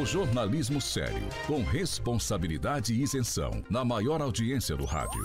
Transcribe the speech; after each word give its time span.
O 0.00 0.06
jornalismo 0.06 0.80
sério, 0.80 1.28
com 1.46 1.62
responsabilidade 1.62 2.94
e 2.94 3.02
isenção, 3.02 3.62
na 3.68 3.84
maior 3.84 4.22
audiência 4.22 4.74
do 4.74 4.84
rádio. 4.84 5.22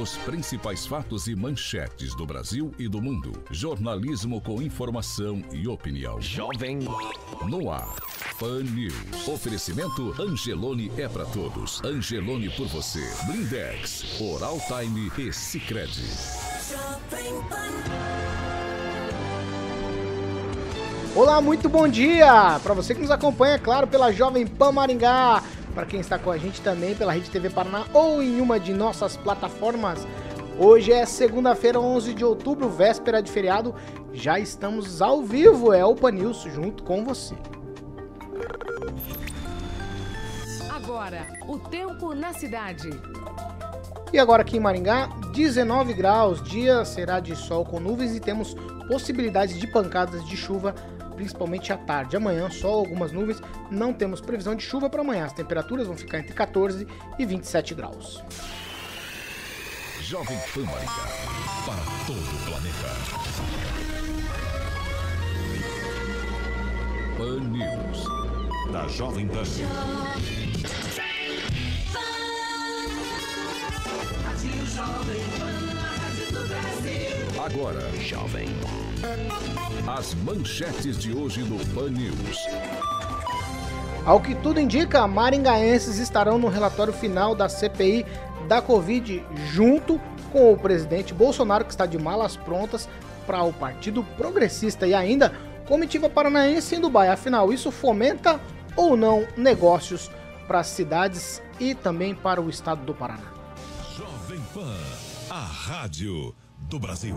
Os 0.00 0.16
principais 0.18 0.86
fatos 0.86 1.26
e 1.26 1.34
manchetes 1.34 2.14
do 2.14 2.24
Brasil 2.24 2.72
e 2.78 2.86
do 2.86 3.02
mundo. 3.02 3.32
Jornalismo 3.50 4.40
com 4.40 4.62
informação 4.62 5.42
e 5.52 5.66
opinião. 5.66 6.20
Jovem 6.20 6.78
No 7.48 7.68
ar. 7.68 7.96
Pan 8.38 8.62
News. 8.62 9.26
Oferecimento 9.26 10.14
Angelone 10.22 10.92
é 10.96 11.08
pra 11.08 11.24
todos. 11.24 11.82
Angelone 11.82 12.48
por 12.50 12.68
você. 12.68 13.02
Blindex, 13.26 14.20
Oral 14.20 14.60
Time 14.68 15.10
e 15.18 15.32
Sicredi. 15.32 16.04
Olá, 21.16 21.40
muito 21.40 21.68
bom 21.68 21.88
dia! 21.88 22.60
Para 22.62 22.74
você 22.74 22.94
que 22.94 23.00
nos 23.00 23.10
acompanha, 23.10 23.54
é 23.54 23.58
claro, 23.58 23.88
pela 23.88 24.12
Jovem 24.12 24.46
Pan 24.46 24.70
Maringá, 24.70 25.42
para 25.74 25.86
quem 25.86 26.00
está 26.00 26.18
com 26.18 26.30
a 26.30 26.38
gente 26.38 26.60
também 26.60 26.94
pela 26.94 27.12
Rede 27.12 27.30
TV 27.30 27.50
Paraná 27.50 27.84
ou 27.92 28.22
em 28.22 28.40
uma 28.40 28.58
de 28.58 28.72
nossas 28.72 29.16
plataformas. 29.16 30.06
Hoje 30.58 30.92
é 30.92 31.06
segunda-feira, 31.06 31.78
11 31.78 32.14
de 32.14 32.24
outubro, 32.24 32.68
véspera 32.68 33.22
de 33.22 33.30
feriado. 33.30 33.74
Já 34.12 34.38
estamos 34.38 35.00
ao 35.00 35.22
vivo, 35.22 35.72
é 35.72 35.84
o 35.84 35.94
News 36.10 36.42
junto 36.52 36.82
com 36.82 37.04
você. 37.04 37.36
Agora, 40.68 41.26
o 41.46 41.58
tempo 41.58 42.14
na 42.14 42.32
cidade. 42.32 42.90
E 44.12 44.18
agora 44.18 44.42
aqui 44.42 44.56
em 44.56 44.60
Maringá, 44.60 45.08
19 45.32 45.92
graus, 45.92 46.42
dia 46.42 46.84
será 46.84 47.20
de 47.20 47.36
sol 47.36 47.64
com 47.64 47.78
nuvens 47.78 48.16
e 48.16 48.20
temos 48.20 48.56
possibilidades 48.88 49.58
de 49.58 49.66
pancadas 49.66 50.26
de 50.26 50.36
chuva, 50.36 50.74
principalmente 51.18 51.72
à 51.72 51.76
tarde. 51.76 52.16
Amanhã, 52.16 52.48
sol, 52.48 52.78
algumas 52.78 53.10
nuvens, 53.10 53.42
não 53.70 53.92
temos 53.92 54.20
previsão 54.20 54.54
de 54.54 54.62
chuva 54.62 54.88
para 54.88 55.00
amanhã. 55.00 55.24
As 55.24 55.32
temperaturas 55.32 55.88
vão 55.88 55.96
ficar 55.96 56.20
entre 56.20 56.32
14 56.32 56.86
e 57.18 57.26
27 57.26 57.74
graus. 57.74 58.22
Jovem 60.00 60.38
Pan 60.54 60.62
Maringá. 60.62 61.08
Para 61.66 61.82
todo 62.06 62.20
o 62.20 62.38
planeta. 62.46 62.88
Pan 67.16 67.40
News. 67.50 68.06
Da 68.72 68.86
Jovem 68.86 69.26
Pan. 69.26 69.42
Agora, 77.44 77.80
Jovem 78.00 78.48
as 79.98 80.14
manchetes 80.14 80.98
de 80.98 81.12
hoje 81.14 81.42
no 81.42 81.58
Pan 81.74 81.90
News. 81.90 82.46
Ao 84.04 84.20
que 84.20 84.34
tudo 84.34 84.60
indica, 84.60 85.06
maringaenses 85.06 85.98
estarão 85.98 86.38
no 86.38 86.48
relatório 86.48 86.92
final 86.92 87.34
da 87.34 87.48
CPI 87.48 88.04
da 88.46 88.60
Covid, 88.60 89.24
junto 89.50 90.00
com 90.30 90.52
o 90.52 90.58
presidente 90.58 91.14
Bolsonaro, 91.14 91.64
que 91.64 91.70
está 91.70 91.86
de 91.86 91.98
malas 91.98 92.36
prontas 92.36 92.88
para 93.26 93.42
o 93.42 93.52
Partido 93.52 94.04
Progressista 94.16 94.86
e 94.86 94.94
ainda 94.94 95.32
comitiva 95.66 96.08
paranaense 96.08 96.74
em 96.74 96.80
Dubai. 96.80 97.08
Afinal, 97.08 97.52
isso 97.52 97.70
fomenta 97.70 98.40
ou 98.76 98.96
não 98.96 99.26
negócios 99.36 100.10
para 100.46 100.60
as 100.60 100.68
cidades 100.68 101.42
e 101.58 101.74
também 101.74 102.14
para 102.14 102.40
o 102.40 102.48
estado 102.48 102.84
do 102.84 102.94
Paraná? 102.94 103.32
Jovem 103.96 104.40
Pan, 104.54 104.76
a 105.30 105.40
rádio 105.40 106.34
do 106.68 106.78
Brasil. 106.78 107.16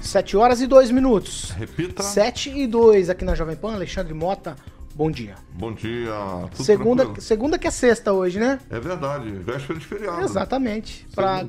7 0.00 0.36
horas 0.36 0.60
e 0.60 0.66
2 0.66 0.90
minutos. 0.90 1.50
Repita. 1.50 2.02
7 2.02 2.50
e 2.50 2.66
2 2.66 3.08
aqui 3.10 3.24
na 3.24 3.34
Jovem 3.34 3.56
Pan. 3.56 3.74
Alexandre 3.74 4.12
Mota, 4.12 4.56
bom 4.94 5.10
dia. 5.10 5.36
Bom 5.52 5.72
dia. 5.72 6.12
Tudo 6.50 6.64
Segunda, 6.64 7.04
tranquilo? 7.04 7.22
segunda 7.22 7.58
que 7.58 7.66
é 7.68 7.70
sexta 7.70 8.12
hoje, 8.12 8.38
né? 8.40 8.58
É 8.68 8.80
verdade, 8.80 9.30
véspera 9.30 9.78
de 9.78 9.86
feriado. 9.86 10.22
Exatamente. 10.22 11.06
Para 11.14 11.44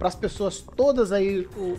as 0.00 0.14
pessoas 0.14 0.64
todas 0.76 1.12
aí, 1.12 1.46
o- 1.56 1.78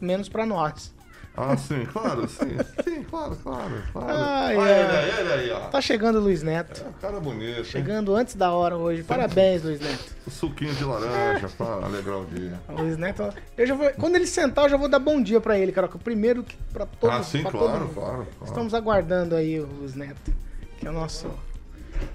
menos 0.00 0.28
para 0.28 0.46
nós. 0.46 0.94
Ah, 1.42 1.56
sim, 1.56 1.86
claro, 1.90 2.28
sim. 2.28 2.54
Sim, 2.84 3.02
claro, 3.04 3.34
claro, 3.42 3.82
claro. 3.92 4.08
Ai, 4.10 4.56
Olha 4.58 4.70
ele 4.70 4.96
aí, 4.96 5.10
olha 5.10 5.20
ele 5.20 5.32
aí, 5.32 5.50
ó. 5.52 5.60
Tá 5.68 5.80
chegando 5.80 6.16
o 6.16 6.20
Luiz 6.20 6.42
Neto. 6.42 6.84
Cara 7.00 7.18
bonito, 7.18 7.58
hein? 7.60 7.64
Chegando 7.64 8.14
antes 8.14 8.34
da 8.34 8.52
hora 8.52 8.76
hoje. 8.76 9.02
Parabéns, 9.02 9.62
Luiz 9.62 9.80
Neto. 9.80 10.04
O 10.26 10.30
suquinho 10.30 10.74
de 10.74 10.84
laranja 10.84 11.48
pra 11.56 11.66
alegrar 11.66 12.18
o 12.18 12.26
dia. 12.26 12.60
O 12.68 12.82
Luiz 12.82 12.98
Neto, 12.98 13.32
eu 13.56 13.66
já 13.66 13.74
vou, 13.74 13.90
quando 13.92 14.16
ele 14.16 14.26
sentar, 14.26 14.66
eu 14.66 14.68
já 14.68 14.76
vou 14.76 14.86
dar 14.86 14.98
bom 14.98 15.22
dia 15.22 15.40
pra 15.40 15.58
ele, 15.58 15.72
cara. 15.72 15.88
que 15.88 15.96
o 15.96 15.98
Primeiro 15.98 16.42
que 16.42 16.56
para 16.74 16.84
todos, 16.84 17.16
ah, 17.16 17.22
sim, 17.22 17.42
claro, 17.42 17.88
claro, 17.88 17.90
claro. 17.94 18.26
Estamos 18.44 18.74
aguardando 18.74 19.34
aí 19.34 19.58
o 19.60 19.66
Luiz 19.66 19.94
Neto, 19.94 20.30
que 20.78 20.86
é 20.86 20.90
o 20.90 20.92
nosso. 20.92 21.26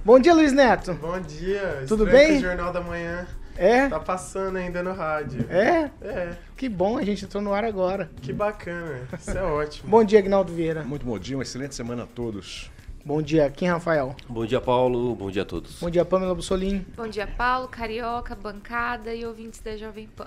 Bom 0.03 0.19
dia, 0.19 0.35
Luiz 0.35 0.53
Neto. 0.53 0.93
Bom 0.93 1.19
dia. 1.19 1.83
Tudo 1.87 2.05
Estranho 2.05 2.27
bem? 2.27 2.41
Jornal 2.41 2.71
da 2.71 2.81
Manhã 2.81 3.27
É? 3.57 3.87
tá 3.87 3.99
passando 3.99 4.57
ainda 4.57 4.83
no 4.83 4.93
rádio. 4.93 5.45
É? 5.49 5.89
É, 6.01 6.35
Que 6.57 6.67
bom, 6.67 6.97
a 6.97 7.03
gente 7.03 7.23
entrou 7.25 7.41
no 7.41 7.53
ar 7.53 7.63
agora. 7.63 8.09
que 8.21 8.33
bacana. 8.33 9.07
Isso 9.17 9.31
é 9.31 9.41
ótimo. 9.41 9.89
Bom 9.89 10.03
dia, 10.03 10.19
Agnaldo 10.19 10.51
Vieira. 10.53 10.83
Muito 10.83 11.05
bom 11.05 11.17
dia, 11.17 11.37
uma 11.37 11.43
excelente 11.43 11.73
semana 11.73 12.03
a 12.03 12.07
todos. 12.07 12.69
Bom 13.05 13.21
dia, 13.21 13.49
Kim 13.49 13.67
Rafael. 13.67 14.15
Bom 14.27 14.45
dia, 14.45 14.59
Paulo. 14.59 15.15
Bom 15.15 15.29
dia 15.29 15.43
a 15.43 15.45
todos. 15.45 15.79
Bom 15.79 15.89
dia, 15.89 16.03
Pamela 16.03 16.33
Bussolini. 16.35 16.85
Bom 16.97 17.07
dia, 17.07 17.27
Paulo, 17.27 17.67
Carioca, 17.67 18.35
bancada 18.35 19.13
e 19.13 19.23
ouvintes 19.25 19.59
da 19.61 19.77
Jovem 19.77 20.07
Pan. 20.15 20.25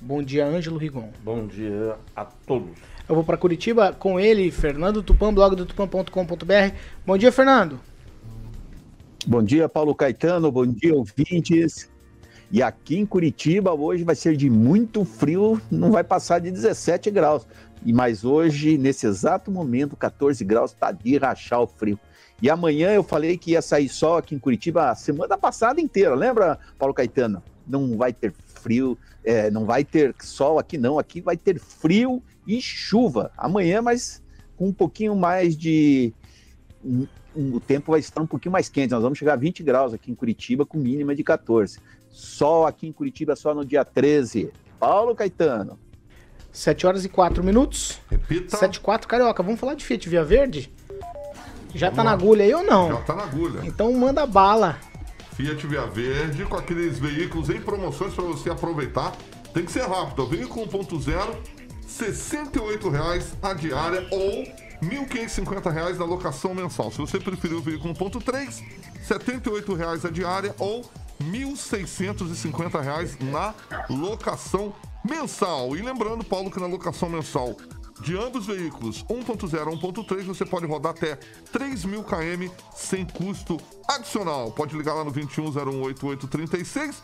Bom 0.00 0.22
dia, 0.22 0.44
Ângelo 0.46 0.76
Rigon. 0.78 1.10
Bom 1.24 1.46
dia 1.46 1.96
a 2.14 2.24
todos. 2.24 2.76
Eu 3.08 3.14
vou 3.14 3.24
pra 3.24 3.36
Curitiba 3.36 3.92
com 3.92 4.18
ele, 4.20 4.50
Fernando 4.50 5.02
Tupan, 5.02 5.32
blog 5.32 5.56
do 5.56 5.64
tupan.com.br. 5.64 6.74
Bom 7.06 7.16
dia, 7.16 7.32
Fernando. 7.32 7.80
Bom 9.26 9.42
dia, 9.42 9.68
Paulo 9.68 9.94
Caetano. 9.94 10.50
Bom 10.52 10.66
dia, 10.66 10.94
ouvintes. 10.94 11.88
E 12.50 12.62
aqui 12.62 12.98
em 12.98 13.04
Curitiba 13.04 13.74
hoje 13.74 14.04
vai 14.04 14.14
ser 14.14 14.36
de 14.36 14.48
muito 14.48 15.04
frio, 15.04 15.60
não 15.70 15.90
vai 15.90 16.02
passar 16.02 16.38
de 16.38 16.50
17 16.50 17.10
graus. 17.10 17.46
E 17.84 17.92
mas 17.92 18.24
hoje, 18.24 18.78
nesse 18.78 19.06
exato 19.06 19.50
momento, 19.50 19.96
14 19.96 20.42
graus, 20.44 20.72
tá 20.72 20.90
de 20.90 21.16
rachar 21.18 21.60
o 21.60 21.66
frio. 21.66 21.98
E 22.40 22.48
amanhã 22.48 22.90
eu 22.90 23.02
falei 23.02 23.36
que 23.36 23.52
ia 23.52 23.62
sair 23.62 23.88
sol 23.88 24.16
aqui 24.16 24.34
em 24.34 24.38
Curitiba 24.38 24.90
a 24.90 24.94
semana 24.94 25.36
passada 25.36 25.80
inteira, 25.80 26.14
lembra, 26.14 26.58
Paulo 26.78 26.94
Caetano? 26.94 27.42
Não 27.66 27.96
vai 27.98 28.12
ter 28.12 28.32
frio, 28.32 28.96
é, 29.22 29.50
não 29.50 29.66
vai 29.66 29.84
ter 29.84 30.14
sol 30.20 30.58
aqui 30.58 30.78
não, 30.78 30.98
aqui 30.98 31.20
vai 31.20 31.36
ter 31.36 31.58
frio 31.58 32.22
e 32.46 32.62
chuva. 32.62 33.30
Amanhã, 33.36 33.82
mas 33.82 34.22
com 34.56 34.68
um 34.68 34.72
pouquinho 34.72 35.14
mais 35.14 35.56
de 35.56 36.14
o 37.34 37.60
tempo 37.60 37.92
vai 37.92 38.00
estar 38.00 38.20
um 38.20 38.26
pouquinho 38.26 38.52
mais 38.52 38.68
quente. 38.68 38.90
Nós 38.90 39.02
vamos 39.02 39.18
chegar 39.18 39.34
a 39.34 39.36
20 39.36 39.62
graus 39.62 39.92
aqui 39.94 40.10
em 40.10 40.14
Curitiba, 40.14 40.66
com 40.66 40.78
mínima 40.78 41.14
de 41.14 41.22
14. 41.22 41.78
Sol 42.18 42.66
aqui 42.66 42.88
em 42.88 42.92
Curitiba 42.92 43.36
só 43.36 43.54
no 43.54 43.64
dia 43.64 43.84
13. 43.84 44.50
Paulo 44.80 45.14
Caetano. 45.14 45.78
7 46.50 46.84
horas 46.84 47.04
e 47.04 47.08
4 47.08 47.44
minutos. 47.44 48.00
Repita. 48.10 48.56
7 48.56 48.74
e 48.74 48.80
4, 48.80 49.06
Carioca. 49.06 49.40
Vamos 49.40 49.60
falar 49.60 49.74
de 49.74 49.84
Fiat 49.84 50.08
Via 50.08 50.24
Verde? 50.24 50.72
Já 51.72 51.92
tá 51.92 52.02
Vamos 52.02 52.04
na 52.04 52.10
lá. 52.10 52.10
agulha 52.10 52.44
aí 52.44 52.52
ou 52.52 52.64
não? 52.64 52.88
Já 52.88 53.00
tá 53.02 53.14
na 53.14 53.22
agulha. 53.22 53.60
Então 53.64 53.92
manda 53.92 54.26
bala. 54.26 54.80
Fiat 55.36 55.64
Via 55.64 55.86
Verde 55.86 56.44
com 56.44 56.56
aqueles 56.56 56.98
veículos 56.98 57.50
em 57.50 57.60
promoções 57.60 58.12
para 58.12 58.24
você 58.24 58.50
aproveitar. 58.50 59.12
Tem 59.54 59.64
que 59.64 59.70
ser 59.70 59.82
rápido. 59.82 60.26
Veículo 60.26 60.66
1.0, 60.66 61.14
R$ 61.14 61.36
68,00 61.86 63.24
a 63.40 63.54
diária 63.54 64.04
ou 64.10 64.44
1.550 64.82 65.72
reais 65.72 65.96
na 65.96 66.04
locação 66.04 66.52
mensal. 66.52 66.90
Se 66.90 66.98
você 66.98 67.20
preferir 67.20 67.56
o 67.56 67.62
veículo 67.62 67.94
1.3, 67.94 68.60
R$ 69.08 69.18
78,00 69.18 70.04
a 70.04 70.10
diária 70.10 70.52
ou 70.58 70.80
R$ 70.80 71.07
1.650 71.22 72.80
reais 72.80 73.18
na 73.18 73.54
locação 73.90 74.74
mensal. 75.04 75.76
E 75.76 75.82
lembrando, 75.82 76.24
Paulo, 76.24 76.50
que 76.50 76.60
na 76.60 76.66
locação 76.66 77.08
mensal 77.08 77.56
de 78.00 78.16
ambos 78.16 78.48
os 78.48 78.56
veículos, 78.56 79.04
1.0 79.04 79.72
e 79.72 79.76
1.3, 79.76 80.24
você 80.24 80.44
pode 80.44 80.66
rodar 80.66 80.92
até 80.92 81.16
3 81.52 81.84
mil 81.84 82.04
km 82.04 82.48
sem 82.74 83.04
custo 83.04 83.58
adicional. 83.88 84.52
Pode 84.52 84.76
ligar 84.76 84.94
lá 84.94 85.04
no 85.04 85.12
21018836 85.12 86.94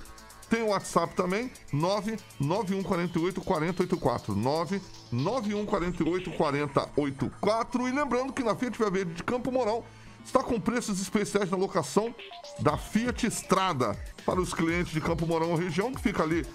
Tem 0.48 0.62
o 0.62 0.68
WhatsApp 0.68 1.16
também, 1.16 1.50
99148 1.72 3.40
4084. 3.40 4.36
99148 4.36 6.30
4084. 6.30 7.88
E 7.88 7.92
lembrando 7.92 8.32
que 8.32 8.44
na 8.44 8.54
Fiat 8.54 8.78
Via 8.78 8.90
Verde 8.90 9.14
de 9.14 9.24
Campo 9.24 9.50
Mourão 9.50 9.82
está 10.24 10.42
com 10.42 10.60
preços 10.60 11.00
especiais 11.00 11.50
na 11.50 11.56
locação 11.56 12.14
da 12.60 12.76
Fiat 12.76 13.26
Estrada 13.26 13.96
para 14.24 14.40
os 14.40 14.54
clientes 14.54 14.92
de 14.92 15.00
Campo 15.00 15.26
Mourão 15.26 15.54
região, 15.54 15.92
que 15.92 16.00
fica 16.00 16.22
ali 16.22 16.46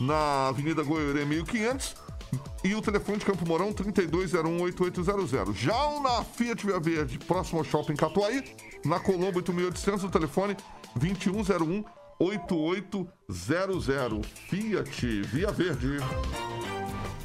na 0.00 0.48
Avenida 0.48 0.82
Goiorê 0.82 1.24
1500 1.24 1.96
e 2.64 2.74
o 2.74 2.82
telefone 2.82 3.18
de 3.18 3.24
Campo 3.24 3.46
Mourão 3.46 3.72
32018800. 3.72 5.54
Já 5.54 5.86
o 5.88 6.02
na 6.02 6.24
Fiat 6.24 6.66
Via 6.66 6.80
Verde, 6.80 7.18
próximo 7.18 7.58
ao 7.58 7.64
Shopping 7.64 7.96
Catuaí, 7.96 8.44
na 8.84 9.00
Colombo 9.00 9.38
8800, 9.38 10.04
o 10.04 10.10
telefone 10.10 10.56
2101 10.96 11.84
8800. 12.18 14.26
Fiat 14.48 15.22
Via 15.22 15.50
Verde. 15.50 15.98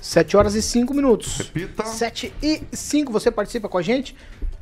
7 0.01 0.36
horas 0.36 0.56
e 0.56 0.62
5 0.62 0.94
minutos. 0.94 1.38
Repita. 1.38 1.86
7 1.86 2.33
e 2.42 2.62
5, 2.74 3.12
você 3.12 3.31
participa 3.31 3.69
com 3.69 3.77
a 3.77 3.81
gente? 3.81 4.15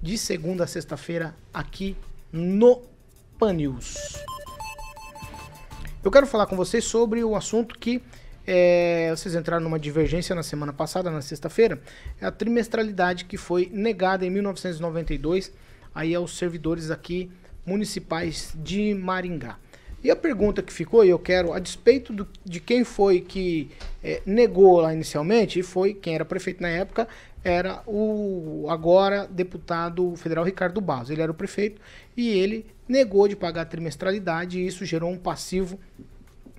de 0.00 0.18
segunda 0.18 0.64
a 0.64 0.66
sexta-feira 0.66 1.34
aqui 1.54 1.96
no 2.32 2.82
Pan 3.38 3.52
News. 3.52 3.96
Eu 6.02 6.10
quero 6.10 6.26
falar 6.26 6.46
com 6.46 6.56
vocês 6.56 6.84
sobre 6.84 7.22
o 7.22 7.36
assunto 7.36 7.78
que 7.78 8.02
é, 8.44 9.10
vocês 9.10 9.36
entraram 9.36 9.62
numa 9.62 9.78
divergência 9.78 10.34
na 10.34 10.42
semana 10.42 10.72
passada, 10.72 11.10
na 11.10 11.22
sexta-feira, 11.22 11.80
é 12.20 12.26
a 12.26 12.32
trimestralidade 12.32 13.24
que 13.24 13.36
foi 13.36 13.70
negada 13.72 14.26
em 14.26 14.30
1992 14.30 15.52
aí 15.94 16.14
aos 16.14 16.36
servidores 16.36 16.90
aqui 16.90 17.30
municipais 17.64 18.52
de 18.56 18.94
Maringá. 18.94 19.58
E 20.02 20.10
a 20.10 20.16
pergunta 20.16 20.62
que 20.62 20.72
ficou, 20.72 21.04
e 21.04 21.10
eu 21.10 21.18
quero, 21.18 21.52
a 21.52 21.60
despeito 21.60 22.12
do, 22.12 22.28
de 22.44 22.58
quem 22.58 22.82
foi 22.82 23.20
que 23.20 23.70
é, 24.02 24.20
negou 24.26 24.80
lá 24.80 24.92
inicialmente, 24.92 25.60
e 25.60 25.62
foi 25.62 25.94
quem 25.94 26.14
era 26.16 26.24
prefeito 26.24 26.60
na 26.60 26.68
época, 26.68 27.06
era 27.44 27.82
o 27.86 28.66
agora 28.68 29.26
deputado 29.26 30.14
federal 30.16 30.44
Ricardo 30.44 30.80
Barros. 30.80 31.10
Ele 31.10 31.22
era 31.22 31.30
o 31.30 31.34
prefeito 31.34 31.80
e 32.16 32.28
ele 32.30 32.66
negou 32.88 33.26
de 33.28 33.36
pagar 33.36 33.62
a 33.62 33.66
trimestralidade 33.66 34.58
e 34.58 34.66
isso 34.66 34.84
gerou 34.84 35.10
um 35.10 35.18
passivo 35.18 35.78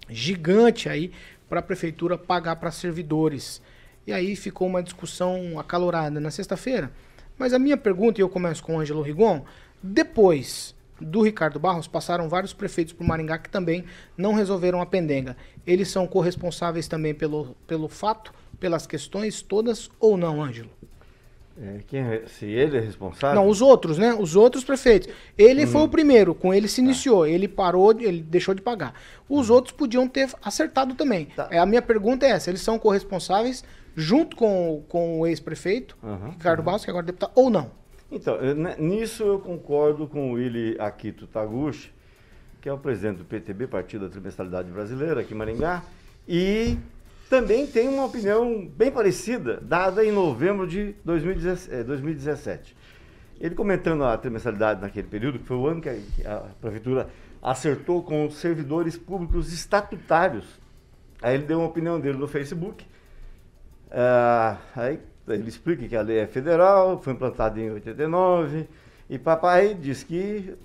gigante 0.10 0.90
aí 0.90 1.12
para 1.48 1.60
a 1.60 1.64
prefeitura 1.64 2.18
pagar 2.18 2.58
para 2.58 2.72
servidores. 2.72 3.62
E 4.06 4.12
aí 4.12 4.36
ficou 4.36 4.68
uma 4.68 4.84
discussão 4.84 5.58
acalorada 5.60 6.20
na 6.20 6.32
sexta-feira. 6.32 6.92
Mas 7.38 7.54
a 7.54 7.60
minha 7.60 7.78
pergunta, 7.78 8.20
e 8.20 8.24
eu 8.24 8.30
começo 8.30 8.64
com 8.64 8.76
o 8.76 8.80
Ângelo 8.80 9.02
Rigon, 9.02 9.44
depois 9.82 10.76
do 11.02 11.22
Ricardo 11.22 11.60
Barros, 11.60 11.88
passaram 11.88 12.30
vários 12.30 12.54
prefeitos 12.54 12.94
por 12.94 13.06
Maringá 13.06 13.38
que 13.38 13.50
também 13.50 13.84
não 14.18 14.34
resolveram 14.34 14.82
a 14.82 14.86
pendenga. 14.86 15.36
Eles 15.66 15.90
são 15.90 16.06
corresponsáveis 16.08 16.88
também 16.88 17.14
pelo, 17.14 17.56
pelo 17.68 17.88
fato, 17.88 18.34
pelas 18.60 18.86
questões 18.88 19.42
todas 19.42 19.90
ou 20.00 20.16
não, 20.18 20.42
Ângelo? 20.42 20.70
É, 21.62 21.80
quem 21.86 22.00
é- 22.00 22.24
se 22.26 22.46
ele 22.46 22.78
é 22.78 22.80
responsável? 22.80 23.36
Não, 23.40 23.48
os 23.48 23.62
outros, 23.62 23.98
né? 24.00 24.12
Os 24.18 24.36
outros 24.36 24.64
prefeitos. 24.64 25.08
Ele 25.38 25.68
foi 25.68 25.82
o 25.82 25.88
primeiro, 25.88 26.34
com 26.34 26.52
ele 26.52 26.68
se 26.68 26.82
iniciou. 26.82 27.28
Ele 27.28 27.48
parou, 27.48 27.92
ele 27.92 28.24
deixou 28.24 28.56
de 28.56 28.62
pagar. 28.62 28.94
Os 29.30 29.52
outros 29.52 29.72
podiam 29.72 30.08
ter 30.08 30.30
acertado 30.42 30.96
também. 30.96 31.28
É, 31.52 31.60
a 31.60 31.66
minha 31.66 31.82
pergunta 31.82 32.26
é 32.26 32.30
essa: 32.32 32.50
eles 32.50 32.62
são 32.62 32.80
corresponsáveis 32.80 33.64
junto 33.96 34.36
com, 34.36 34.78
o- 34.78 34.82
com 34.90 35.20
o 35.20 35.28
ex-prefeito, 35.28 35.96
Aham, 36.04 36.30
Ricardo 36.32 36.64
Barros, 36.64 36.84
que 36.84 36.90
agora 36.90 37.06
é 37.06 37.08
deputado, 37.08 37.32
ou 37.36 37.52
não? 37.52 37.70
Então, 38.16 38.36
eu- 38.36 38.54
né, 38.56 38.76
nisso 38.78 39.24
eu 39.24 39.40
concordo 39.40 40.08
com 40.08 40.32
o 40.32 40.34
Willy 40.34 40.76
Akito 40.80 41.26
Taguchi, 41.26 41.92
que 42.62 42.70
é 42.70 42.74
o 42.74 42.78
presidente 42.78 43.18
do 43.18 43.26
PTB, 43.26 43.66
Partido 43.68 44.06
da 44.06 44.12
Trimestralidade 44.12 44.70
Brasileira, 44.72 45.22
aqui 45.22 45.34
em 45.34 45.38
Maringá, 45.38 45.84
e 46.28 46.78
também 47.28 47.66
tem 47.66 47.90
uma 47.90 48.06
opinião 48.06 48.68
bem 48.68 48.92
parecida, 48.92 49.60
dada 49.62 50.06
em 50.06 50.12
novembro 50.12 50.68
de 50.68 50.94
2017. 51.04 51.74
eh, 51.76 51.84
2017. 51.84 52.76
Ele 53.42 53.56
comentando 53.56 54.04
a 54.04 54.16
trimestralidade 54.16 54.80
naquele 54.80 55.08
período, 55.08 55.40
que 55.40 55.46
foi 55.46 55.58
o 55.58 55.68
ano 55.68 55.82
que 55.82 55.90
a, 56.26 56.38
prefeitura 56.62 57.10
acertou 57.42 58.04
com 58.04 58.28
os 58.28 58.36
servidores 58.36 58.96
públicos 58.96 59.52
estatutários. 59.52 60.46
Aí 61.22 61.34
ele 61.34 61.46
deu 61.46 61.58
uma 61.60 61.68
opinião 61.68 62.00
dele 62.00 62.18
no 62.18 62.28
Facebook, 62.28 62.86
ah, 63.92 64.58
aí 64.76 65.00
ele 65.28 65.48
explica 65.48 65.88
que 65.88 65.96
a 65.96 66.02
lei 66.02 66.20
é 66.20 66.28
federal, 66.28 67.02
foi 67.02 67.14
implantada 67.14 67.60
em 67.60 67.72
89, 67.72 68.68
e 69.10 69.18
papai 69.18 69.74
diz 69.74 70.04
que 70.04 70.56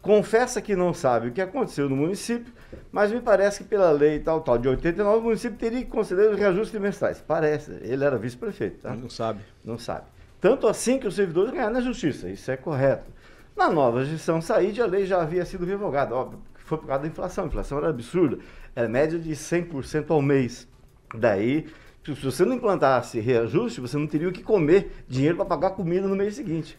confessa 0.00 0.62
que 0.62 0.76
não 0.76 0.94
sabe 0.94 1.28
o 1.28 1.32
que 1.32 1.40
aconteceu 1.40 1.88
no 1.88 1.96
município, 1.96 2.52
mas 2.92 3.10
me 3.10 3.20
parece 3.20 3.62
que 3.62 3.68
pela 3.68 3.90
lei 3.90 4.20
tal, 4.20 4.40
tal, 4.40 4.58
de 4.58 4.68
89, 4.68 5.18
o 5.18 5.22
município 5.22 5.58
teria 5.58 5.80
que 5.80 5.90
conceder 5.90 6.30
os 6.30 6.38
reajustes 6.38 6.70
trimestrais. 6.70 7.20
Parece, 7.20 7.72
ele 7.82 8.04
era 8.04 8.16
vice-prefeito, 8.16 8.78
tá? 8.82 8.94
Não 8.94 9.10
sabe. 9.10 9.40
Não 9.64 9.78
sabe. 9.78 10.04
Tanto 10.40 10.68
assim 10.68 10.98
que 10.98 11.06
os 11.06 11.14
servidores 11.14 11.52
ganharam 11.52 11.72
na 11.72 11.80
justiça, 11.80 12.28
isso 12.28 12.50
é 12.50 12.56
correto. 12.56 13.10
Na 13.56 13.68
nova 13.68 14.04
gestão 14.04 14.40
Saíde, 14.40 14.80
a 14.80 14.86
lei 14.86 15.04
já 15.04 15.20
havia 15.20 15.44
sido 15.44 15.64
revogada, 15.64 16.14
óbvio, 16.14 16.38
que 16.54 16.62
foi 16.62 16.78
por 16.78 16.86
causa 16.86 17.02
da 17.02 17.08
inflação. 17.08 17.44
A 17.44 17.46
inflação 17.48 17.78
era 17.78 17.88
absurda, 17.88 18.38
era 18.76 18.88
média 18.88 19.18
de 19.18 19.32
100% 19.32 20.10
ao 20.10 20.22
mês. 20.22 20.68
Daí, 21.12 21.66
se 22.14 22.24
você 22.24 22.44
não 22.44 22.54
implantasse 22.56 23.20
reajuste, 23.20 23.80
você 23.80 23.96
não 23.96 24.06
teria 24.06 24.28
o 24.28 24.32
que 24.32 24.42
comer 24.42 25.04
dinheiro 25.08 25.36
para 25.36 25.44
pagar 25.44 25.70
comida 25.70 26.06
no 26.06 26.16
mês 26.16 26.34
seguinte, 26.34 26.78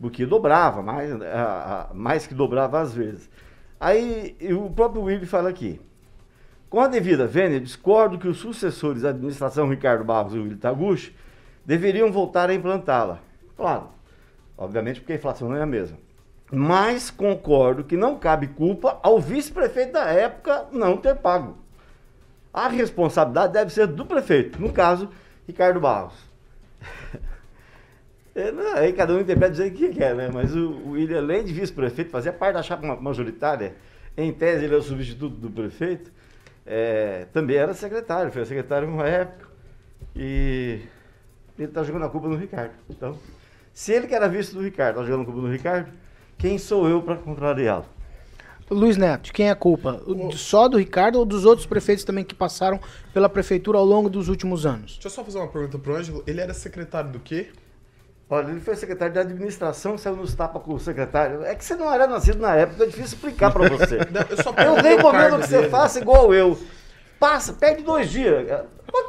porque 0.00 0.24
dobrava, 0.26 0.82
mais, 0.82 1.10
a- 1.22 1.90
mais 1.94 2.26
que 2.26 2.34
dobrava 2.34 2.80
às 2.80 2.94
vezes. 2.94 3.28
Aí, 3.78 4.36
o 4.52 4.70
próprio 4.70 5.02
Willi 5.02 5.26
fala 5.26 5.48
aqui, 5.48 5.80
com 6.68 6.80
a 6.80 6.86
devida 6.86 7.26
vênia, 7.26 7.60
discordo 7.60 8.18
que 8.18 8.28
os 8.28 8.38
sucessores 8.38 9.02
da 9.02 9.08
administração 9.08 9.68
Ricardo 9.68 10.04
Barros 10.04 10.34
e 10.34 10.38
Willi 10.38 10.56
Taguchi 10.56 11.14
deveriam 11.64 12.12
voltar 12.12 12.48
a 12.50 12.54
implantá-la. 12.54 13.20
Claro, 13.56 13.88
obviamente 14.56 15.00
porque 15.00 15.12
a 15.12 15.16
inflação 15.16 15.48
não 15.48 15.56
é 15.56 15.62
a 15.62 15.66
mesma. 15.66 15.98
Mas 16.52 17.10
concordo 17.10 17.84
que 17.84 17.96
não 17.96 18.18
cabe 18.18 18.48
culpa 18.48 18.98
ao 19.02 19.20
vice-prefeito 19.20 19.92
da 19.92 20.04
época 20.10 20.66
não 20.72 20.96
ter 20.96 21.16
pago. 21.16 21.58
A 22.52 22.68
responsabilidade 22.68 23.52
deve 23.52 23.72
ser 23.72 23.86
do 23.86 24.04
prefeito, 24.04 24.60
no 24.60 24.72
caso, 24.72 25.08
Ricardo 25.46 25.80
Barros. 25.80 26.14
É, 28.32 28.52
não, 28.52 28.74
Aí 28.76 28.92
cada 28.92 29.12
um 29.12 29.20
interpreta 29.20 29.50
do 29.50 29.56
jeito 29.56 29.76
que 29.76 29.88
quer, 29.88 30.14
né? 30.14 30.30
Mas 30.32 30.54
o, 30.54 30.70
o 30.70 30.90
William, 30.92 31.18
além 31.18 31.44
de 31.44 31.52
vice-prefeito, 31.52 32.12
fazia 32.12 32.32
parte 32.32 32.54
da 32.54 32.62
chapa 32.62 32.86
ma- 32.86 32.94
majoritária. 32.96 33.74
Em 34.16 34.32
tese, 34.32 34.64
ele 34.64 34.74
é 34.74 34.78
o 34.78 34.82
substituto 34.82 35.34
do 35.34 35.50
prefeito. 35.50 36.12
é, 36.64 37.26
também 37.32 37.56
era 37.56 37.74
secretário, 37.74 38.30
foi 38.30 38.44
secretário 38.44 38.88
uma 38.88 39.06
época. 39.06 39.48
E 40.14 40.80
ele 41.58 41.68
está 41.68 41.82
jogando 41.82 42.04
a 42.04 42.08
culpa 42.08 42.28
no 42.28 42.36
Ricardo. 42.36 42.72
Então, 42.88 43.18
se 43.72 43.92
ele 43.92 44.06
que 44.06 44.14
era 44.14 44.28
vice 44.28 44.54
do 44.54 44.60
Ricardo 44.62 45.00
está 45.00 45.04
jogando 45.10 45.22
a 45.22 45.24
culpa 45.32 45.40
no 45.48 45.52
Ricardo, 45.52 45.90
quem 46.38 46.56
sou 46.56 46.88
eu 46.88 47.02
para 47.02 47.16
contrariá-lo? 47.16 47.86
Luiz 48.70 48.96
Neto, 48.96 49.24
de 49.24 49.32
quem 49.32 49.48
é 49.48 49.50
a 49.50 49.54
culpa? 49.56 50.00
O- 50.06 50.30
Só 50.32 50.68
do 50.68 50.78
Ricardo 50.78 51.18
ou 51.18 51.24
dos 51.24 51.44
outros 51.44 51.66
prefeitos 51.66 52.04
também 52.04 52.24
que 52.24 52.34
passaram 52.34 52.78
pela 53.12 53.28
prefeitura 53.28 53.78
ao 53.78 53.84
longo 53.84 54.08
dos 54.08 54.28
últimos 54.28 54.64
anos? 54.64 54.92
Deixa 54.92 55.08
eu 55.08 55.10
só 55.10 55.24
fazer 55.24 55.38
uma 55.38 55.48
pergunta 55.48 55.78
pro 55.78 55.96
Ângelo. 55.96 56.22
Ele 56.26 56.40
era 56.40 56.54
secretário 56.54 57.10
do 57.10 57.18
quê? 57.18 57.48
Olha, 58.32 58.48
ele 58.52 58.60
foi 58.60 58.76
secretário 58.76 59.12
de 59.12 59.18
administração, 59.18 59.98
saiu 59.98 60.14
nos 60.14 60.32
tapas 60.34 60.62
com 60.62 60.74
o 60.74 60.78
secretário. 60.78 61.42
É 61.44 61.52
que 61.56 61.64
você 61.64 61.74
não 61.74 61.92
era 61.92 62.06
nascido 62.06 62.38
na 62.38 62.54
época, 62.54 62.84
é 62.84 62.86
difícil 62.86 63.16
explicar 63.16 63.50
para 63.50 63.68
você. 63.68 63.98
Não, 64.08 64.20
eu 64.30 64.36
só 64.40 64.50
Eu 64.50 64.54
perguntei 64.54 64.92
o 64.92 64.96
recomendo 64.98 65.20
cargo 65.20 65.38
que 65.40 65.48
você 65.48 65.56
dele. 65.58 65.68
faça 65.68 65.98
igual 66.00 66.32
eu. 66.32 66.56
Passa, 67.18 67.52
perde 67.52 67.82
dois 67.82 68.08
dias. 68.08 68.46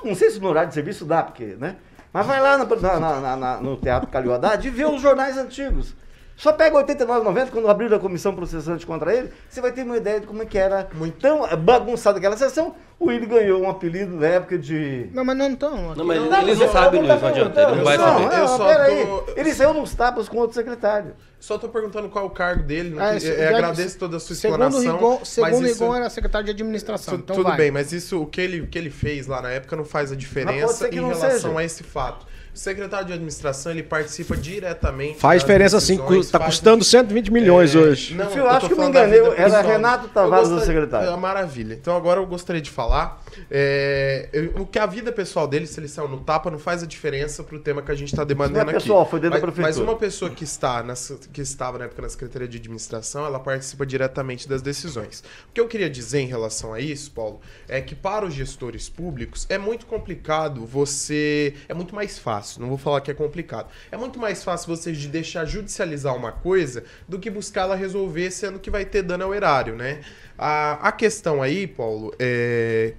Não 0.03 0.15
sei 0.15 0.32
se 0.32 0.39
no 0.39 0.48
horário 0.50 0.70
de 0.70 0.74
serviço 0.74 1.06
dá, 1.06 1.22
porque, 1.22 1.56
né? 1.60 1.75
Mas 2.12 2.25
vai 2.25 2.41
lá 2.41 2.58
no, 2.58 2.65
na- 2.82 3.00
na- 3.00 3.20
na- 3.22 3.36
na- 3.38 3.62
no 3.62 3.77
Teatro 3.77 4.10
Calil 4.10 4.34
Haddad 4.34 4.68
e 4.68 4.72
vê 4.72 4.86
os 4.86 5.00
jornais 5.00 5.38
antigos. 5.38 5.94
Só 6.36 6.52
pega 6.52 6.76
89,90 6.84 7.50
quando 7.52 7.68
abriu 7.70 7.94
a 7.96 8.00
comissão 8.00 8.34
processante 8.34 8.86
contra 8.86 9.14
ele, 9.16 9.30
você 9.48 9.62
vai 9.62 9.72
ter 9.72 9.84
uma 9.84 9.98
ideia 9.98 10.20
de 10.20 10.26
como 10.26 10.42
é 10.42 10.46
que 10.46 10.58
era 10.58 10.88
tão 11.20 11.48
bagunçada 11.58 12.18
aquela 12.18 12.36
sessão. 12.36 12.74
O 13.00 13.08
Willi 13.08 13.26
ganhou 13.26 13.62
um 13.62 13.70
apelido 13.70 14.16
na 14.16 14.28
época 14.28 14.58
de. 14.58 15.10
Não, 15.14 15.24
mas 15.26 15.36
não 15.38 15.52
estão. 15.52 15.96
Não, 15.96 16.06
mas 16.06 16.18
ele 16.18 16.56
não 16.56 16.72
sabe, 16.72 16.98
Luiz, 17.00 17.22
não 17.22 17.28
adianta, 17.28 17.62
ele 17.62 17.76
não 17.76 17.84
vai 17.84 17.98
saber. 17.98 18.26
Não, 18.28 18.34
Eu 18.38 18.48
só 18.48 18.66
peraí. 18.68 19.06
tô- 19.06 19.24
Ele 19.36 19.54
saiu 19.54 19.74
nos 19.74 19.94
tapas 19.96 20.30
com 20.30 20.38
outro 20.38 20.56
secretário. 20.56 21.14
Só 21.40 21.58
tô 21.58 21.68
perguntando 21.70 22.10
qual 22.10 22.26
é 22.26 22.28
o 22.28 22.32
cargo 22.32 22.64
dele. 22.64 22.92
não 22.92 23.04
Ah, 23.04 23.16
é, 23.16 23.48
agradeço 23.48 23.98
toda 23.98 24.18
a 24.18 24.20
sua 24.20 24.36
Segundo 24.36 24.64
explanação. 24.68 24.96
Rigon, 24.96 25.26
segundo 25.26 25.54
o 25.64 25.66
isso- 25.66 25.80
Rigon 25.84 25.96
era 25.96 26.10
secretário 26.12 26.46
de 26.46 26.52
administração. 26.52 27.16
Tu- 27.18 27.22
então 27.22 27.36
tudo 27.36 27.48
vai. 27.48 27.58
bem, 27.58 27.72
mas 27.72 27.92
isso, 27.92 28.22
o 28.22 28.28
que 28.28 28.40
ele, 28.40 28.62
o 28.62 28.68
que 28.68 28.78
ele 28.78 28.92
fez 28.92 29.26
lá 29.26 29.42
na 29.42 29.50
época 29.50 29.76
não 29.76 29.84
faz 29.86 30.12
a 30.12 30.16
diferença 30.16 30.88
em 30.88 30.96
não 31.02 31.08
relação 31.10 31.32
seja. 31.32 31.60
a 31.60 31.64
esse 31.64 31.84
fato. 31.84 32.28
O 32.53 32.58
secretário 32.58 33.08
de 33.08 33.13
administração, 33.13 33.72
ele 33.72 33.81
participa 33.84 34.36
diretamente 34.36 35.20
Faz 35.20 35.41
diferença 35.41 35.79
sim, 35.79 35.98
tá 35.98 36.39
faz- 36.39 36.46
custando 36.55 36.84
120 36.84 37.31
milhões 37.31 37.74
É, 37.74 37.79
hoje. 37.79 38.13
Não, 38.13 38.29
Eu 38.29 38.38
eu 38.39 38.50
acho 38.50 38.67
que 38.67 38.74
me 38.75 38.81
da 38.81 38.88
enganei, 38.89 39.20
era. 39.38 39.62
Renato 39.62 40.10
Tavares 40.10 40.48
o 40.50 40.51
gostaria- 40.55 40.65
secretário. 40.81 41.10
É, 41.10 41.17
maravilha. 41.17 41.74
Então 41.74 41.96
agora 41.96 42.20
eu 42.20 42.25
gostaria 42.25 42.62
de 42.62 42.70
falar 42.70 43.24
é, 43.50 44.27
eu- 44.34 44.62
o 44.62 44.65
que 44.65 44.77
a 44.77 44.86
vida 44.86 45.12
pessoal 45.12 45.48
dele, 45.48 45.65
se 45.65 45.79
ele 45.79 45.88
saiu 45.88 46.08
no 46.10 46.20
tapa, 46.20 46.51
não 46.51 46.60
faz 46.60 46.84
a 46.84 46.86
diferença 46.86 47.43
pro 47.43 47.60
tema 47.60 47.81
que 47.81 47.91
a 47.91 47.96
gente 47.96 48.13
tá 48.15 48.24
demandando 48.24 48.65
Não 48.65 48.74
é 48.74 48.75
aqui. 48.75 48.84
pessoal, 48.84 49.10
foi 49.10 49.20
dentro 49.22 49.39
da 49.39 49.46
mas, 49.46 49.53
prefeitura. 49.55 49.86
Mas 49.86 49.89
uma 49.93 49.98
pessoa 49.98 50.29
que, 50.31 50.43
está 50.43 50.84
na, 50.84 50.93
que 51.31 51.41
estava 51.41 51.77
na 51.77 51.86
época 51.86 52.01
na 52.01 52.10
Secretaria 52.10 52.48
de 52.48 52.58
Administração, 52.58 53.25
ela 53.25 53.39
participa 53.39 53.86
diretamente 53.86 54.48
das 54.50 54.62
decisões. 54.62 55.24
O 55.50 55.53
que 55.53 55.62
eu 55.62 55.67
queria 55.67 55.89
dizer 55.89 56.20
em 56.20 56.27
relação 56.27 56.74
a 56.74 56.79
isso, 56.81 57.12
Paulo, 57.12 57.39
é 57.70 57.79
que 57.79 57.96
para 57.96 58.25
os 58.25 58.34
gestores 58.34 58.89
públicos 58.89 59.46
é 59.50 59.58
muito 59.58 59.86
complicado 59.86 60.65
você. 60.65 61.53
É 61.70 61.74
muito 61.74 61.96
mais 61.96 62.17
fácil, 62.20 62.41
não 62.60 62.68
vou 62.68 62.78
falar 62.78 63.02
que 63.02 63.12
é 63.12 63.14
complicado. 63.14 63.70
É 63.92 63.98
muito 63.98 64.20
mais 64.20 64.44
fácil 64.44 64.76
você 64.76 64.92
de 64.92 65.08
deixar 65.08 65.46
judicializar 65.46 66.16
uma 66.16 66.32
coisa 66.32 66.84
do 67.08 67.20
que 67.20 67.30
buscar 67.30 67.62
ela 67.62 67.76
resolver, 67.76 68.32
sendo 68.32 68.60
que 68.60 68.70
vai 68.70 68.86
ter 68.86 69.02
dano 69.02 69.24
ao 69.24 69.34
erário, 69.34 69.76
né? 69.76 70.02
A, 70.38 70.88
a 70.88 70.92
questão 70.92 71.42
aí, 71.42 71.68
Paulo, 71.68 72.14
é. 72.20 72.94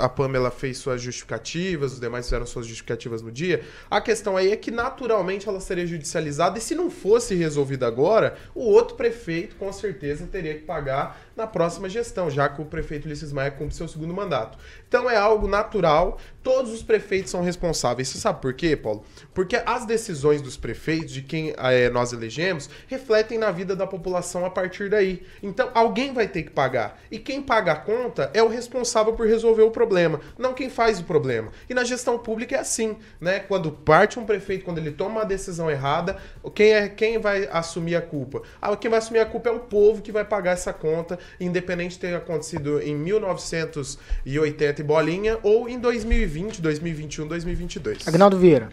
A 0.00 0.08
Pamela 0.08 0.50
fez 0.50 0.78
suas 0.78 1.00
justificativas, 1.00 1.92
os 1.92 2.00
demais 2.00 2.26
fizeram 2.26 2.44
suas 2.44 2.66
justificativas 2.66 3.22
no 3.22 3.30
dia. 3.30 3.62
A 3.88 4.00
questão 4.00 4.36
aí 4.36 4.50
é 4.50 4.56
que 4.56 4.72
naturalmente 4.72 5.48
ela 5.48 5.60
seria 5.60 5.86
judicializada 5.86 6.58
e 6.58 6.60
se 6.60 6.74
não 6.74 6.90
fosse 6.90 7.36
resolvida 7.36 7.86
agora, 7.86 8.36
o 8.56 8.64
outro 8.64 8.96
prefeito 8.96 9.54
com 9.54 9.72
certeza 9.72 10.26
teria 10.26 10.54
que 10.54 10.62
pagar 10.62 11.16
na 11.36 11.46
próxima 11.46 11.88
gestão, 11.88 12.30
já 12.30 12.48
que 12.48 12.60
o 12.60 12.64
prefeito 12.64 13.06
Ulisses 13.06 13.32
Maia 13.32 13.50
cumpre 13.50 13.74
seu 13.74 13.88
segundo 13.88 14.12
mandato. 14.14 14.58
Então 14.88 15.08
é 15.08 15.16
algo 15.16 15.48
natural, 15.48 16.18
todos 16.42 16.72
os 16.72 16.82
prefeitos 16.82 17.30
são 17.30 17.42
responsáveis. 17.42 18.08
Você 18.08 18.18
sabe 18.18 18.40
por 18.40 18.52
quê, 18.54 18.76
Paulo? 18.76 19.04
Porque 19.32 19.60
as 19.64 19.86
decisões 19.86 20.42
dos 20.42 20.56
prefeitos, 20.56 21.12
de 21.12 21.22
quem 21.22 21.54
eh, 21.56 21.90
nós 21.90 22.12
elegemos, 22.12 22.68
refletem 22.86 23.38
na 23.38 23.50
vida 23.50 23.74
da 23.74 23.86
população 23.86 24.44
a 24.44 24.50
partir 24.50 24.90
daí. 24.90 25.22
Então 25.42 25.70
alguém 25.74 26.12
vai 26.12 26.28
ter 26.28 26.42
que 26.42 26.50
pagar. 26.50 27.00
E 27.10 27.18
quem 27.18 27.42
paga 27.42 27.72
a 27.72 27.76
conta 27.76 28.30
é 28.34 28.42
o 28.42 28.48
responsável 28.48 29.12
por 29.12 29.26
resolver 29.26 29.62
o 29.62 29.70
problema, 29.70 30.20
não 30.38 30.52
quem 30.52 30.68
faz 30.68 31.00
o 31.00 31.04
problema. 31.04 31.52
E 31.68 31.74
na 31.74 31.84
gestão 31.84 32.18
pública 32.18 32.56
é 32.56 32.58
assim, 32.58 32.96
né? 33.20 33.40
Quando 33.40 33.70
parte 33.72 34.18
um 34.18 34.24
prefeito, 34.24 34.64
quando 34.64 34.78
ele 34.78 34.92
toma 34.92 35.20
uma 35.20 35.24
decisão 35.24 35.70
errada, 35.70 36.16
quem 36.54 36.72
é 36.72 36.88
quem 36.88 37.18
vai 37.18 37.48
assumir 37.50 37.96
a 37.96 38.02
culpa? 38.02 38.42
Ah, 38.60 38.76
quem 38.76 38.90
vai 38.90 38.98
assumir 38.98 39.20
a 39.20 39.26
culpa 39.26 39.48
é 39.48 39.52
o 39.52 39.60
povo 39.60 40.02
que 40.02 40.12
vai 40.12 40.24
pagar 40.24 40.52
essa 40.52 40.72
conta, 40.72 41.18
independente 41.40 41.92
de 41.92 41.98
ter 41.98 42.14
acontecido 42.14 42.80
em 42.80 42.94
1980 42.94 44.80
e 44.80 44.84
bolinha 44.84 45.38
ou 45.42 45.68
em 45.68 45.78
2020, 45.78 46.60
2021, 46.60 47.26
2022. 47.26 48.08
Agnaldo 48.08 48.38
Vieira. 48.38 48.70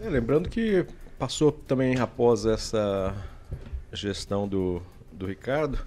É, 0.00 0.08
lembrando 0.08 0.48
que 0.48 0.86
passou 1.18 1.50
também 1.50 1.98
após 1.98 2.44
essa 2.44 3.14
gestão 3.92 4.46
do, 4.46 4.82
do 5.12 5.26
Ricardo, 5.26 5.78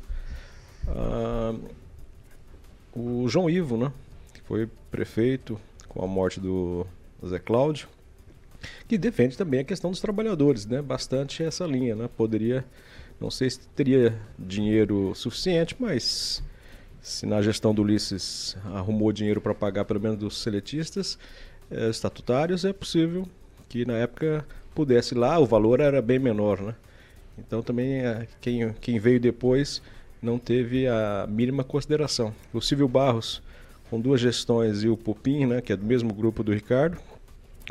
ah, 0.88 1.56
o 2.94 3.28
João 3.28 3.50
Ivo, 3.50 3.78
né? 3.78 3.92
Que 4.34 4.42
foi 4.42 4.68
prefeito 4.90 5.60
com 5.88 6.04
a 6.04 6.08
morte 6.08 6.40
do 6.40 6.86
Zé 7.26 7.40
Cláudio, 7.40 7.88
que 8.88 8.98
defende 8.98 9.38
também 9.38 9.60
a 9.60 9.64
questão 9.64 9.92
dos 9.92 10.02
trabalhadores, 10.02 10.66
né? 10.66 10.82
Bastante 10.82 11.44
essa 11.44 11.66
linha, 11.66 11.96
né? 11.96 12.10
Poderia, 12.18 12.66
não 13.20 13.30
sei 13.30 13.50
se 13.50 13.60
teria 13.76 14.18
dinheiro 14.38 15.14
suficiente, 15.14 15.76
mas 15.80 16.42
se 17.02 17.26
na 17.26 17.42
gestão 17.42 17.74
do 17.74 17.82
Ulisses 17.82 18.56
arrumou 18.66 19.12
dinheiro 19.12 19.42
para 19.42 19.54
pagar 19.54 19.86
pelo 19.86 20.00
menos 20.00 20.18
dos 20.18 20.38
seletistas 20.38 21.18
eh, 21.70 21.90
estatutários, 21.90 22.64
é 22.64 22.72
possível 22.72 23.28
que 23.68 23.86
na 23.86 23.94
época 23.94 24.46
pudesse 24.74 25.16
lá, 25.16 25.38
o 25.38 25.46
valor 25.46 25.80
era 25.80 26.02
bem 26.02 26.20
menor, 26.20 26.62
né? 26.62 26.76
Então 27.38 27.62
também 27.62 28.00
eh, 28.00 28.28
quem, 28.42 28.74
quem 28.74 29.00
veio 29.00 29.20
depois 29.20 29.82
não 30.22 30.38
teve 30.38 30.88
a 30.88 31.26
mínima 31.28 31.64
consideração. 31.64 32.34
O 32.54 32.62
Silvio 32.62 32.88
Barros, 32.88 33.42
com 33.90 34.00
duas 34.00 34.20
gestões, 34.20 34.84
e 34.84 34.90
o 34.90 34.98
Pupim, 34.98 35.46
né, 35.46 35.62
que 35.62 35.74
é 35.74 35.76
do 35.76 35.86
mesmo 35.86 36.14
grupo 36.14 36.44
do 36.44 36.54
Ricardo, 36.54 36.98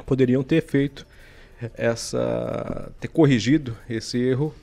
poderiam 0.07 0.43
ter 0.43 0.63
feito 0.63 1.07
essa. 1.75 2.91
ter 3.01 3.09
corrigido 3.09 3.77
esse 3.89 4.19
erro 4.19 4.55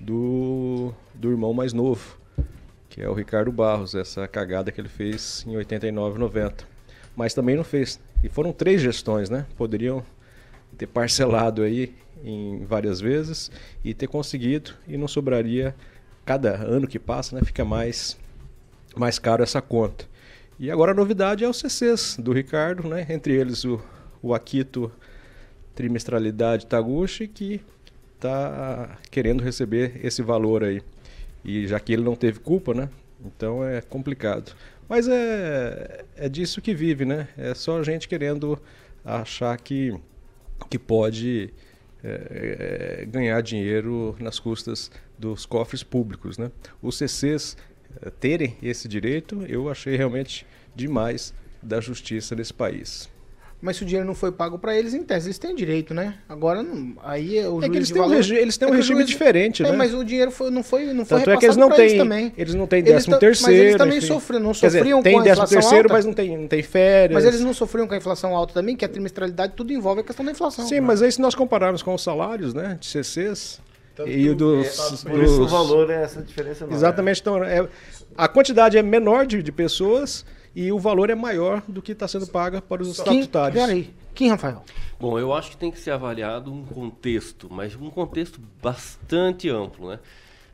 do, 0.00 0.92
do 1.14 1.30
irmão 1.30 1.52
mais 1.52 1.72
novo, 1.72 2.18
que 2.88 3.00
é 3.02 3.08
o 3.08 3.14
Ricardo 3.14 3.50
Barros, 3.50 3.94
essa 3.94 4.26
cagada 4.28 4.70
que 4.70 4.80
ele 4.80 4.88
fez 4.88 5.44
em 5.46 5.56
89, 5.56 6.18
90. 6.18 6.64
Mas 7.16 7.34
também 7.34 7.56
não 7.56 7.64
fez. 7.64 8.00
E 8.22 8.28
foram 8.28 8.52
três 8.52 8.80
gestões, 8.80 9.28
né? 9.28 9.46
Poderiam 9.56 10.04
ter 10.76 10.86
parcelado 10.86 11.62
aí 11.62 11.94
em 12.24 12.64
várias 12.64 13.00
vezes 13.00 13.50
e 13.84 13.94
ter 13.94 14.06
conseguido 14.06 14.72
e 14.86 14.96
não 14.96 15.08
sobraria 15.08 15.74
cada 16.24 16.56
ano 16.56 16.86
que 16.86 16.98
passa, 16.98 17.34
né, 17.36 17.42
fica 17.44 17.64
mais 17.64 18.18
mais 18.96 19.18
caro 19.18 19.42
essa 19.42 19.62
conta. 19.62 20.06
E 20.58 20.70
agora 20.70 20.90
a 20.90 20.94
novidade 20.94 21.44
é 21.44 21.48
os 21.48 21.58
CCs 21.58 22.16
do 22.18 22.32
Ricardo, 22.32 22.88
né, 22.88 23.06
entre 23.08 23.34
eles 23.34 23.64
o, 23.64 23.80
o 24.22 24.34
Trimestralidade 25.74 26.66
Taguchi, 26.66 27.28
que 27.28 27.60
está 28.18 28.98
querendo 29.10 29.42
receber 29.42 30.00
esse 30.04 30.22
valor 30.22 30.64
aí. 30.64 30.82
E 31.44 31.66
já 31.66 31.78
que 31.78 31.92
ele 31.92 32.02
não 32.02 32.16
teve 32.16 32.40
culpa, 32.40 32.74
né, 32.74 32.88
então 33.24 33.64
é 33.64 33.80
complicado. 33.80 34.54
Mas 34.88 35.06
é, 35.06 36.04
é 36.16 36.28
disso 36.28 36.60
que 36.60 36.74
vive, 36.74 37.04
né? 37.04 37.28
É 37.36 37.54
só 37.54 37.78
a 37.78 37.82
gente 37.82 38.08
querendo 38.08 38.58
achar 39.04 39.56
que, 39.58 39.94
que 40.68 40.78
pode 40.78 41.52
é, 42.02 43.00
é, 43.00 43.06
ganhar 43.06 43.40
dinheiro 43.42 44.16
nas 44.18 44.38
custas 44.38 44.90
dos 45.18 45.44
cofres 45.44 45.82
públicos. 45.82 46.38
Né? 46.38 46.50
Os 46.82 46.96
CCs 46.96 47.56
é, 48.00 48.10
terem 48.10 48.56
esse 48.62 48.88
direito, 48.88 49.44
eu 49.46 49.68
achei 49.68 49.96
realmente 49.96 50.46
demais 50.74 51.34
da 51.62 51.80
justiça 51.80 52.34
nesse 52.34 52.54
país. 52.54 53.10
Mas 53.60 53.76
se 53.76 53.82
o 53.82 53.86
dinheiro 53.86 54.06
não 54.06 54.14
foi 54.14 54.30
pago 54.30 54.56
para 54.56 54.78
eles, 54.78 54.94
em 54.94 55.02
tese, 55.02 55.26
eles 55.26 55.36
têm 55.38 55.52
direito, 55.52 55.92
né? 55.92 56.14
Agora, 56.28 56.62
não- 56.62 56.94
aí 57.02 57.38
o 57.44 57.58
É 57.58 57.62
juiz 57.66 57.70
que 57.70 57.76
eles 57.76 57.88
de 57.88 57.92
têm, 57.94 58.02
um 58.02 58.04
valor- 58.04 58.16
regi- 58.18 58.34
eles 58.36 58.56
têm 58.56 58.68
um 58.68 58.70
É 58.70 58.74
o 58.74 58.76
regime 58.76 58.98
juiz- 59.00 59.08
diferente, 59.10 59.62
É, 59.64 59.70
né? 59.70 59.76
mas 59.76 59.92
o 59.92 60.04
dinheiro 60.04 60.30
foi, 60.30 60.48
não 60.48 60.62
foi, 60.62 60.84
não 60.94 61.04
foi 61.04 61.18
Tanto 61.18 61.30
é 61.30 61.36
que 61.36 61.44
eles 61.44 61.56
repassado 61.56 61.60
não 61.60 61.68
pra 61.68 61.78
eles 61.80 61.92
têm, 61.92 61.98
também. 62.00 62.32
eles 62.38 62.54
não 62.54 62.66
têm 62.68 62.78
Eles 62.78 62.92
décimo 62.92 63.10
tam- 63.14 63.18
terceiro. 63.18 63.52
Mas 63.52 63.60
eles 63.66 63.76
também 63.76 63.98
enfim. 63.98 64.06
sofriam, 64.06 64.40
não 64.40 64.52
Quer 64.52 64.66
dizer, 64.68 64.78
sofriam 64.78 65.02
tem 65.02 65.12
com 65.14 65.18
a 65.18 65.22
décimo 65.24 65.44
inflação 65.44 65.60
terceiro, 65.60 65.84
alta? 65.86 65.92
mas 65.94 66.04
não 66.06 66.12
tem, 66.14 66.38
não 66.38 66.46
tem 66.46 66.62
férias. 66.62 67.14
Mas 67.14 67.24
eles 67.24 67.40
não 67.44 67.52
sofriam 67.52 67.88
com 67.88 67.94
a 67.94 67.96
inflação 67.96 68.36
alta 68.36 68.54
também, 68.54 68.76
que 68.76 68.84
a 68.84 68.88
trimestralidade 68.88 69.52
tudo 69.56 69.72
envolve 69.72 70.02
a 70.02 70.04
questão 70.04 70.24
da 70.24 70.30
inflação. 70.30 70.64
Sim, 70.64 70.78
mas 70.80 71.02
aí 71.02 71.10
se 71.10 71.20
nós 71.20 71.34
compararmos 71.34 71.82
com 71.82 71.92
os 71.92 72.02
salários, 72.02 72.54
né, 72.54 72.76
de 72.78 72.86
CCs 72.86 73.60
Tanto 73.96 74.08
e 74.08 74.30
o 74.30 74.36
dos, 74.36 75.04
É, 75.04 75.10
o 75.12 75.16
dos- 75.16 75.50
valor 75.50 75.90
é 75.90 76.04
essa 76.04 76.22
diferença 76.22 76.60
enorme. 76.62 76.76
Exatamente. 76.76 77.20
Então, 77.20 77.42
é, 77.42 77.66
a 78.16 78.28
quantidade 78.28 78.78
é 78.78 78.82
menor 78.84 79.26
de, 79.26 79.42
de 79.42 79.50
pessoas 79.50 80.24
e 80.54 80.70
o 80.72 80.78
valor 80.78 81.10
é 81.10 81.14
maior 81.14 81.62
do 81.68 81.80
que 81.82 81.92
está 81.92 82.08
sendo 82.08 82.26
pago 82.26 82.60
para 82.62 82.82
os 82.82 82.88
estatutários. 82.88 83.60
peraí. 83.60 83.90
Kim, 84.14 84.28
Rafael? 84.28 84.64
Bom, 84.98 85.18
eu 85.18 85.32
acho 85.32 85.50
que 85.50 85.56
tem 85.56 85.70
que 85.70 85.78
ser 85.78 85.92
avaliado 85.92 86.52
um 86.52 86.64
contexto, 86.64 87.48
mas 87.50 87.76
um 87.76 87.88
contexto 87.88 88.40
bastante 88.60 89.48
amplo, 89.48 89.90
né? 89.90 90.00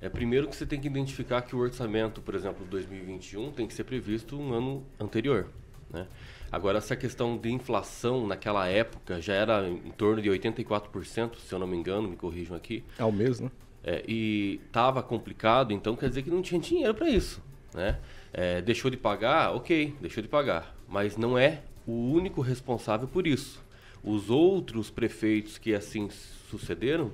É 0.02 0.08
primeiro 0.10 0.46
que 0.48 0.54
você 0.54 0.66
tem 0.66 0.78
que 0.78 0.86
identificar 0.86 1.40
que 1.40 1.56
o 1.56 1.60
orçamento, 1.60 2.20
por 2.20 2.34
exemplo, 2.34 2.66
2021 2.68 3.52
tem 3.52 3.66
que 3.66 3.72
ser 3.72 3.84
previsto 3.84 4.38
um 4.38 4.52
ano 4.52 4.84
anterior, 5.00 5.46
né? 5.90 6.06
Agora 6.52 6.76
essa 6.76 6.94
questão 6.94 7.38
de 7.38 7.50
inflação 7.50 8.26
naquela 8.26 8.68
época 8.68 9.20
já 9.20 9.32
era 9.32 9.66
em 9.66 9.90
torno 9.90 10.20
de 10.20 10.28
84%, 10.28 11.38
se 11.38 11.52
eu 11.52 11.58
não 11.58 11.66
me 11.66 11.76
engano, 11.76 12.06
me 12.06 12.16
corrijam 12.16 12.54
aqui. 12.54 12.84
Ao 12.98 13.10
mês, 13.10 13.40
né? 13.40 13.50
É, 13.82 14.04
e 14.06 14.60
estava 14.66 15.02
complicado, 15.02 15.72
então 15.72 15.96
quer 15.96 16.10
dizer 16.10 16.22
que 16.22 16.30
não 16.30 16.42
tinha 16.42 16.60
dinheiro 16.60 16.94
para 16.94 17.08
isso. 17.08 17.42
Né? 17.74 17.98
É, 18.36 18.60
deixou 18.60 18.90
de 18.90 18.96
pagar, 18.96 19.54
ok, 19.54 19.94
deixou 20.00 20.22
de 20.22 20.28
pagar. 20.28 20.76
Mas 20.88 21.16
não 21.16 21.38
é 21.38 21.62
o 21.86 21.92
único 21.92 22.40
responsável 22.40 23.06
por 23.06 23.26
isso. 23.26 23.62
Os 24.02 24.28
outros 24.28 24.90
prefeitos 24.90 25.56
que 25.56 25.72
assim 25.72 26.10
sucederam, 26.50 27.12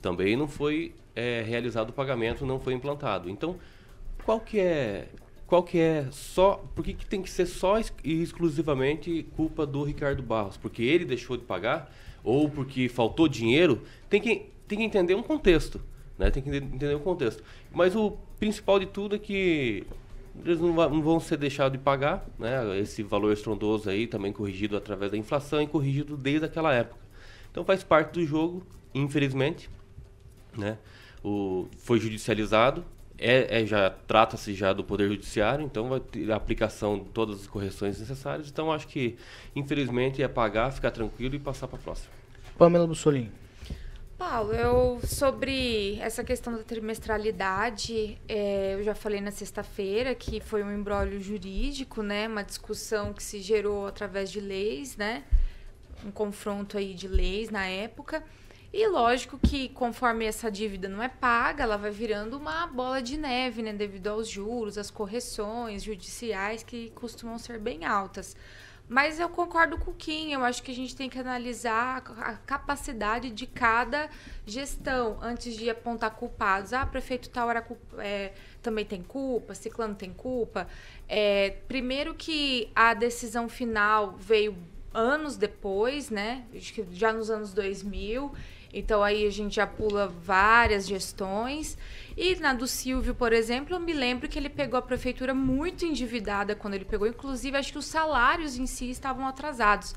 também 0.00 0.36
não 0.36 0.46
foi 0.46 0.94
é, 1.14 1.42
realizado 1.42 1.90
o 1.90 1.92
pagamento, 1.92 2.46
não 2.46 2.60
foi 2.60 2.72
implantado. 2.72 3.28
Então, 3.28 3.56
qual 4.24 4.40
que 4.40 4.60
é, 4.60 5.08
qual 5.46 5.62
que 5.62 5.78
é 5.78 6.06
só, 6.12 6.64
por 6.74 6.84
que, 6.84 6.94
que 6.94 7.06
tem 7.06 7.20
que 7.20 7.30
ser 7.30 7.46
só 7.46 7.80
e 8.04 8.22
exclusivamente 8.22 9.26
culpa 9.34 9.66
do 9.66 9.82
Ricardo 9.82 10.22
Barros? 10.22 10.56
Porque 10.56 10.82
ele 10.82 11.04
deixou 11.04 11.36
de 11.36 11.44
pagar 11.44 11.92
ou 12.22 12.48
porque 12.48 12.88
faltou 12.88 13.26
dinheiro? 13.26 13.82
Tem 14.08 14.20
que 14.20 14.46
tem 14.68 14.78
que 14.78 14.84
entender 14.84 15.14
um 15.14 15.22
contexto, 15.22 15.80
né? 16.18 16.30
Tem 16.30 16.42
que 16.42 16.50
entender 16.50 16.94
o 16.94 17.00
contexto. 17.00 17.42
Mas 17.72 17.96
o 17.96 18.18
principal 18.38 18.78
de 18.78 18.84
tudo 18.86 19.16
é 19.16 19.18
que 19.18 19.86
eles 20.44 20.60
não, 20.60 20.72
não 20.72 21.02
vão 21.02 21.20
ser 21.20 21.36
deixados 21.36 21.72
de 21.72 21.82
pagar, 21.82 22.26
né? 22.38 22.78
Esse 22.78 23.02
valor 23.02 23.32
estrondoso 23.32 23.88
aí 23.88 24.06
também 24.06 24.32
corrigido 24.32 24.76
através 24.76 25.10
da 25.10 25.16
inflação 25.16 25.60
e 25.60 25.66
corrigido 25.66 26.16
desde 26.16 26.46
aquela 26.46 26.72
época. 26.72 27.00
Então 27.50 27.64
faz 27.64 27.82
parte 27.82 28.14
do 28.14 28.24
jogo, 28.24 28.66
infelizmente, 28.94 29.68
né? 30.56 30.78
O, 31.22 31.66
foi 31.78 31.98
judicializado, 31.98 32.84
é, 33.18 33.62
é 33.62 33.66
já 33.66 33.90
trata-se 33.90 34.54
já 34.54 34.72
do 34.72 34.84
poder 34.84 35.08
judiciário, 35.08 35.64
então 35.64 35.88
vai 35.88 36.00
ter 36.00 36.30
a 36.30 36.36
aplicação 36.36 36.98
de 36.98 37.06
todas 37.06 37.40
as 37.40 37.46
correções 37.46 37.98
necessárias. 37.98 38.48
Então 38.48 38.72
acho 38.72 38.86
que 38.86 39.16
infelizmente 39.56 40.22
é 40.22 40.28
pagar, 40.28 40.70
ficar 40.72 40.90
tranquilo 40.90 41.34
e 41.34 41.38
passar 41.38 41.66
para 41.66 41.78
a 41.78 41.82
próxima. 41.82 42.10
Pamela 42.56 42.86
Bussolini. 42.86 43.30
Paulo, 44.18 44.52
eu 44.52 45.00
sobre 45.06 45.96
essa 46.00 46.24
questão 46.24 46.52
da 46.52 46.64
trimestralidade, 46.64 48.20
é, 48.28 48.74
eu 48.74 48.82
já 48.82 48.92
falei 48.92 49.20
na 49.20 49.30
sexta-feira 49.30 50.12
que 50.12 50.40
foi 50.40 50.64
um 50.64 50.74
embrólio 50.74 51.20
jurídico, 51.20 52.02
né? 52.02 52.26
Uma 52.26 52.42
discussão 52.42 53.12
que 53.12 53.22
se 53.22 53.40
gerou 53.40 53.86
através 53.86 54.28
de 54.28 54.40
leis, 54.40 54.96
né? 54.96 55.22
Um 56.04 56.10
confronto 56.10 56.76
aí 56.76 56.94
de 56.94 57.06
leis 57.06 57.48
na 57.48 57.66
época. 57.66 58.24
E 58.72 58.84
lógico 58.88 59.38
que 59.38 59.68
conforme 59.68 60.24
essa 60.24 60.50
dívida 60.50 60.88
não 60.88 61.00
é 61.00 61.08
paga, 61.08 61.62
ela 61.62 61.76
vai 61.76 61.92
virando 61.92 62.36
uma 62.36 62.66
bola 62.66 63.00
de 63.00 63.16
neve, 63.16 63.62
né? 63.62 63.72
Devido 63.72 64.08
aos 64.08 64.28
juros, 64.28 64.76
às 64.76 64.90
correções 64.90 65.84
judiciais 65.84 66.64
que 66.64 66.90
costumam 66.90 67.38
ser 67.38 67.60
bem 67.60 67.84
altas. 67.84 68.36
Mas 68.88 69.20
eu 69.20 69.28
concordo 69.28 69.76
com 69.78 69.90
o 69.90 69.94
Kim, 69.94 70.32
eu 70.32 70.42
acho 70.42 70.62
que 70.62 70.70
a 70.70 70.74
gente 70.74 70.96
tem 70.96 71.10
que 71.10 71.18
analisar 71.18 72.02
a 72.20 72.32
capacidade 72.34 73.28
de 73.30 73.46
cada 73.46 74.08
gestão 74.46 75.18
antes 75.20 75.54
de 75.54 75.68
apontar 75.68 76.12
culpados. 76.12 76.72
Ah, 76.72 76.86
prefeito 76.86 77.28
tal 77.28 77.50
era 77.50 77.64
é, 77.98 78.32
também 78.62 78.86
tem 78.86 79.02
culpa, 79.02 79.54
ciclano 79.54 79.94
tem 79.94 80.10
culpa. 80.10 80.66
É, 81.06 81.56
primeiro 81.68 82.14
que 82.14 82.70
a 82.74 82.94
decisão 82.94 83.46
final 83.46 84.16
veio 84.16 84.56
anos 84.94 85.36
depois, 85.36 86.08
né? 86.08 86.46
Acho 86.54 86.72
que 86.72 86.86
já 86.92 87.12
nos 87.12 87.30
anos 87.30 87.52
2000. 87.52 88.32
Então 88.72 89.02
aí 89.02 89.26
a 89.26 89.30
gente 89.30 89.56
já 89.56 89.66
pula 89.66 90.08
várias 90.08 90.86
gestões. 90.86 91.76
E 92.16 92.34
na 92.36 92.52
do 92.52 92.66
Silvio, 92.66 93.14
por 93.14 93.32
exemplo, 93.32 93.74
eu 93.74 93.80
me 93.80 93.92
lembro 93.92 94.28
que 94.28 94.38
ele 94.38 94.48
pegou 94.48 94.78
a 94.78 94.82
prefeitura 94.82 95.32
muito 95.32 95.84
endividada 95.84 96.54
quando 96.54 96.74
ele 96.74 96.84
pegou. 96.84 97.06
Inclusive, 97.06 97.56
acho 97.56 97.72
que 97.72 97.78
os 97.78 97.86
salários 97.86 98.58
em 98.58 98.66
si 98.66 98.90
estavam 98.90 99.26
atrasados. 99.26 99.94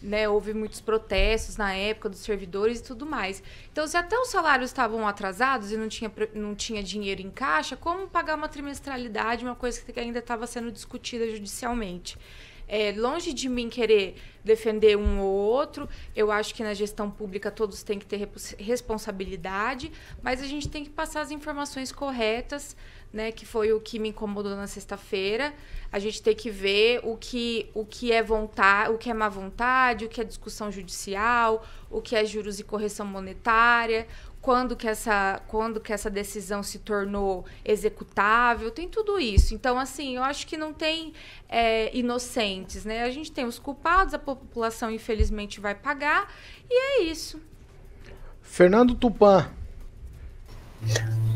Né, 0.00 0.28
houve 0.28 0.52
muitos 0.52 0.80
protestos 0.80 1.56
na 1.56 1.74
época 1.74 2.08
dos 2.08 2.18
servidores 2.18 2.80
e 2.80 2.82
tudo 2.82 3.06
mais. 3.06 3.40
Então, 3.70 3.86
se 3.86 3.96
até 3.96 4.18
os 4.18 4.30
salários 4.30 4.70
estavam 4.70 5.06
atrasados 5.06 5.70
e 5.70 5.76
não 5.76 5.88
tinha, 5.88 6.10
não 6.34 6.56
tinha 6.56 6.82
dinheiro 6.82 7.22
em 7.22 7.30
caixa, 7.30 7.76
como 7.76 8.08
pagar 8.08 8.34
uma 8.34 8.48
trimestralidade, 8.48 9.44
uma 9.44 9.54
coisa 9.54 9.80
que 9.80 10.00
ainda 10.00 10.18
estava 10.18 10.44
sendo 10.48 10.72
discutida 10.72 11.30
judicialmente? 11.30 12.18
É, 12.68 12.92
longe 12.92 13.32
de 13.32 13.48
mim 13.48 13.68
querer 13.68 14.16
defender 14.44 14.96
um 14.96 15.20
ou 15.20 15.30
outro, 15.30 15.88
eu 16.16 16.30
acho 16.30 16.54
que 16.54 16.62
na 16.62 16.74
gestão 16.74 17.10
pública 17.10 17.50
todos 17.50 17.82
têm 17.82 17.98
que 17.98 18.06
ter 18.06 18.28
responsabilidade, 18.58 19.92
mas 20.22 20.42
a 20.42 20.46
gente 20.46 20.68
tem 20.68 20.84
que 20.84 20.90
passar 20.90 21.20
as 21.20 21.30
informações 21.30 21.92
corretas, 21.92 22.76
né, 23.12 23.30
que 23.30 23.44
foi 23.44 23.72
o 23.72 23.80
que 23.80 23.98
me 23.98 24.08
incomodou 24.08 24.56
na 24.56 24.66
sexta-feira. 24.66 25.52
A 25.92 25.98
gente 25.98 26.22
tem 26.22 26.34
que 26.34 26.48
ver 26.48 27.00
o 27.04 27.16
que, 27.16 27.70
o 27.74 27.84
que 27.84 28.10
é 28.10 28.22
vontade, 28.22 28.90
o 28.90 28.96
que 28.96 29.10
é 29.10 29.14
má 29.14 29.28
vontade, 29.28 30.06
o 30.06 30.08
que 30.08 30.20
é 30.20 30.24
discussão 30.24 30.72
judicial, 30.72 31.64
o 31.90 32.00
que 32.00 32.16
é 32.16 32.24
juros 32.24 32.58
e 32.58 32.64
correção 32.64 33.04
monetária, 33.04 34.06
quando 34.42 34.74
que 34.74 34.88
essa, 34.88 35.40
quando 35.46 35.80
que 35.80 35.92
essa 35.92 36.10
decisão 36.10 36.64
se 36.64 36.80
tornou 36.80 37.46
executável, 37.64 38.72
tem 38.72 38.88
tudo 38.88 39.20
isso. 39.20 39.54
Então, 39.54 39.78
assim, 39.78 40.16
eu 40.16 40.24
acho 40.24 40.48
que 40.48 40.56
não 40.56 40.72
tem 40.72 41.12
é, 41.48 41.96
inocentes, 41.96 42.84
né? 42.84 43.04
A 43.04 43.10
gente 43.10 43.30
tem 43.30 43.44
os 43.44 43.60
culpados, 43.60 44.12
a 44.12 44.18
população 44.18 44.90
infelizmente 44.90 45.60
vai 45.60 45.76
pagar, 45.76 46.28
e 46.68 46.74
é 46.74 47.02
isso. 47.04 47.40
Fernando 48.42 48.96
Tupan. 48.96 49.48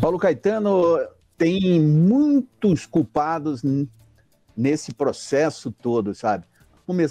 Paulo 0.01 0.19
Caetano 0.19 0.99
tem 1.39 1.81
muitos 1.81 2.87
culpados 2.87 3.63
nesse 4.57 4.93
processo 4.93 5.71
todo, 5.71 6.13
sabe? 6.13 6.45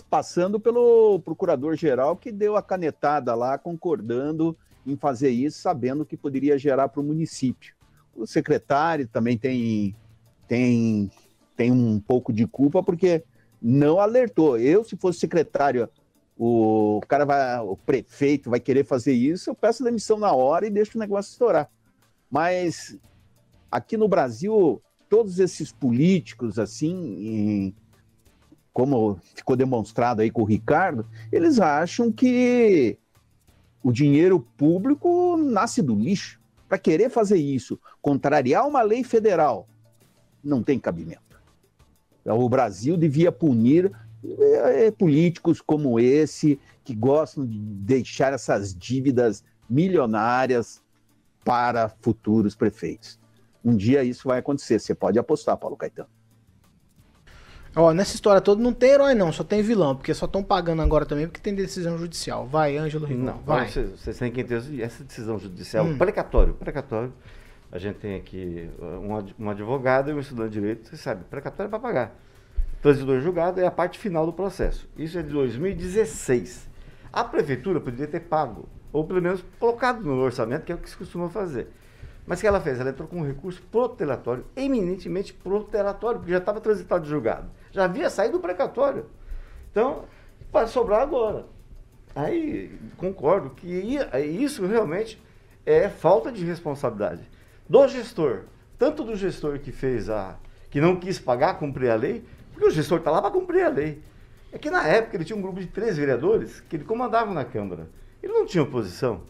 Passando 0.09 0.59
pelo 0.59 1.21
procurador-geral 1.21 2.17
que 2.17 2.33
deu 2.33 2.57
a 2.57 2.61
canetada 2.61 3.33
lá, 3.33 3.57
concordando 3.57 4.57
em 4.85 4.95
fazer 4.95 5.29
isso, 5.29 5.59
sabendo 5.59 6.05
que 6.05 6.15
poderia 6.15 6.57
gerar 6.57 6.89
para 6.89 7.01
o 7.01 7.03
município. 7.03 7.73
O 8.15 8.25
secretário 8.25 9.07
também 9.07 9.37
tem, 9.37 9.95
tem, 10.47 11.11
tem 11.55 11.71
um 11.71 11.99
pouco 11.99 12.31
de 12.31 12.45
culpa, 12.47 12.83
porque 12.83 13.23
não 13.61 13.99
alertou. 13.99 14.57
Eu, 14.57 14.83
se 14.83 14.95
fosse 14.95 15.19
secretário, 15.19 15.89
o 16.37 17.01
cara 17.07 17.25
vai, 17.25 17.59
o 17.59 17.75
prefeito 17.75 18.49
vai 18.49 18.59
querer 18.59 18.85
fazer 18.85 19.13
isso, 19.13 19.49
eu 19.49 19.55
peço 19.55 19.83
demissão 19.83 20.17
na 20.17 20.33
hora 20.33 20.67
e 20.67 20.69
deixo 20.69 20.97
o 20.97 20.99
negócio 20.99 21.31
estourar. 21.31 21.69
Mas 22.29 22.97
aqui 23.71 23.97
no 23.97 24.07
Brasil, 24.07 24.81
todos 25.09 25.39
esses 25.39 25.71
políticos, 25.71 26.59
assim, 26.59 26.93
em- 26.93 27.75
como 28.73 29.17
ficou 29.33 29.55
demonstrado 29.55 30.21
aí 30.21 30.29
com 30.29 30.41
o 30.41 30.45
Ricardo, 30.45 31.07
eles 31.31 31.59
acham 31.59 32.11
que 32.11 32.97
o 33.85 33.91
dinheiro 33.91 34.39
público 34.57 35.37
nasce 35.37 35.79
do 35.79 35.93
lixo. 35.93 36.41
Para 36.67 36.79
querer 36.79 37.11
fazer 37.11 37.37
isso, 37.37 37.79
contrariar 38.01 38.67
uma 38.67 38.81
lei 38.81 39.03
federal, 39.03 39.67
não 40.43 40.63
tem 40.63 40.79
cabimento. 40.79 41.39
O 42.25 42.49
Brasil 42.49 42.97
devia 42.97 43.31
punir 43.31 43.91
eh, 44.23 44.89
políticos 44.89 45.61
como 45.61 45.99
esse, 45.99 46.59
que 46.83 46.95
gostam 46.95 47.45
de 47.45 47.59
deixar 47.59 48.33
essas 48.33 48.73
dívidas 48.73 49.43
milionárias 49.69 50.81
para 51.43 51.87
futuros 52.01 52.55
prefeitos. 52.55 53.19
Um 53.63 53.77
dia 53.77 54.03
isso 54.03 54.27
vai 54.27 54.39
acontecer, 54.39 54.79
você 54.79 54.95
pode 54.95 55.19
apostar, 55.19 55.57
Paulo 55.57 55.77
Caetano. 55.77 56.09
Ó, 57.75 57.93
nessa 57.93 58.15
história 58.15 58.39
toda 58.39 58.63
não 58.63 58.71
tem 58.71 58.91
herói 58.91 59.13
não, 59.13 59.33
só 59.33 59.43
tem 59.43 59.61
vilão, 59.61 59.95
porque 59.95 60.13
só 60.13 60.25
estão 60.25 60.41
pagando 60.41 60.81
agora 60.81 61.05
também 61.05 61.27
porque 61.27 61.41
tem 61.41 61.53
decisão 61.53 61.97
judicial. 61.97 62.47
Vai, 62.47 62.77
Ângelo 62.77 63.05
Rigon, 63.05 63.23
Não, 63.23 63.37
vai. 63.39 63.67
Vocês, 63.67 63.89
vocês 63.99 64.17
têm 64.17 64.31
que 64.31 64.41
entender 64.41 64.81
essa 64.81 65.03
decisão 65.03 65.37
judicial. 65.37 65.85
Hum. 65.85 65.97
Precatório. 65.97 66.53
Precatório. 66.53 67.11
A 67.71 67.77
gente 67.77 67.97
tem 67.97 68.15
aqui 68.15 68.69
uh, 68.79 68.85
um, 68.85 69.45
um 69.45 69.49
advogado 69.49 70.09
e 70.09 70.13
um 70.13 70.19
estudante 70.19 70.51
de 70.51 70.59
direito, 70.61 70.87
você 70.87 70.95
sabe, 70.95 71.25
precatório 71.25 71.67
é 71.67 71.69
para 71.69 71.79
pagar. 71.79 72.15
Transitor 72.81 73.19
julgado 73.19 73.59
é 73.59 73.65
a 73.65 73.71
parte 73.71 73.99
final 73.99 74.25
do 74.25 74.31
processo. 74.31 74.87
Isso 74.97 75.19
é 75.19 75.21
de 75.21 75.29
2016. 75.29 76.69
A 77.11 77.23
prefeitura 77.23 77.81
poderia 77.81 78.07
ter 78.07 78.21
pago, 78.21 78.69
ou 78.93 79.03
pelo 79.03 79.21
menos 79.21 79.43
colocado 79.59 80.01
no 80.01 80.21
orçamento, 80.21 80.63
que 80.63 80.71
é 80.71 80.75
o 80.75 80.77
que 80.77 80.89
se 80.89 80.95
costuma 80.95 81.27
fazer. 81.27 81.67
Mas 82.25 82.39
o 82.39 82.41
que 82.41 82.47
ela 82.47 82.61
fez? 82.61 82.79
Ela 82.79 82.91
entrou 82.91 83.07
com 83.07 83.17
um 83.17 83.25
recurso 83.25 83.61
protelatório, 83.71 84.45
eminentemente 84.55 85.33
protelatório, 85.33 86.19
porque 86.19 86.31
já 86.31 86.39
estava 86.39 86.61
transitado 86.61 87.03
de 87.03 87.09
julgado. 87.09 87.49
Já 87.75 87.83
havia 87.83 88.09
saído 88.09 88.37
do 88.37 88.41
precatório. 88.41 89.05
Então, 89.69 90.05
vai 90.49 90.65
sobrar 90.65 91.01
agora. 91.01 91.45
Aí 92.15 92.71
concordo 92.95 93.49
que 93.49 93.67
isso 93.67 94.65
realmente 94.65 95.21
é 95.65 95.89
falta 95.89 96.31
de 96.31 96.45
responsabilidade 96.45 97.29
do 97.67 97.85
gestor, 97.89 98.43
tanto 98.79 99.03
do 99.03 99.17
gestor 99.17 99.59
que 99.59 99.73
fez 99.73 100.09
a 100.09 100.37
que 100.69 100.79
não 100.79 100.95
quis 100.95 101.19
pagar, 101.19 101.59
cumprir 101.59 101.89
a 101.89 101.95
lei, 101.95 102.23
porque 102.53 102.65
o 102.65 102.71
gestor 102.71 102.99
está 102.99 103.11
lá 103.11 103.21
para 103.21 103.31
cumprir 103.31 103.63
a 103.63 103.69
lei. 103.69 104.01
É 104.53 104.57
que 104.57 104.69
na 104.69 104.87
época 104.87 105.17
ele 105.17 105.25
tinha 105.25 105.37
um 105.37 105.41
grupo 105.41 105.59
de 105.59 105.67
três 105.67 105.97
vereadores 105.97 106.61
que 106.61 106.77
ele 106.77 106.85
comandava 106.85 107.33
na 107.33 107.43
Câmara. 107.43 107.89
Ele 108.23 108.31
não 108.31 108.45
tinha 108.45 108.63
oposição. 108.63 109.23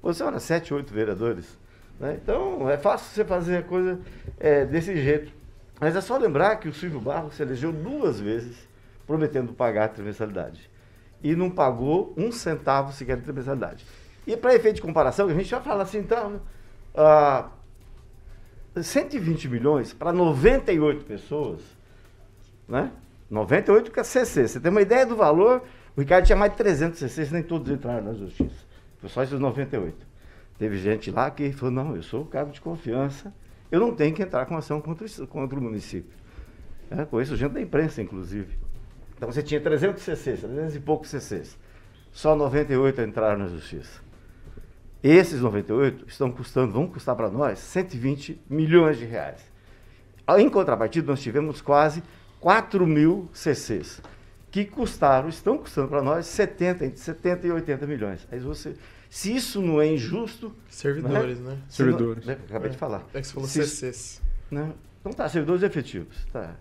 Oposição 0.00 0.26
era 0.26 0.40
sete, 0.40 0.74
oito 0.74 0.92
vereadores. 0.92 1.56
né? 2.00 2.18
Então 2.20 2.68
é 2.68 2.76
fácil 2.76 3.06
você 3.14 3.24
fazer 3.24 3.58
a 3.58 3.62
coisa 3.62 4.00
é, 4.40 4.64
desse 4.64 4.96
jeito. 4.96 5.32
Mas 5.82 5.96
é 5.96 6.00
só 6.00 6.16
lembrar 6.16 6.60
que 6.60 6.68
o 6.68 6.72
Silvio 6.72 7.00
Barros 7.00 7.34
se 7.34 7.42
elegeu 7.42 7.72
duas 7.72 8.20
vezes 8.20 8.68
prometendo 9.04 9.52
pagar 9.52 9.86
a 9.86 9.88
trimestralidade. 9.88 10.70
E 11.20 11.34
não 11.34 11.50
pagou 11.50 12.14
um 12.16 12.30
centavo 12.30 12.92
sequer 12.92 13.16
de 13.16 13.24
trimestralidade. 13.24 13.84
E 14.24 14.36
para 14.36 14.54
efeito 14.54 14.76
de 14.76 14.82
comparação, 14.82 15.26
a 15.26 15.34
gente 15.34 15.46
já 15.46 15.60
fala 15.60 15.82
assim, 15.82 15.98
então, 15.98 16.40
ah, 16.94 17.48
120 18.80 19.48
milhões 19.48 19.92
para 19.92 20.12
98 20.12 21.04
pessoas, 21.04 21.60
né? 22.68 22.92
98 23.28 23.90
que 23.90 23.98
é 23.98 24.04
CC. 24.04 24.46
Você 24.46 24.60
tem 24.60 24.70
uma 24.70 24.82
ideia 24.82 25.04
do 25.04 25.16
valor? 25.16 25.64
O 25.96 26.00
Ricardo 26.00 26.26
tinha 26.26 26.36
mais 26.36 26.52
de 26.52 26.58
300 26.58 26.96
CCs, 26.96 27.32
nem 27.32 27.42
todos 27.42 27.68
entraram 27.72 28.04
na 28.04 28.12
justiça. 28.14 28.64
Foi 29.00 29.08
só 29.08 29.24
esses 29.24 29.40
98. 29.40 29.96
Teve 30.60 30.78
gente 30.78 31.10
lá 31.10 31.28
que 31.28 31.50
falou, 31.50 31.74
não, 31.74 31.96
eu 31.96 32.04
sou 32.04 32.22
o 32.22 32.26
cargo 32.26 32.52
de 32.52 32.60
confiança, 32.60 33.34
eu 33.72 33.80
não 33.80 33.94
tenho 33.94 34.14
que 34.14 34.22
entrar 34.22 34.44
com 34.44 34.54
ação 34.54 34.82
contra, 34.82 35.06
contra 35.26 35.58
o 35.58 35.62
município. 35.62 36.12
É, 36.90 37.06
conheço 37.06 37.34
gente 37.34 37.52
da 37.52 37.60
imprensa, 37.60 38.02
inclusive. 38.02 38.58
Então 39.16 39.32
você 39.32 39.42
tinha 39.42 39.58
300 39.58 40.02
CCs, 40.02 40.40
300 40.40 40.76
e 40.76 40.80
poucos 40.80 41.08
CCs. 41.08 41.58
Só 42.12 42.36
98 42.36 43.00
entraram 43.00 43.38
na 43.38 43.48
justiça. 43.48 44.02
Esses 45.02 45.40
98 45.40 46.04
estão 46.06 46.30
custando, 46.30 46.74
vão 46.74 46.86
custar 46.86 47.16
para 47.16 47.30
nós 47.30 47.58
120 47.58 48.42
milhões 48.48 48.98
de 48.98 49.06
reais. 49.06 49.40
Em 50.38 50.48
contrapartida, 50.50 51.06
nós 51.06 51.22
tivemos 51.22 51.62
quase 51.62 52.02
4 52.40 52.86
mil 52.86 53.28
CCs, 53.32 54.02
que 54.50 54.66
custaram, 54.66 55.28
estão 55.28 55.56
custando 55.56 55.88
para 55.88 56.02
nós 56.02 56.26
70, 56.26 56.84
entre 56.84 57.00
70 57.00 57.46
e 57.46 57.52
80 57.52 57.86
milhões. 57.86 58.28
Aí 58.30 58.38
você, 58.38 58.76
se 59.14 59.34
isso 59.36 59.60
não 59.60 59.78
é 59.78 59.86
injusto. 59.86 60.52
Servidores, 60.70 61.38
né? 61.38 61.50
Não- 61.50 61.58
Servidores. 61.68 62.24
né, 62.24 62.38
Acabei 62.48 62.70
de 62.70 62.76
É. 62.76 62.78
falar. 62.78 63.06
É 63.12 63.20
que 63.20 63.26
você 63.26 63.34
falou 63.34 63.46
Se- 63.48 63.62
CCs. 63.66 64.22
né? 64.50 64.72
Então 65.00 65.12
tá, 65.12 65.28
servidores 65.28 65.62
efetivos. 65.62 66.16
Tá. 66.32 66.54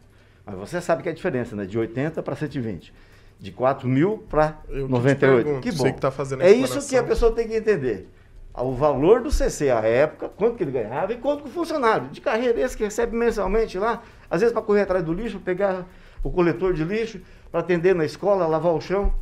Mas 0.45 0.55
você 0.55 0.81
sabe 0.81 1.01
que 1.01 1.07
é 1.07 1.13
a 1.13 1.15
diferença, 1.15 1.55
né? 1.55 1.65
De 1.65 1.77
80 1.79 2.21
para 2.21 2.35
120. 2.35 2.93
De 3.39 3.51
4 3.53 3.87
mil 3.87 4.17
para 4.29 4.59
Eu 4.67 4.81
que 4.81 4.85
te 4.87 4.91
98. 4.91 5.43
pergunto, 5.45 5.63
que 5.63 5.71
você 5.71 5.87
bom. 5.89 5.93
que 5.95 6.01
tá 6.01 6.11
fazendo 6.11 6.41
a 6.41 6.45
é 6.45 6.51
isso 6.51 6.85
que 6.89 6.97
a 6.97 7.03
pessoa 7.03 7.31
tem 7.31 7.47
que 7.47 7.55
entender. 7.55 8.09
O 8.53 8.73
valor 8.73 9.21
do 9.21 9.31
CC 9.31 9.69
à 9.69 9.79
época, 9.79 10.27
quanto 10.27 10.57
que 10.57 10.63
ele 10.63 10.71
ganhava 10.71 11.13
e 11.13 11.17
quanto 11.17 11.43
que 11.43 11.49
o 11.49 11.51
funcionário 11.53 12.09
de 12.09 12.19
carreira 12.19 12.59
esse 12.59 12.75
que 12.75 12.83
recebe 12.83 13.15
mensalmente 13.15 13.79
lá, 13.79 14.03
às 14.29 14.41
vezes 14.41 14.51
para 14.51 14.61
correr 14.61 14.81
atrás 14.81 15.05
do 15.05 15.13
lixo, 15.13 15.39
pegar 15.39 15.87
o 16.21 16.29
coletor 16.29 16.73
de 16.73 16.83
lixo, 16.83 17.21
para 17.49 17.61
atender 17.61 17.95
na 17.95 18.03
escola, 18.03 18.45
lavar 18.45 18.73
o 18.73 18.81
chão. 18.81 19.13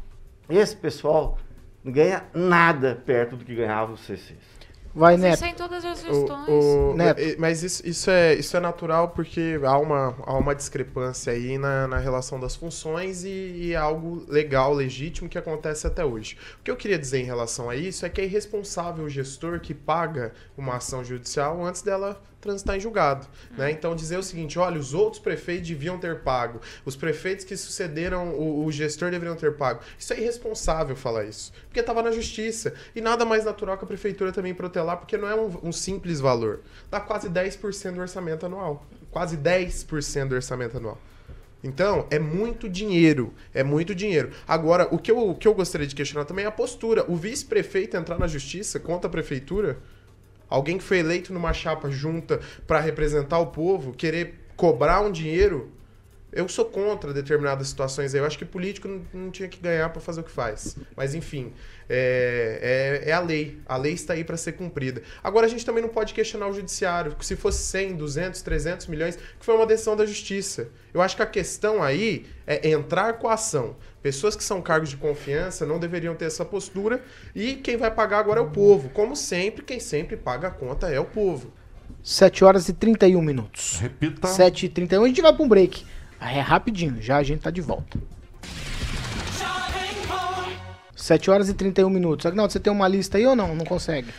Esse 0.50 0.76
pessoal 0.76 1.38
não 1.84 1.92
ganha 1.92 2.24
nada 2.34 3.02
perto 3.06 3.36
do 3.36 3.46
que 3.46 3.56
ganhava 3.56 3.94
os 3.94 4.02
CCs. 4.02 4.60
Vai, 4.94 5.18
Neto. 5.18 5.36
Isso 5.36 5.46
é 5.46 5.50
em 5.50 5.54
todas 5.54 5.86
as 5.86 6.00
O- 6.04 6.08
gestões. 6.08 6.50
o- 6.50 6.94
Neto. 6.96 7.22
e- 7.22 7.38
Mas 7.38 7.62
isso, 7.62 7.88
isso, 7.88 8.10
é, 8.10 8.34
isso 8.34 8.58
é 8.58 8.60
natural 8.60 9.10
porque 9.10 9.60
há 9.64 9.78
uma, 9.78 10.16
há 10.26 10.34
uma 10.36 10.56
discrepância 10.56 11.32
aí 11.32 11.60
na, 11.60 11.88
na 11.88 12.00
relação 12.00 12.40
das 12.40 12.56
funções 12.56 13.24
e, 13.24 13.30
e 13.30 13.74
é 13.74 13.78
algo 13.78 14.26
legal, 14.28 14.74
legítimo 14.74 15.30
que 15.30 15.38
acontece 15.38 15.86
até 15.86 16.04
hoje. 16.04 16.36
O 16.60 16.64
que 16.64 16.72
eu 16.72 16.76
queria 16.76 16.98
dizer 16.98 17.20
em 17.20 17.24
relação 17.26 17.70
a 17.70 17.76
isso 17.76 18.04
é 18.04 18.10
que 18.10 18.20
é 18.20 18.26
irresponsável 18.26 19.06
o 19.06 19.10
gestor 19.10 19.60
que 19.60 19.76
paga 19.76 20.34
uma 20.58 20.78
ação 20.78 21.04
judicial 21.04 21.64
antes 21.64 21.84
dela 21.84 22.20
transitar 22.42 22.76
em 22.76 22.80
julgado. 22.80 23.28
Né? 23.58 23.72
Então 23.72 23.96
dizer 23.96 24.18
o 24.18 24.24
seguinte, 24.24 24.58
olha, 24.58 24.80
os 24.80 24.94
outros 24.94 25.22
prefeitos 25.22 25.68
deviam 25.68 25.98
ter 25.98 26.20
pago, 26.20 26.62
os 26.86 26.96
prefeitos 26.96 27.46
que 27.46 27.56
sucederam 27.56 28.30
o, 28.30 28.66
o 28.66 28.72
gestor 28.72 29.12
deveriam 29.12 29.36
ter 29.36 29.56
pago. 29.56 29.82
Isso 29.98 30.14
é 30.14 30.20
irresponsável 30.20 30.96
falar 30.96 31.26
isso, 31.26 31.52
porque 31.68 31.80
estava 31.80 32.02
na 32.02 32.12
justiça. 32.12 32.74
E 32.96 33.02
nada 33.02 33.26
mais 33.26 33.46
natural 33.46 33.78
que 33.78 33.84
a 33.84 33.88
prefeitura 33.88 34.32
também 34.32 34.54
protelar, 34.54 34.98
porque 34.98 35.18
não 35.18 35.28
é 35.28 35.36
um, 35.36 35.60
um 35.64 35.72
simples 35.72 36.20
valor. 36.20 36.62
Dá 36.90 37.00
quase 37.00 37.30
10% 37.30 37.94
do 37.94 38.02
orçamento 38.02 38.46
anual. 38.46 38.86
Quase 39.12 39.38
10% 39.38 40.28
do 40.28 40.36
orçamento 40.36 40.78
anual. 40.78 40.98
Então, 41.64 42.08
é 42.10 42.20
muito 42.20 42.70
dinheiro. 42.70 43.34
É 43.54 43.64
muito 43.64 43.94
dinheiro. 43.94 44.32
Agora, 44.48 44.88
o 44.92 44.98
que 44.98 45.12
eu, 45.12 45.30
o 45.30 45.36
que 45.36 45.48
eu 45.48 45.54
gostaria 45.54 45.88
de 45.88 45.96
questionar 45.96 46.26
também 46.26 46.46
é 46.46 46.48
a 46.48 46.52
postura. 46.52 47.06
O 47.10 47.16
vice-prefeito 47.16 47.98
entrar 47.98 48.18
na 48.18 48.28
justiça 48.28 48.80
contra 48.80 49.08
a 49.08 49.12
prefeitura? 49.12 49.78
Alguém 50.50 50.78
que 50.78 50.84
foi 50.84 51.00
eleito 51.00 51.32
numa 51.32 51.54
chapa 51.54 51.90
junta 51.90 52.40
para 52.66 52.80
representar 52.80 53.40
o 53.40 53.48
povo, 53.48 53.94
querer 53.94 54.36
cobrar 54.56 55.02
um 55.02 55.12
dinheiro? 55.12 55.72
Eu 56.32 56.48
sou 56.48 56.66
contra 56.66 57.12
determinadas 57.12 57.68
situações 57.68 58.14
aí. 58.14 58.22
Eu 58.22 58.26
acho 58.26 58.38
que 58.38 58.46
político 58.46 58.88
não, 58.88 59.02
não 59.14 59.32
tinha 59.32 59.50
que 59.50 59.60
ganhar 59.60 59.90
para 59.90 60.00
fazer 60.00 60.22
o 60.22 60.24
que 60.24 60.30
faz. 60.30 60.78
Mas, 60.96 61.16
enfim, 61.16 61.52
é, 61.90 63.02
é, 63.04 63.10
é 63.10 63.14
a 63.14 63.20
lei. 63.20 63.60
A 63.66 63.78
lei 63.78 63.94
está 63.94 64.14
aí 64.14 64.24
para 64.24 64.38
ser 64.38 64.52
cumprida. 64.52 65.02
Agora, 65.24 65.48
a 65.48 65.50
gente 65.50 65.66
também 65.66 65.82
não 65.82 65.90
pode 65.90 66.14
questionar 66.14 66.48
o 66.48 66.54
judiciário. 66.54 67.16
Se 67.20 67.36
fosse 67.36 67.64
100, 67.64 67.96
200, 67.96 68.42
300 68.44 68.88
milhões, 68.88 69.16
que 69.16 69.44
foi 69.44 69.56
uma 69.56 69.66
decisão 69.66 69.96
da 69.96 70.06
justiça. 70.06 70.70
Eu 70.94 71.02
acho 71.02 71.16
que 71.16 71.24
a 71.24 71.28
questão 71.28 71.82
aí 71.82 72.28
é 72.46 72.70
entrar 72.70 73.14
com 73.14 73.28
a 73.28 73.34
ação. 73.34 73.76
Pessoas 74.02 74.36
que 74.36 74.44
são 74.44 74.62
cargos 74.62 74.90
de 74.90 74.98
confiança 74.98 75.66
não 75.66 75.78
deveriam 75.78 76.16
ter 76.16 76.26
essa 76.26 76.46
postura. 76.46 77.04
E 77.36 77.56
quem 77.56 77.76
vai 77.76 77.92
pagar 77.92 78.20
agora 78.20 78.40
é 78.40 78.44
o 78.44 78.50
povo. 78.50 78.90
Como 78.90 79.16
sempre, 79.16 79.64
quem 79.64 79.80
sempre 79.80 80.16
paga 80.16 80.48
a 80.48 80.52
conta 80.52 80.88
é 80.90 81.00
o 81.00 81.06
povo. 81.06 81.52
7 82.02 82.46
horas 82.46 82.70
e 82.70 82.74
31 82.74 83.22
minutos. 83.22 83.80
Repita. 83.80 84.28
7 84.28 84.68
e 84.68 84.70
31 84.70 85.04
a 85.04 85.08
gente 85.08 85.22
vai 85.22 85.34
pra 85.34 85.44
um 85.44 85.50
break. 85.50 85.86
É 86.22 86.40
rapidinho, 86.40 87.02
já 87.02 87.18
a 87.18 87.24
gente 87.24 87.42
tá 87.42 87.50
de 87.52 87.62
volta. 87.62 87.98
7 90.96 91.32
horas 91.32 91.50
e 91.50 91.54
31 91.54 91.90
minutos. 91.90 92.26
Agnaldo, 92.26 92.54
você 92.54 92.60
tem 92.60 92.72
uma 92.72 92.88
lista 92.88 93.18
aí 93.18 93.26
ou 93.26 93.36
não? 93.36 93.56
Não 93.56 93.66
consegue? 93.66 94.10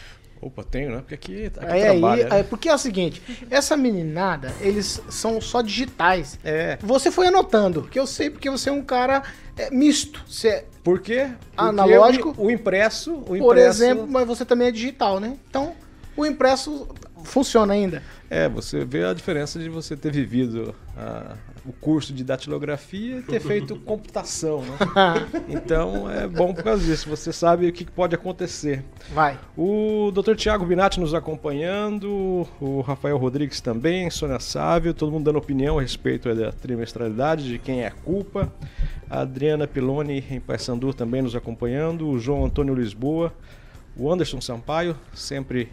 Opa, 0.41 0.65
tenho, 0.65 0.91
né? 0.91 0.99
Porque 0.99 1.15
aqui, 1.15 1.47
aqui 1.47 1.67
Aí, 1.67 1.83
aí, 1.83 2.01
trabalha. 2.01 2.29
né? 2.29 2.41
é, 2.41 2.43
porque 2.43 2.69
é 2.69 2.75
o 2.75 2.79
seguinte, 2.79 3.23
essa 3.51 3.77
meninada, 3.77 4.55
eles 4.61 5.03
são 5.11 5.39
só 5.41 5.61
digitais. 5.61 6.39
É. 6.43 6.79
Você 6.81 7.11
foi 7.11 7.27
anotando, 7.27 7.83
que 7.83 7.99
eu 7.99 8.07
sei 8.07 8.31
porque 8.31 8.49
você 8.49 8.71
é 8.71 8.73
um 8.73 8.83
cara 8.83 9.23
é, 9.57 9.71
misto. 9.71 10.23
Você 10.27 10.49
é, 10.49 10.65
Por 10.83 11.01
quê? 11.01 11.29
Porque 11.29 11.47
Analógico. 11.57 12.35
O, 12.39 12.47
o 12.47 12.51
impresso, 12.51 13.13
o 13.13 13.37
impresso... 13.37 13.45
por 13.45 13.59
exemplo, 13.59 14.07
mas 14.09 14.27
você 14.27 14.45
também 14.45 14.69
é 14.69 14.71
digital, 14.71 15.21
né? 15.21 15.37
Então, 15.49 15.75
o 16.17 16.25
impresso 16.25 16.89
funciona 17.23 17.75
ainda. 17.75 18.03
É, 18.31 18.49
você 18.49 18.85
vê 18.85 19.05
a 19.05 19.13
diferença 19.13 19.59
de 19.59 19.69
você 19.69 19.97
ter 19.97 20.11
vivido 20.11 20.75
ah, 21.03 21.35
o 21.65 21.73
curso 21.73 22.13
de 22.13 22.23
datilografia 22.23 23.21
e 23.21 23.23
ter 23.23 23.41
feito 23.41 23.75
computação, 23.81 24.61
né? 24.61 24.77
Então 25.49 26.11
é 26.11 26.29
bom 26.29 26.53
por 26.53 26.63
causa 26.63 26.85
disso, 26.85 27.09
você 27.09 27.33
sabe 27.33 27.67
o 27.67 27.73
que 27.73 27.87
pode 27.87 28.15
acontecer. 28.15 28.85
Vai. 29.15 29.39
O 29.57 30.11
Dr. 30.13 30.35
Tiago 30.35 30.67
Binatti 30.67 31.01
nos 31.01 31.15
acompanhando, 31.15 32.47
o 32.61 32.83
Rafael 32.83 33.17
Rodrigues 33.17 33.63
também, 33.63 34.11
Sônia 34.11 34.39
Sávio, 34.39 34.93
todo 34.93 35.11
mundo 35.11 35.25
dando 35.25 35.39
opinião 35.39 35.79
a 35.79 35.83
respeito 35.83 36.35
da 36.35 36.53
trimestralidade, 36.53 37.49
de 37.49 37.59
quem 37.59 37.81
é 37.81 37.87
a 37.87 37.93
culpa. 37.93 38.53
A 39.09 39.21
Adriana 39.21 39.67
Piloni 39.67 40.23
em 40.31 40.39
Paysandu 40.39 40.93
também 40.93 41.23
nos 41.23 41.35
acompanhando, 41.35 42.09
o 42.09 42.19
João 42.19 42.45
Antônio 42.45 42.75
Lisboa, 42.75 43.33
o 43.97 44.13
Anderson 44.13 44.41
Sampaio, 44.41 44.95
sempre 45.15 45.71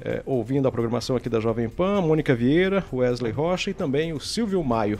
eh, 0.00 0.22
ouvindo 0.26 0.68
a 0.68 0.72
programação 0.72 1.16
aqui 1.16 1.28
da 1.28 1.40
Jovem 1.40 1.68
Pan, 1.68 2.00
Mônica 2.00 2.34
Vieira, 2.34 2.84
o 2.92 2.98
Wesley 2.98 3.32
Rocha 3.32 3.70
e 3.70 3.74
também 3.74 4.12
o 4.12 4.20
Silvio 4.20 4.62
Maio. 4.62 4.98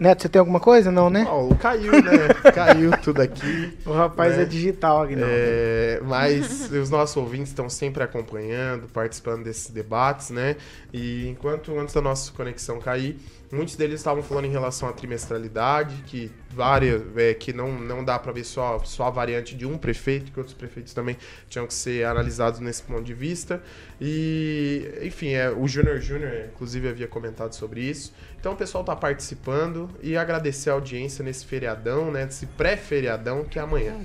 Neto, 0.00 0.22
você 0.22 0.30
tem 0.30 0.40
alguma 0.40 0.58
coisa? 0.58 0.90
Não, 0.90 1.10
né? 1.10 1.26
Paulo, 1.26 1.54
caiu, 1.56 1.92
né? 1.92 2.28
caiu 2.54 2.90
tudo 3.02 3.20
aqui. 3.20 3.76
O 3.84 3.92
rapaz 3.92 4.34
né? 4.34 4.44
é 4.44 4.46
digital, 4.46 5.02
Agnaldo. 5.02 5.30
É, 5.30 6.00
mas 6.02 6.70
os 6.72 6.88
nossos 6.88 7.14
ouvintes 7.18 7.48
estão 7.48 7.68
sempre 7.68 8.02
acompanhando, 8.02 8.88
participando 8.88 9.44
desses 9.44 9.68
debates, 9.68 10.30
né? 10.30 10.56
E 10.90 11.28
enquanto 11.28 11.78
antes 11.78 11.94
da 11.94 12.00
nossa 12.00 12.32
conexão 12.32 12.80
cair, 12.80 13.18
muitos 13.52 13.74
deles 13.76 14.00
estavam 14.00 14.22
falando 14.22 14.44
em 14.46 14.50
relação 14.50 14.88
à 14.88 14.92
trimestralidade, 14.92 15.94
que 16.06 16.30
várias, 16.50 17.02
é, 17.16 17.34
que 17.34 17.52
não, 17.52 17.72
não 17.72 18.04
dá 18.04 18.18
para 18.18 18.32
ver 18.32 18.44
só, 18.44 18.78
só 18.84 19.04
a 19.04 19.10
variante 19.10 19.54
de 19.56 19.66
um 19.66 19.76
prefeito, 19.76 20.30
que 20.32 20.38
outros 20.38 20.54
prefeitos 20.56 20.94
também 20.94 21.16
tinham 21.48 21.66
que 21.66 21.74
ser 21.74 22.04
analisados 22.06 22.60
nesse 22.60 22.82
ponto 22.82 23.02
de 23.02 23.14
vista. 23.14 23.62
E, 24.00 24.90
enfim, 25.02 25.30
é, 25.34 25.50
o 25.50 25.66
Júnior 25.68 26.00
Júnior, 26.00 26.32
inclusive, 26.52 26.88
havia 26.88 27.06
comentado 27.06 27.52
sobre 27.54 27.80
isso. 27.82 28.12
Então 28.38 28.52
o 28.52 28.56
pessoal 28.56 28.82
está 28.82 28.96
participando 28.96 29.90
e 30.02 30.16
agradecer 30.16 30.70
a 30.70 30.72
audiência 30.74 31.22
nesse 31.24 31.44
feriadão, 31.44 32.10
né? 32.10 32.24
Nesse 32.24 32.46
pré-feriadão 32.46 33.44
que 33.44 33.58
é 33.58 33.62
amanhã. 33.62 33.96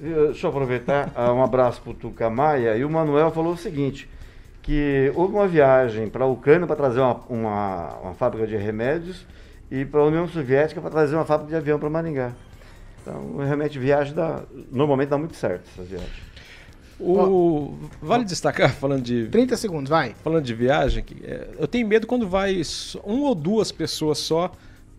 Eu- 0.00 0.26
Deixa 0.32 0.46
eu 0.46 0.50
aproveitar, 0.50 1.12
ah, 1.14 1.32
um 1.32 1.42
abraço 1.42 1.80
para 1.80 1.90
o 1.92 1.94
Tuca 1.94 2.28
Maia. 2.28 2.76
E 2.76 2.84
o 2.84 2.90
Manuel 2.90 3.30
falou 3.30 3.52
o 3.52 3.56
seguinte, 3.56 4.08
que 4.64 5.12
houve 5.14 5.34
uma 5.34 5.46
viagem 5.46 6.08
para 6.08 6.24
a 6.24 6.26
Ucrânia 6.26 6.66
para 6.66 6.74
trazer 6.74 6.98
uma, 6.98 7.20
uma, 7.28 7.94
uma 8.02 8.14
fábrica 8.14 8.46
de 8.46 8.56
remédios 8.56 9.26
e 9.70 9.84
para 9.84 10.00
a 10.00 10.04
União 10.04 10.26
Soviética 10.26 10.80
para 10.80 10.90
trazer 10.90 11.14
uma 11.14 11.24
fábrica 11.24 11.50
de 11.50 11.56
avião 11.56 11.78
para 11.78 11.90
Maringá. 11.90 12.32
Então, 13.02 13.36
realmente, 13.36 13.78
viagem 13.78 14.14
dá, 14.14 14.42
normalmente 14.72 15.10
dá 15.10 15.18
muito 15.18 15.36
certo 15.36 15.68
essa 15.70 15.82
viagem. 15.82 16.24
O, 16.98 17.74
vale 18.00 18.24
destacar, 18.24 18.72
falando 18.72 19.02
de 19.02 19.26
30 19.26 19.54
segundos, 19.58 19.90
vai. 19.90 20.14
falando 20.24 20.44
de 20.44 20.54
viagem, 20.54 21.04
é, 21.22 21.48
eu 21.58 21.68
tenho 21.68 21.86
medo 21.86 22.06
quando 22.06 22.26
vai 22.26 22.62
um 23.04 23.20
ou 23.22 23.34
duas 23.34 23.70
pessoas 23.70 24.18
só 24.18 24.50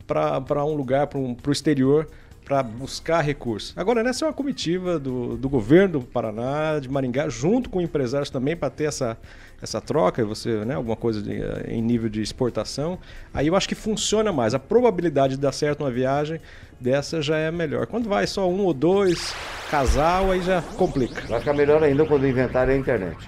para 0.05 0.63
um 0.63 0.75
lugar, 0.75 1.07
para 1.07 1.17
o 1.17 1.51
exterior, 1.51 2.07
para 2.43 2.61
buscar 2.61 3.21
recursos. 3.21 3.73
Agora, 3.75 4.03
nessa 4.03 4.25
é 4.25 4.27
uma 4.27 4.33
comitiva 4.33 4.99
do, 4.99 5.35
do 5.35 5.49
governo 5.49 5.99
do 5.99 6.05
Paraná, 6.05 6.77
de 6.79 6.87
Maringá, 6.87 7.27
junto 7.27 7.69
com 7.71 7.81
empresários 7.81 8.29
também, 8.29 8.55
para 8.55 8.69
ter 8.69 8.83
essa, 8.83 9.17
essa 9.61 9.81
troca, 9.81 10.21
e 10.21 10.25
você, 10.25 10.63
né, 10.65 10.75
alguma 10.75 10.95
coisa 10.95 11.21
de, 11.21 11.41
eh, 11.41 11.65
em 11.67 11.81
nível 11.81 12.09
de 12.09 12.21
exportação. 12.21 12.99
Aí 13.33 13.47
eu 13.47 13.55
acho 13.55 13.67
que 13.67 13.75
funciona 13.75 14.31
mais. 14.31 14.53
A 14.53 14.59
probabilidade 14.59 15.35
de 15.35 15.41
dar 15.41 15.51
certo 15.51 15.81
uma 15.81 15.91
viagem 15.91 16.39
dessa 16.79 17.21
já 17.21 17.37
é 17.37 17.51
melhor. 17.51 17.87
Quando 17.87 18.09
vai 18.09 18.27
só 18.27 18.49
um 18.49 18.61
ou 18.61 18.73
dois, 18.73 19.33
casal, 19.69 20.31
aí 20.31 20.41
já 20.41 20.61
complica. 20.61 21.21
Vai 21.27 21.39
ficar 21.39 21.53
melhor 21.53 21.83
ainda 21.83 22.05
quando 22.05 22.27
inventarem 22.27 22.75
a 22.75 22.77
internet. 22.77 23.27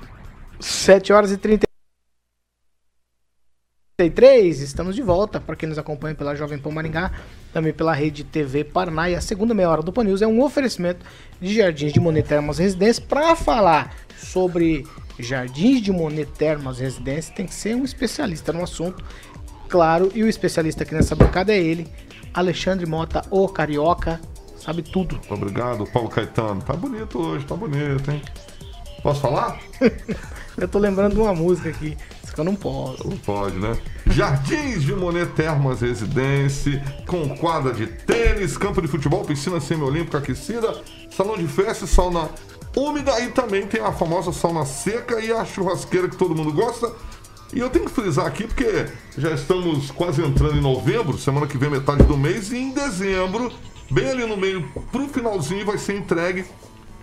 7 0.60 1.14
horas 1.14 1.32
e 1.32 1.38
33, 3.98 4.62
estamos 4.62 4.96
de 4.96 5.02
volta. 5.02 5.40
Para 5.40 5.56
quem 5.56 5.70
nos 5.70 5.78
acompanha 5.78 6.16
pela 6.16 6.36
Jovem 6.36 6.58
Pan 6.58 6.72
Maringá, 6.72 7.12
também 7.54 7.74
pela 7.74 7.94
Rede 7.94 8.24
TV 8.24 8.64
Paraná. 8.64 9.10
E 9.10 9.16
a 9.16 9.22
segunda 9.22 9.54
meia 9.54 9.70
hora 9.70 9.82
do 9.82 9.94
Pan 9.94 10.04
News 10.04 10.22
é 10.22 10.28
um 10.28 10.42
oferecimento 10.42 11.06
de 11.40 11.54
Jardins 11.54 11.94
de 11.94 12.00
Monet 12.00 12.28
Termas 12.28 12.58
Residência. 12.58 13.04
Para 13.08 13.36
falar 13.36 13.96
sobre 14.18 14.84
Jardins 15.20 15.82
de 15.82 15.92
Monet 15.92 16.30
Termas 16.38 16.80
Residência, 16.80 17.34
tem 17.34 17.46
que 17.46 17.54
ser 17.54 17.76
um 17.76 17.84
especialista 17.84 18.54
no 18.54 18.64
assunto, 18.64 19.04
claro. 19.68 20.12
E 20.14 20.24
o 20.24 20.28
especialista 20.28 20.84
aqui 20.84 20.94
nessa 20.94 21.16
bancada 21.16 21.54
é 21.54 21.58
ele, 21.58 21.88
Alexandre 22.34 22.86
Mota, 22.86 23.22
o 23.30 23.48
Carioca, 23.48 24.20
sabe 24.58 24.82
tudo. 24.82 25.20
Obrigado, 25.30 25.86
Paulo 25.88 26.10
Caetano. 26.10 26.62
Tá 26.62 26.74
bonito 26.74 27.20
hoje, 27.20 27.46
tá 27.46 27.56
bonito, 27.56 28.12
hein? 28.12 28.22
Posso 29.02 29.22
falar? 29.22 29.60
Eu 30.58 30.68
tô 30.68 30.80
lembrando 30.80 31.14
de 31.14 31.20
uma 31.20 31.36
música 31.36 31.70
aqui. 31.70 31.96
Isso 32.24 32.34
que 32.34 32.42
eu 32.42 32.44
não 32.44 32.56
posso. 32.56 33.08
Não 33.08 33.16
pode, 33.18 33.58
né? 33.58 33.78
Jardins 34.08 34.82
de 34.82 34.92
Monet 34.92 35.32
Termas 35.34 35.82
Residência, 35.82 36.84
com 37.06 37.30
quadra 37.38 37.72
de 37.74 37.86
tênis, 37.86 38.58
campo 38.58 38.82
de 38.82 38.88
futebol, 38.88 39.24
piscina 39.24 39.60
semiolímpica 39.60 40.18
aquecida, 40.18 40.82
salão 41.12 41.38
de 41.38 41.48
festa, 41.48 41.86
e 41.86 41.88
sauna 41.88 42.28
úmida 42.80 43.20
e 43.22 43.30
também 43.32 43.66
tem 43.66 43.82
a 43.82 43.92
famosa 43.92 44.32
sauna 44.32 44.66
seca 44.66 45.20
e 45.20 45.32
a 45.32 45.44
churrasqueira 45.44 46.08
que 46.08 46.16
todo 46.16 46.36
mundo 46.36 46.54
gosta. 46.54 46.92
E 47.54 47.60
eu 47.60 47.70
tenho 47.70 47.86
que 47.86 47.92
frisar 47.92 48.26
aqui 48.26 48.46
porque 48.46 48.88
já 49.18 49.32
estamos 49.32 49.90
quase 49.92 50.22
entrando 50.22 50.58
em 50.58 50.62
novembro, 50.62 51.18
semana 51.18 51.48
que 51.48 51.58
vem 51.58 51.70
metade 51.70 52.04
do 52.04 52.18
mês, 52.18 52.52
e 52.52 52.58
em 52.58 52.72
dezembro, 52.72 53.52
bem 53.90 54.10
ali 54.10 54.26
no 54.26 54.36
meio, 54.36 54.68
pro 54.92 55.08
finalzinho, 55.08 55.66
vai 55.66 55.78
ser 55.78 55.98
entregue 55.98 56.46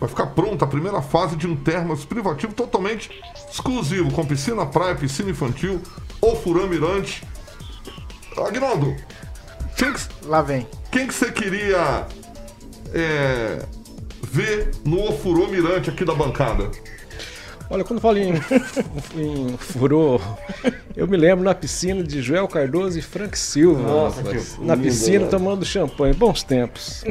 Vai 0.05 0.09
ficar 0.09 0.27
pronta 0.27 0.65
a 0.65 0.69
primeira 0.69 1.01
fase 1.01 1.37
de 1.37 1.47
um 1.47 1.57
termas 1.57 2.05
privativo 2.05 2.53
totalmente 2.53 3.11
exclusivo, 3.51 4.13
com 4.13 4.25
piscina 4.25 4.67
praia, 4.67 4.95
piscina 4.95 5.31
infantil, 5.31 5.81
ofurã 6.21 6.67
mirante. 6.67 7.27
Agnaldo, 8.37 8.95
quem 9.77 9.93
que, 9.93 10.01
Lá 10.27 10.43
vem. 10.43 10.67
quem 10.91 11.07
que 11.07 11.15
você 11.15 11.31
queria 11.31 12.07
é, 12.93 13.65
ver 14.25 14.71
no 14.85 15.01
ofurô 15.09 15.47
mirante 15.49 15.91
aqui 15.91 16.05
da 16.05 16.15
bancada? 16.15 16.71
Olha, 17.71 17.83
quando 17.83 17.99
falo 17.99 18.19
em, 18.19 18.35
em 19.17 19.57
furô, 19.57 20.21
eu 20.95 21.09
me 21.09 21.17
lembro 21.17 21.43
na 21.45 21.55
piscina 21.55 22.03
de 22.03 22.21
Joel 22.21 22.47
Cardoso 22.47 22.99
e 22.99 23.03
Frank 23.03 23.39
Silva. 23.39 23.83
Nossa, 23.83 24.21
rapaz. 24.23 24.51
que 24.57 24.65
na 24.65 24.75
lindo, 24.75 24.87
piscina 24.87 25.25
né? 25.25 25.31
tomando 25.31 25.65
champanhe. 25.65 26.13
Bons 26.13 26.43
tempos. 26.43 27.03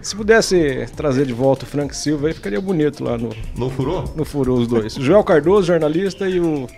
Se 0.00 0.14
pudesse 0.14 0.86
trazer 0.96 1.26
de 1.26 1.32
volta 1.32 1.64
o 1.64 1.66
Frank 1.68 1.94
Silva, 1.96 2.28
aí 2.28 2.34
ficaria 2.34 2.60
bonito 2.60 3.02
lá 3.02 3.18
no, 3.18 3.30
No 3.56 3.66
ofurô? 3.66 4.04
no 4.14 4.24
furô 4.24 4.54
os 4.54 4.68
dois. 4.68 4.94
Joel 4.94 5.24
Cardoso, 5.24 5.66
jornalista, 5.66 6.28
e 6.28 6.38
o 6.38 6.68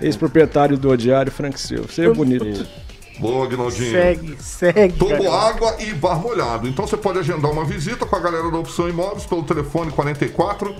ex-proprietário 0.00 0.78
do 0.78 0.96
Diário, 0.96 1.30
Frank 1.30 1.60
Silva. 1.60 1.88
Seria 1.92 2.12
bonito. 2.14 2.66
Boa, 3.20 3.44
Agnaldinho. 3.44 3.90
Segue, 3.90 4.36
segue. 4.40 4.98
Cara. 5.08 5.32
água 5.48 5.76
e 5.78 5.92
bar 5.94 6.18
molhado. 6.20 6.66
Então 6.66 6.86
você 6.86 6.96
pode 6.96 7.18
agendar 7.18 7.50
uma 7.50 7.64
visita 7.64 8.06
com 8.06 8.16
a 8.16 8.20
galera 8.20 8.50
da 8.50 8.58
Opção 8.58 8.88
Imóveis 8.88 9.26
pelo 9.26 9.42
telefone 9.42 9.90
44 9.92 10.74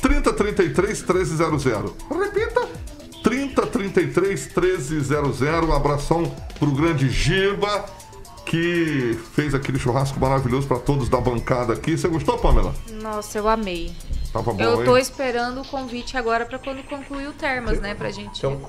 3033 0.00 1.02
1300. 1.02 1.64
Repita. 2.10 2.68
3033 3.22 4.46
1300. 4.54 5.40
Um 5.68 5.72
abração 5.72 6.24
pro 6.58 6.70
grande 6.72 7.08
Giba, 7.10 7.84
que 8.46 9.16
fez 9.34 9.54
aquele 9.54 9.78
churrasco 9.78 10.18
maravilhoso 10.18 10.66
para 10.66 10.78
todos 10.78 11.08
da 11.08 11.20
bancada 11.20 11.72
aqui. 11.74 11.96
Você 11.96 12.08
gostou, 12.08 12.38
Pamela? 12.38 12.74
Nossa, 13.00 13.38
eu 13.38 13.48
amei. 13.48 13.92
Tava 14.32 14.52
bom, 14.52 14.62
Eu 14.62 14.84
tô 14.84 14.96
hein? 14.96 15.02
esperando 15.02 15.60
o 15.60 15.64
convite 15.64 16.16
agora 16.16 16.46
pra 16.46 16.58
quando 16.58 16.82
concluir 16.84 17.28
o 17.28 17.32
Termas, 17.32 17.78
né? 17.80 17.94
Pra 17.94 18.10
gente 18.10 18.38
Então- 18.38 18.60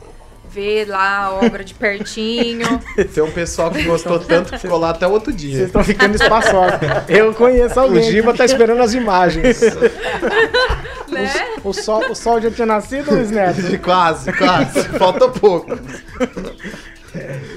ver 0.54 0.86
lá 0.88 1.26
a 1.26 1.34
obra 1.34 1.64
de 1.64 1.74
pertinho. 1.74 2.80
Tem 3.14 3.24
um 3.24 3.32
pessoal 3.32 3.72
que 3.72 3.82
gostou 3.84 4.20
tanto 4.20 4.52
que 4.52 4.60
ficou 4.60 4.78
lá 4.78 4.92
até 4.92 5.08
o 5.08 5.12
outro 5.12 5.34
dia. 5.34 5.56
Vocês 5.56 5.66
estão 5.68 5.84
ficando 5.84 6.16
espaçosos. 6.16 6.80
Eu 7.10 7.34
conheço 7.34 7.80
O 7.80 7.84
alguém. 7.84 8.04
Giba 8.04 8.34
tá 8.34 8.46
esperando 8.46 8.82
as 8.82 8.94
imagens. 8.94 9.62
né? 11.10 11.34
O 11.64 11.74
sol, 11.74 12.12
o 12.12 12.16
sol 12.16 12.40
já 12.40 12.52
tinha 12.52 12.68
nascido, 12.68 13.16
Luiz 13.16 13.32
Neto? 13.32 13.62
quase, 13.82 14.32
quase. 14.34 14.84
Falta 14.90 15.28
pouco. 15.30 15.72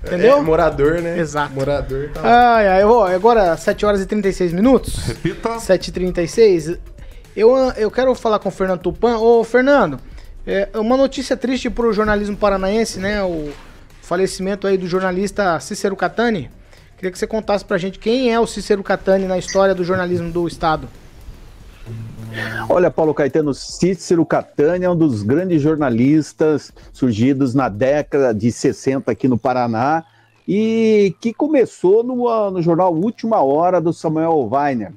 Entendeu? 0.02 0.38
É, 0.38 0.42
morador, 0.42 1.02
né? 1.02 1.20
Exato. 1.20 1.54
Morador 1.54 2.10
tá 2.14 2.22
Ai, 2.56 2.68
ai, 2.70 2.86
ó, 2.86 3.06
agora 3.06 3.58
7 3.58 3.86
horas 3.86 4.00
e 4.00 4.06
36 4.06 4.54
minutos. 4.54 4.96
Repita. 5.00 5.58
7h36. 5.58 6.80
Eu, 7.36 7.54
eu 7.76 7.92
quero 7.92 8.16
falar 8.16 8.40
com 8.40 8.48
o 8.48 8.52
Fernando 8.52 8.80
Tupan. 8.80 9.18
Ô, 9.18 9.44
Fernando, 9.44 10.00
é 10.48 10.70
uma 10.76 10.96
notícia 10.96 11.36
triste 11.36 11.70
pro 11.70 11.92
jornalismo 11.92 12.38
paranaense, 12.38 12.98
né? 12.98 13.22
O 13.22 13.52
falecimento 14.02 14.66
aí 14.66 14.78
do 14.78 14.88
jornalista 14.88 15.60
Cícero 15.60 15.98
Catani. 15.98 16.50
Queria 16.96 17.12
que 17.12 17.20
você 17.20 17.28
contasse 17.28 17.66
pra 17.66 17.78
gente 17.78 18.00
quem 18.00 18.34
é 18.34 18.40
o 18.40 18.48
Cícero 18.48 18.82
Catani 18.84 19.26
na 19.26 19.38
história 19.38 19.76
do 19.76 19.84
jornalismo 19.84 20.32
do 20.32 20.48
Estado. 20.48 20.88
Olha, 22.70 22.90
Paulo 22.90 23.14
Caetano, 23.14 23.54
Cícero 23.54 24.26
Catani 24.26 24.86
é 24.86 24.90
um 24.90 24.96
dos 24.96 25.22
grandes 25.22 25.62
jornalistas 25.62 26.74
surgidos 26.92 27.54
na 27.54 27.70
década 27.70 28.34
de 28.34 28.52
60 28.52 29.12
aqui 29.12 29.28
no 29.28 29.38
Paraná 29.38 30.04
e 30.48 31.16
que 31.22 31.34
começou 31.34 32.04
no, 32.04 32.52
no 32.52 32.62
jornal 32.62 32.94
Última 32.94 33.42
Hora 33.42 33.80
do 33.80 33.94
Samuel 33.94 34.50
Weiner. 34.52 34.94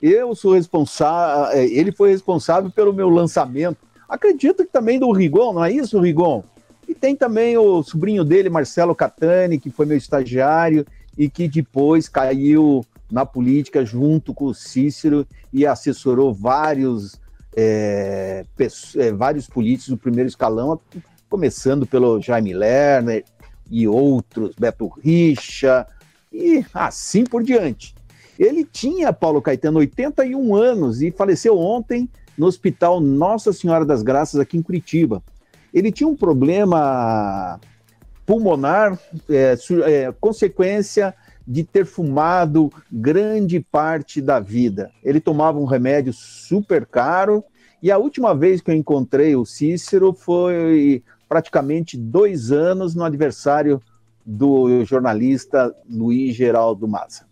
Eu 0.00 0.34
sou 0.34 0.54
responsável, 0.54 1.60
ele 1.60 1.92
foi 1.92 2.10
responsável 2.10 2.70
pelo 2.70 2.92
meu 2.92 3.10
lançamento. 3.10 3.78
Acredito 4.08 4.64
que 4.64 4.72
também 4.72 4.98
do 4.98 5.12
Rigon, 5.12 5.52
não 5.52 5.64
é 5.64 5.70
isso, 5.70 6.00
Rigon? 6.00 6.42
E 6.88 6.94
tem 6.94 7.14
também 7.14 7.56
o 7.56 7.82
sobrinho 7.82 8.24
dele, 8.24 8.48
Marcelo 8.48 8.94
Catani, 8.94 9.58
que 9.58 9.70
foi 9.70 9.86
meu 9.86 9.96
estagiário 9.96 10.86
e 11.16 11.28
que 11.28 11.46
depois 11.46 12.08
caiu 12.08 12.84
na 13.10 13.26
política 13.26 13.84
junto 13.84 14.32
com 14.32 14.46
o 14.46 14.54
Cícero 14.54 15.26
e 15.52 15.66
assessorou 15.66 16.32
vários, 16.32 17.20
é, 17.56 18.44
é, 18.96 19.12
vários 19.12 19.48
políticos 19.48 19.88
do 19.88 19.98
primeiro 19.98 20.28
escalão, 20.28 20.80
começando 21.28 21.86
pelo 21.86 22.20
Jaime 22.20 22.52
Lerner 22.52 23.24
e 23.70 23.86
outros, 23.86 24.54
Beto 24.58 24.88
Richa 25.02 25.86
e 26.32 26.64
assim 26.72 27.24
por 27.24 27.42
diante. 27.42 27.94
Ele 28.38 28.64
tinha, 28.64 29.12
Paulo 29.12 29.42
Caetano, 29.42 29.80
81 29.80 30.54
anos 30.54 31.02
e 31.02 31.10
faleceu 31.10 31.58
ontem 31.58 32.08
no 32.38 32.46
Hospital 32.46 33.00
Nossa 33.00 33.52
Senhora 33.52 33.84
das 33.84 34.02
Graças, 34.02 34.40
aqui 34.40 34.56
em 34.56 34.62
Curitiba. 34.62 35.22
Ele 35.74 35.92
tinha 35.92 36.08
um 36.08 36.16
problema 36.16 37.60
pulmonar, 38.24 38.98
é, 39.28 39.56
é, 39.84 40.14
consequência 40.20 41.14
de 41.50 41.64
ter 41.64 41.84
fumado 41.84 42.70
grande 42.92 43.58
parte 43.58 44.20
da 44.20 44.38
vida. 44.38 44.92
Ele 45.02 45.20
tomava 45.20 45.58
um 45.58 45.64
remédio 45.64 46.12
super 46.12 46.86
caro 46.86 47.42
e 47.82 47.90
a 47.90 47.98
última 47.98 48.32
vez 48.32 48.60
que 48.60 48.70
eu 48.70 48.74
encontrei 48.74 49.34
o 49.34 49.44
Cícero 49.44 50.12
foi 50.12 51.02
praticamente 51.28 51.98
dois 51.98 52.52
anos 52.52 52.94
no 52.94 53.02
aniversário 53.02 53.82
do 54.24 54.84
jornalista 54.84 55.74
Luiz 55.90 56.36
Geraldo 56.36 56.86
Massa. 56.86 57.28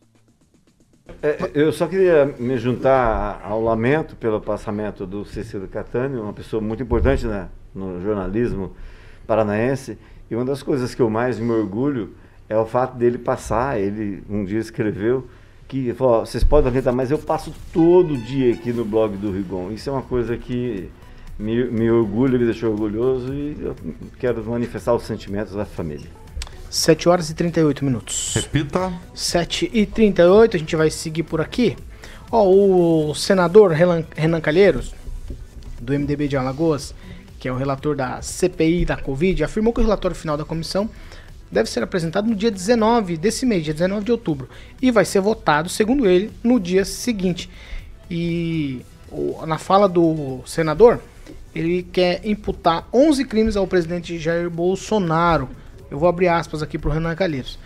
É, 1.22 1.52
eu 1.54 1.72
só 1.72 1.87
queria 1.87 2.26
me 2.40 2.59
juntar 2.59 3.40
ao 3.44 3.62
lamento 3.62 4.16
pelo 4.16 4.40
passamento 4.40 5.07
do 5.07 5.24
Cecílio 5.24 5.68
Catani, 5.68 6.18
uma 6.18 6.33
pessoa 6.33 6.61
muito 6.61 6.83
importante 6.83 7.24
né, 7.24 7.48
no 7.72 8.00
jornalismo 8.00 8.72
paranaense. 9.28 9.96
E 10.28 10.35
uma 10.35 10.44
das 10.44 10.61
coisas 10.61 10.92
que 10.92 11.00
eu 11.00 11.09
mais 11.09 11.38
me 11.38 11.52
orgulho 11.52 12.14
é 12.48 12.56
o 12.56 12.66
fato 12.66 12.96
dele 12.96 13.18
passar. 13.18 13.78
Ele 13.78 14.22
um 14.28 14.44
dia 14.44 14.58
escreveu 14.58 15.28
que 15.66 15.92
falou, 15.94 16.14
"Ó, 16.14 16.24
vocês 16.24 16.42
podem 16.42 16.68
acreditar, 16.68 16.92
mas 16.92 17.11
eu 17.11 17.18
passo 17.18 17.52
todo 17.72 18.16
dia 18.16 18.54
aqui 18.54 18.72
no 18.72 18.84
blog 18.84 19.16
do 19.16 19.30
Rigon. 19.30 19.70
Isso 19.70 19.90
é 19.90 19.92
uma 19.92 20.02
coisa 20.02 20.37
que 20.37 20.88
me, 21.38 21.64
me 21.64 21.90
orgulha, 21.90 22.38
me 22.38 22.44
deixou 22.44 22.72
orgulhoso 22.72 23.32
e 23.32 23.56
eu 23.61 23.76
quero 24.18 24.42
manifestar 24.44 24.94
os 24.94 25.04
sentimentos 25.04 25.54
da 25.54 25.64
família. 25.64 26.08
7 26.70 27.08
horas 27.08 27.30
e 27.30 27.34
38 27.34 27.84
minutos. 27.84 28.32
Repita. 28.34 28.92
7 29.14 29.70
e 29.72 29.87
38 29.87 30.56
a 30.56 30.58
gente 30.58 30.76
vai 30.76 30.90
seguir 30.90 31.22
por 31.22 31.40
aqui. 31.40 31.76
Ó, 32.30 32.46
o 32.46 33.14
senador 33.14 33.70
Renan, 33.70 34.04
Renan 34.14 34.40
Calheiros, 34.40 34.94
do 35.80 35.94
MDB 35.94 36.28
de 36.28 36.37
Alagoas, 36.37 36.94
que 37.38 37.48
é 37.48 37.52
o 37.52 37.56
relator 37.56 37.96
da 37.96 38.20
CPI 38.20 38.84
da 38.84 38.96
Covid, 38.96 39.44
afirmou 39.44 39.72
que 39.72 39.80
o 39.80 39.82
relatório 39.82 40.16
final 40.16 40.37
da 40.37 40.44
comissão 40.44 40.90
deve 41.50 41.68
ser 41.68 41.82
apresentado 41.82 42.28
no 42.28 42.34
dia 42.34 42.50
19 42.50 43.16
desse 43.16 43.46
mês, 43.46 43.64
dia 43.64 43.74
19 43.74 44.04
de 44.04 44.12
outubro, 44.12 44.48
e 44.80 44.90
vai 44.90 45.04
ser 45.04 45.20
votado, 45.20 45.68
segundo 45.68 46.06
ele, 46.06 46.30
no 46.42 46.61
dia 46.61 46.84
seguinte. 46.84 47.48
E 48.11 48.82
na 49.46 49.58
fala 49.58 49.88
do 49.88 50.40
senador, 50.46 51.00
ele 51.54 51.82
quer 51.82 52.20
imputar 52.24 52.87
11 52.92 53.24
crimes 53.24 53.56
ao 53.56 53.66
presidente 53.66 54.18
Jair 54.18 54.50
Bolsonaro. 54.50 55.48
Eu 55.90 55.98
vou 55.98 56.08
abrir 56.08 56.28
aspas 56.28 56.62
aqui 56.62 56.78
para 56.78 56.90
o 56.90 56.92
Renan 56.92 57.14
Calheiros. 57.14 57.58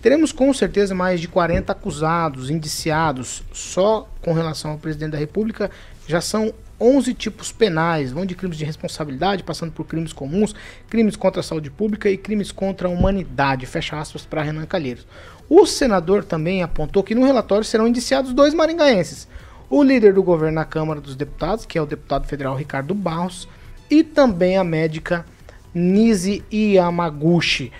Teremos 0.00 0.32
com 0.32 0.52
certeza 0.54 0.94
mais 0.94 1.20
de 1.20 1.28
40 1.28 1.72
acusados, 1.72 2.48
indiciados, 2.48 3.42
só 3.52 4.08
com 4.22 4.32
relação 4.32 4.70
ao 4.70 4.78
presidente 4.78 5.10
da 5.10 5.18
República. 5.18 5.70
Já 6.06 6.20
são 6.20 6.54
11 6.80 7.12
tipos 7.14 7.52
penais, 7.52 8.10
vão 8.10 8.24
de 8.24 8.34
crimes 8.34 8.56
de 8.56 8.64
responsabilidade, 8.64 9.42
passando 9.42 9.72
por 9.72 9.84
crimes 9.84 10.12
comuns, 10.12 10.54
crimes 10.88 11.14
contra 11.14 11.40
a 11.40 11.42
saúde 11.42 11.70
pública 11.70 12.08
e 12.08 12.16
crimes 12.16 12.50
contra 12.50 12.88
a 12.88 12.90
humanidade. 12.90 13.66
Fecha 13.66 13.98
aspas 13.98 14.24
para 14.24 14.42
Renan 14.42 14.64
Calheiros. 14.64 15.06
O 15.48 15.66
senador 15.66 16.24
também 16.24 16.62
apontou 16.62 17.02
que 17.02 17.14
no 17.14 17.26
relatório 17.26 17.64
serão 17.64 17.88
indiciados 17.88 18.32
dois 18.32 18.54
maringaenses, 18.54 19.28
o 19.68 19.82
líder 19.82 20.14
do 20.14 20.22
governo 20.22 20.54
na 20.54 20.64
Câmara 20.64 21.00
dos 21.00 21.16
Deputados, 21.16 21.66
que 21.66 21.76
é 21.76 21.82
o 21.82 21.86
deputado 21.86 22.26
federal 22.26 22.56
Ricardo 22.56 22.94
Barros, 22.94 23.48
e 23.90 24.02
também 24.02 24.56
a 24.56 24.64
médica 24.64 25.26
Nise 25.74 26.44
Yamaguchi. 26.52 27.72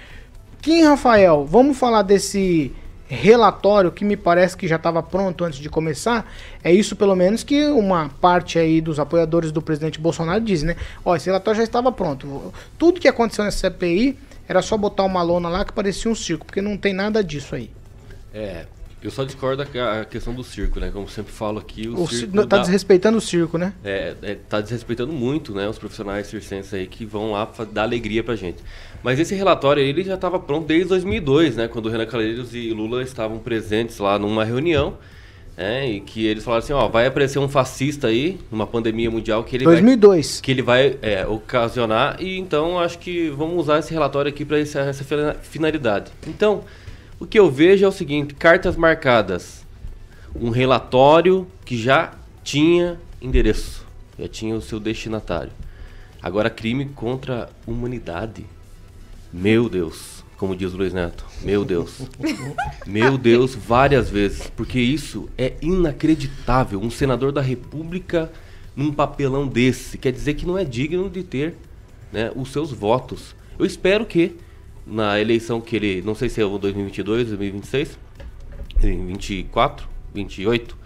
Kim 0.61 0.83
Rafael, 0.83 1.47
vamos 1.47 1.79
falar 1.79 2.03
desse 2.03 2.73
relatório 3.15 3.91
que 3.91 4.05
me 4.05 4.17
parece 4.17 4.57
que 4.57 4.69
já 4.69 4.77
estava 4.77 5.03
pronto 5.03 5.45
antes 5.45 5.59
de 5.59 5.69
começar. 5.69 6.31
É 6.63 6.73
isso, 6.73 6.95
pelo 6.95 7.17
menos, 7.17 7.43
que 7.43 7.67
uma 7.67 8.09
parte 8.21 8.59
aí 8.59 8.81
dos 8.81 9.01
apoiadores 9.01 9.51
do 9.51 9.61
presidente 9.61 9.99
Bolsonaro 9.99 10.41
diz, 10.41 10.63
né? 10.63 10.77
Ó, 11.05 11.17
esse 11.17 11.27
relatório 11.27 11.59
já 11.59 11.65
estava 11.65 11.91
pronto. 11.91 12.53
Tudo 12.79 13.01
que 13.01 13.09
aconteceu 13.09 13.45
nessa 13.45 13.69
CPI 13.69 14.17
era 14.49 14.63
só 14.63 14.77
botar 14.77 15.05
uma 15.05 15.23
lona 15.23 15.49
lá 15.49 15.65
que 15.65 15.73
parecia 15.73 16.11
um 16.11 16.15
circo, 16.15 16.47
porque 16.47 16.63
não 16.63 16.77
tem 16.77 16.93
nada 16.93 17.23
disso 17.23 17.55
aí. 17.55 17.71
É, 18.33 18.67
eu 19.03 19.11
só 19.11 19.25
discordo 19.25 19.65
da 19.65 20.05
questão 20.05 20.35
do 20.35 20.45
circo, 20.45 20.79
né? 20.81 20.91
Como 20.93 21.09
sempre 21.09 21.33
falo 21.33 21.59
aqui, 21.59 21.89
o, 21.89 22.03
O 22.03 22.09
circo 22.09 22.33
ci- 22.41 22.47
tá 22.47 22.57
dá- 22.57 22.63
desrespeitando 22.63 23.19
o 23.19 23.21
circo, 23.21 23.57
né? 23.59 23.73
É, 23.85 24.15
é, 24.23 24.35
tá 24.49 24.61
desrespeitando 24.61 25.13
muito, 25.13 25.53
né, 25.55 25.69
os 25.69 25.79
profissionais 25.79 26.27
circenses 26.27 26.73
aí 26.75 26.87
que 26.87 27.05
vão 27.07 27.33
lá 27.33 27.49
dar 27.73 27.83
alegria 27.85 28.23
pra 28.23 28.37
gente. 28.37 28.59
Mas 29.03 29.19
esse 29.19 29.35
relatório 29.35 29.83
aí, 29.83 29.89
ele 29.89 30.05
já 30.05 30.15
estava 30.15 30.39
pronto 30.39 30.67
desde 30.67 30.89
2002, 30.89 31.57
né, 31.57 31.69
quando 31.69 31.87
o 31.87 31.89
Renan 31.89 32.07
Calheiros 32.07 32.55
e 32.55 32.71
Lula 32.73 33.03
estavam 33.03 33.39
presentes 33.39 33.99
lá 33.99 34.19
numa 34.19 34.45
reunião, 34.45 34.99
né, 35.57 35.89
e 35.91 36.01
que 36.01 36.27
eles 36.27 36.45
falaram 36.45 36.63
assim, 36.65 36.73
ó, 36.73 36.87
vai 36.89 37.07
aparecer 37.07 37.39
um 37.39 37.49
fascista 37.49 38.07
aí, 38.09 38.39
numa 38.51 38.67
pandemia 38.67 39.11
mundial 39.11 39.43
que 39.45 39.57
ele 39.57 39.65
2002. 39.65 40.35
vai 40.37 40.43
que 40.43 40.51
ele 40.51 40.63
vai 40.63 40.99
é, 41.03 41.27
ocasionar 41.27 42.17
e 42.23 42.39
então 42.39 42.79
acho 42.79 42.99
que 42.99 43.29
vamos 43.31 43.57
usar 43.59 43.79
esse 43.79 43.93
relatório 43.93 44.29
aqui 44.29 44.45
para 44.45 44.59
essa, 44.59 44.81
essa 44.81 45.05
fina- 45.05 45.35
finalidade. 45.43 46.11
Então, 46.27 46.63
o 47.21 47.27
que 47.27 47.39
eu 47.39 47.51
vejo 47.51 47.85
é 47.85 47.89
o 47.89 47.93
seguinte, 47.93 48.35
cartas 48.35 48.77
marcadas, 48.77 49.67
um 50.35 50.49
relatório 50.49 51.47
que 51.67 51.77
já 51.77 52.15
tinha 52.43 52.99
endereço, 53.21 53.87
já 54.19 54.27
tinha 54.27 54.57
o 54.57 54.63
seu 54.63 54.81
destinatário. 54.81 55.53
Agora, 56.23 56.49
crime 56.49 56.87
contra 56.87 57.45
a 57.45 57.71
humanidade. 57.71 58.47
Meu 59.33 59.69
Deus, 59.69 60.25
como 60.39 60.57
diz 60.57 60.73
o 60.73 60.79
Luiz 60.79 60.95
Neto. 60.95 61.27
Meu 61.43 61.65
Deus. 61.65 62.01
Meu 62.87 63.19
Deus, 63.19 63.55
várias 63.55 64.09
vezes. 64.09 64.51
Porque 64.57 64.81
isso 64.81 65.29
é 65.37 65.55
inacreditável. 65.61 66.81
Um 66.81 66.91
senador 66.91 67.33
da 67.33 67.43
República 67.43 68.33
num 68.75 68.93
papelão 68.93 69.47
desse. 69.47 69.99
Quer 69.99 70.13
dizer 70.13 70.35
que 70.35 70.47
não 70.47 70.57
é 70.57 70.65
digno 70.65 71.09
de 71.09 71.23
ter 71.23 71.55
né, 72.11 72.33
os 72.35 72.51
seus 72.51 72.73
votos. 72.73 73.35
Eu 73.59 73.65
espero 73.65 74.07
que 74.07 74.37
na 74.91 75.21
eleição 75.21 75.61
que 75.61 75.77
ele. 75.77 76.03
Não 76.03 76.15
sei 76.15 76.29
se 76.29 76.41
é 76.41 76.45
o 76.45 76.59
2022, 76.59 77.29
2026, 77.29 77.99
24, 78.79 79.89
28 80.15 80.81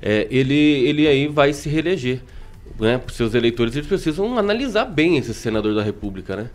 é, 0.00 0.26
ele, 0.30 0.54
ele 0.54 1.06
aí 1.06 1.26
vai 1.26 1.52
se 1.52 1.68
reeleger. 1.68 2.20
Né? 2.78 2.98
Para 2.98 3.12
seus 3.12 3.34
eleitores, 3.34 3.74
eles 3.74 3.88
precisam 3.88 4.38
analisar 4.38 4.84
bem 4.84 5.16
esse 5.16 5.34
senador 5.34 5.74
da 5.74 5.82
República, 5.82 6.36
né? 6.36 6.50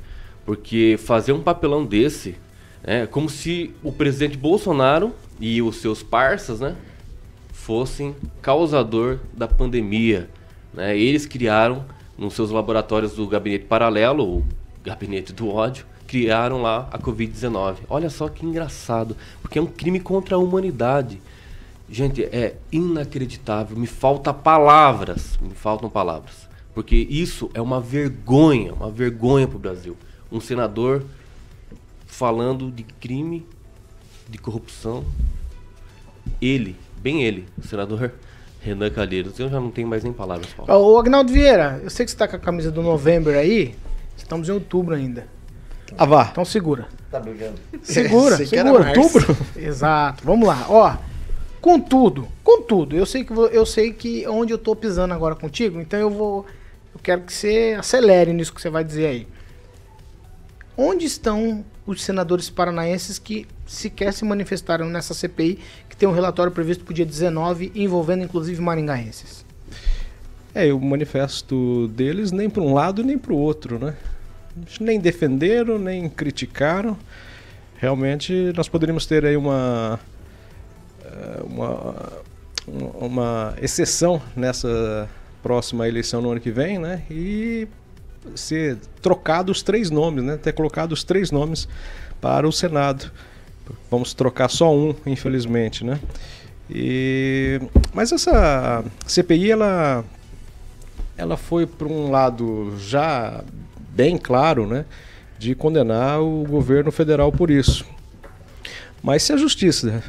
Porque 0.45 0.97
fazer 0.97 1.33
um 1.33 1.41
papelão 1.41 1.86
desse, 1.86 2.36
é 2.83 3.05
como 3.05 3.29
se 3.29 3.73
o 3.83 3.91
presidente 3.91 4.38
Bolsonaro 4.38 5.13
e 5.39 5.62
os 5.62 5.77
seus 5.77 6.01
parças, 6.01 6.59
né? 6.59 6.75
Fossem 7.51 8.15
causador 8.41 9.19
da 9.33 9.47
pandemia. 9.47 10.29
Né? 10.73 10.97
Eles 10.97 11.25
criaram, 11.25 11.86
nos 12.17 12.33
seus 12.33 12.51
laboratórios 12.51 13.13
do 13.13 13.27
gabinete 13.27 13.65
paralelo, 13.65 14.38
o 14.38 14.43
gabinete 14.83 15.33
do 15.33 15.49
ódio, 15.49 15.86
criaram 16.13 16.62
lá 16.62 16.88
a 16.91 16.99
Covid-19. 16.99 17.78
Olha 17.89 18.08
só 18.08 18.30
que 18.30 18.45
engraçado, 18.45 19.17
porque 19.41 19.58
é 19.58 19.62
um 19.62 19.65
crime 19.65 19.99
contra 19.99 20.36
a 20.36 20.38
humanidade. 20.38 21.19
Gente, 21.89 22.23
é 22.23 22.56
inacreditável. 22.71 23.76
Me 23.76 23.88
falta 23.88 24.32
palavras. 24.32 25.39
Me 25.41 25.56
faltam 25.56 25.89
palavras. 25.89 26.47
Porque 26.71 26.95
isso 26.95 27.49
é 27.56 27.60
uma 27.60 27.82
vergonha, 27.82 28.76
uma 28.76 28.91
vergonha 28.91 29.47
para 29.47 29.56
o 29.56 29.60
Brasil. 29.60 29.97
Um 30.32 30.39
senador 30.39 31.04
falando 32.06 32.69
de 32.69 32.84
crime, 32.84 33.43
de 34.30 34.38
corrupção. 34.38 35.04
Ele, 36.39 36.76
bem 36.97 37.23
ele, 37.23 37.47
o 37.58 37.65
senador 37.65 38.12
Renan 38.62 38.91
Calheiros. 38.91 39.39
Eu 39.39 39.49
já 39.49 39.60
não 39.60 39.71
tenho 39.71 39.88
mais 39.88 40.04
nem 40.04 40.13
palavras, 40.13 40.54
Paulo. 40.54 40.71
Ô, 40.71 40.99
Agnaldo 40.99 41.34
Vieira, 41.34 41.82
eu 41.84 41.89
sei 41.89 42.06
que 42.06 42.12
você 42.12 42.17
tá 42.17 42.28
com 42.28 42.36
a 42.36 42.39
camisa 42.39 42.69
do 42.69 42.84
November 42.84 43.36
aí. 43.36 43.73
Estamos 44.15 44.47
em 44.47 44.52
outubro 44.52 44.93
ainda. 44.93 45.33
Ah, 45.97 46.06
vá. 46.06 46.29
Então 46.32 46.45
segura. 46.45 46.88
Tá 47.12 47.19
brigando. 47.19 47.56
Segura, 47.82 48.38
que 48.43 48.56
era 48.56 48.69
segura. 48.69 48.99
Outubro? 48.99 49.38
Exato. 49.56 50.23
Vamos 50.25 50.47
lá. 50.47 50.65
Ó, 50.69 50.95
contudo, 51.62 52.27
contudo, 52.43 52.95
eu 52.95 53.06
sei 53.06 53.23
que 53.23 53.34
eu 53.34 53.65
sei 53.65 53.93
que 53.93 54.27
onde 54.27 54.53
eu 54.53 54.58
tô 54.58 54.75
pisando 54.75 55.13
agora 55.13 55.36
contigo, 55.36 55.79
então 55.79 55.99
eu 55.99 56.10
vou 56.10 56.45
eu 56.93 56.99
quero 57.01 57.21
que 57.21 57.34
você 57.34 57.75
acelere 57.77 58.32
nisso 58.34 58.53
que 58.53 58.62
você 58.62 58.69
vai 58.69 58.84
dizer 58.84 59.08
aí. 59.08 59.27
Onde 60.77 61.06
estão 61.06 61.63
os 61.86 62.03
senadores 62.03 62.49
paranaenses 62.49 63.19
que 63.19 63.47
sequer 63.65 64.13
se 64.13 64.23
manifestaram 64.23 64.88
nessa 64.88 65.13
CPI, 65.13 65.60
que 65.89 65.97
tem 65.97 66.08
um 66.08 66.13
relatório 66.13 66.51
previsto 66.51 66.84
para 66.84 66.91
o 66.91 66.95
dia 66.95 67.06
19, 67.06 67.71
envolvendo 67.75 68.23
inclusive 68.23 68.62
maringaenses? 68.62 69.45
É, 70.53 70.71
o 70.71 70.79
manifesto 70.79 71.88
deles 71.89 72.32
nem 72.32 72.49
para 72.49 72.62
um 72.62 72.73
lado 72.73 73.03
nem 73.03 73.17
para 73.17 73.34
o 73.34 73.38
outro, 73.38 73.79
né? 73.79 73.95
Nem 74.80 75.00
defenderam, 75.00 75.80
nem 75.80 76.10
criticaram. 76.10 76.98
Realmente 77.78 78.54
nós 78.56 78.70
poderíamos 78.70 79.06
ter 79.06 79.26
aí 79.26 79.36
uma 79.36 80.00
eh, 81.04 81.42
uma, 81.46 82.24
uma 83.00 83.54
exceção 83.62 84.22
nessa 84.36 85.10
próxima 85.42 85.88
eleição 85.88 86.22
no 86.22 86.32
ano 86.32 86.39
que 86.39 86.52
vem, 86.52 86.80
né? 86.80 87.04
E 87.10 87.68
ser 88.36 88.78
trocado 89.02 89.52
os 89.52 89.62
três 89.62 89.89
nomes, 89.89 90.24
né? 90.24 90.38
Ter 90.38 90.54
colocado 90.54 90.94
os 90.94 91.04
três 91.04 91.30
nomes 91.30 91.68
para 92.22 92.48
o 92.48 92.52
Senado. 92.52 93.12
Vamos 93.92 94.13
trocar 94.13 94.50
só 94.50 94.74
um, 94.74 94.96
infelizmente, 95.06 95.84
né? 95.84 96.00
E 96.70 97.60
mas 97.94 98.12
essa 98.12 98.84
CPI 99.06 99.52
ela 99.52 100.06
ela 101.18 101.38
foi 101.38 101.66
por 101.68 101.88
um 101.88 102.10
lado 102.10 102.76
já 102.80 103.44
bem 103.95 104.17
claro, 104.17 104.65
né, 104.67 104.86
de 105.38 105.53
condenar 105.56 106.21
o 106.21 106.43
governo 106.43 106.91
federal 106.91 107.32
por 107.32 107.49
isso. 107.51 107.86
Mas 109.01 109.23
se 109.23 109.34
a 109.34 109.38
justiça 109.38 110.01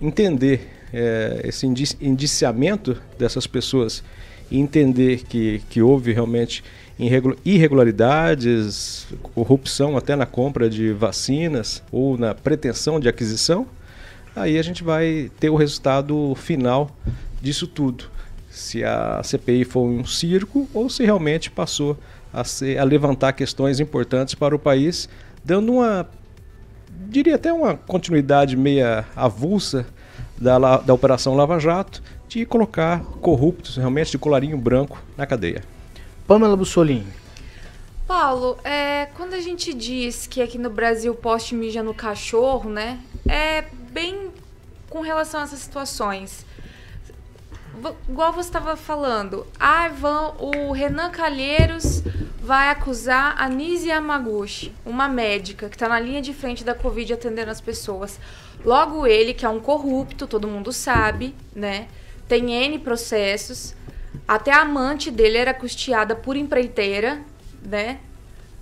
entender 0.00 0.68
eh, 0.92 1.42
esse 1.44 1.66
indi- 1.66 1.96
indiciamento 2.00 3.00
dessas 3.18 3.46
pessoas 3.46 4.02
e 4.50 4.58
entender 4.58 5.22
que, 5.24 5.62
que 5.70 5.80
houve 5.80 6.12
realmente 6.12 6.62
irregu- 6.98 7.36
irregularidades, 7.44 9.06
corrupção 9.34 9.96
até 9.96 10.16
na 10.16 10.26
compra 10.26 10.68
de 10.68 10.92
vacinas 10.92 11.82
ou 11.90 12.18
na 12.18 12.34
pretensão 12.34 12.98
de 12.98 13.08
aquisição, 13.08 13.66
aí 14.34 14.58
a 14.58 14.62
gente 14.62 14.82
vai 14.82 15.30
ter 15.38 15.48
o 15.48 15.56
resultado 15.56 16.34
final 16.34 16.90
disso 17.40 17.66
tudo. 17.66 18.10
Se 18.50 18.84
a 18.84 19.22
CPI 19.22 19.64
foi 19.64 19.82
um 19.82 20.04
circo 20.04 20.68
ou 20.74 20.90
se 20.90 21.04
realmente 21.04 21.50
passou 21.50 21.96
a, 22.32 22.44
ser, 22.44 22.78
a 22.78 22.84
levantar 22.84 23.32
questões 23.32 23.80
importantes 23.80 24.34
para 24.34 24.54
o 24.54 24.58
país, 24.58 25.08
dando 25.44 25.72
uma, 25.72 26.08
diria 27.08 27.34
até 27.34 27.52
uma 27.52 27.76
continuidade 27.76 28.56
meia 28.56 29.04
avulsa 29.14 29.86
da, 30.38 30.78
da 30.78 30.94
Operação 30.94 31.34
Lava 31.34 31.58
Jato, 31.58 32.02
de 32.28 32.46
colocar 32.46 33.02
corruptos 33.20 33.76
realmente 33.76 34.12
de 34.12 34.18
colarinho 34.18 34.56
branco 34.56 34.98
na 35.16 35.26
cadeia. 35.26 35.62
Pamela 36.26 36.56
Bussolini. 36.56 37.06
Paulo, 38.06 38.58
é, 38.64 39.06
quando 39.14 39.34
a 39.34 39.40
gente 39.40 39.72
diz 39.72 40.26
que 40.26 40.42
aqui 40.42 40.58
no 40.58 40.70
Brasil 40.70 41.14
poste 41.14 41.54
mija 41.54 41.82
no 41.82 41.94
cachorro, 41.94 42.68
né? 42.68 42.98
É 43.28 43.64
bem 43.90 44.30
com 44.90 45.00
relação 45.00 45.40
a 45.40 45.44
essas 45.44 45.60
situações. 45.60 46.44
Igual 48.08 48.32
você 48.32 48.48
estava 48.48 48.76
falando, 48.76 49.46
ah, 49.58 49.88
vão, 49.88 50.34
o 50.38 50.72
Renan 50.72 51.10
Calheiros 51.10 52.02
vai 52.40 52.68
acusar 52.68 53.34
a 53.40 53.48
Nise 53.48 53.88
Yamaguchi, 53.88 54.74
uma 54.84 55.08
médica 55.08 55.68
que 55.68 55.76
está 55.76 55.88
na 55.88 55.98
linha 55.98 56.20
de 56.20 56.34
frente 56.34 56.64
da 56.64 56.74
Covid 56.74 57.14
atendendo 57.14 57.50
as 57.50 57.60
pessoas. 57.60 58.20
Logo 58.64 59.06
ele, 59.06 59.32
que 59.32 59.46
é 59.46 59.48
um 59.48 59.58
corrupto, 59.58 60.26
todo 60.26 60.46
mundo 60.46 60.70
sabe, 60.70 61.34
né? 61.54 61.88
Tem 62.28 62.52
N 62.52 62.78
processos. 62.78 63.74
Até 64.28 64.52
a 64.52 64.60
amante 64.60 65.10
dele 65.10 65.38
era 65.38 65.54
custeada 65.54 66.14
por 66.14 66.36
empreiteira, 66.36 67.22
né? 67.62 68.00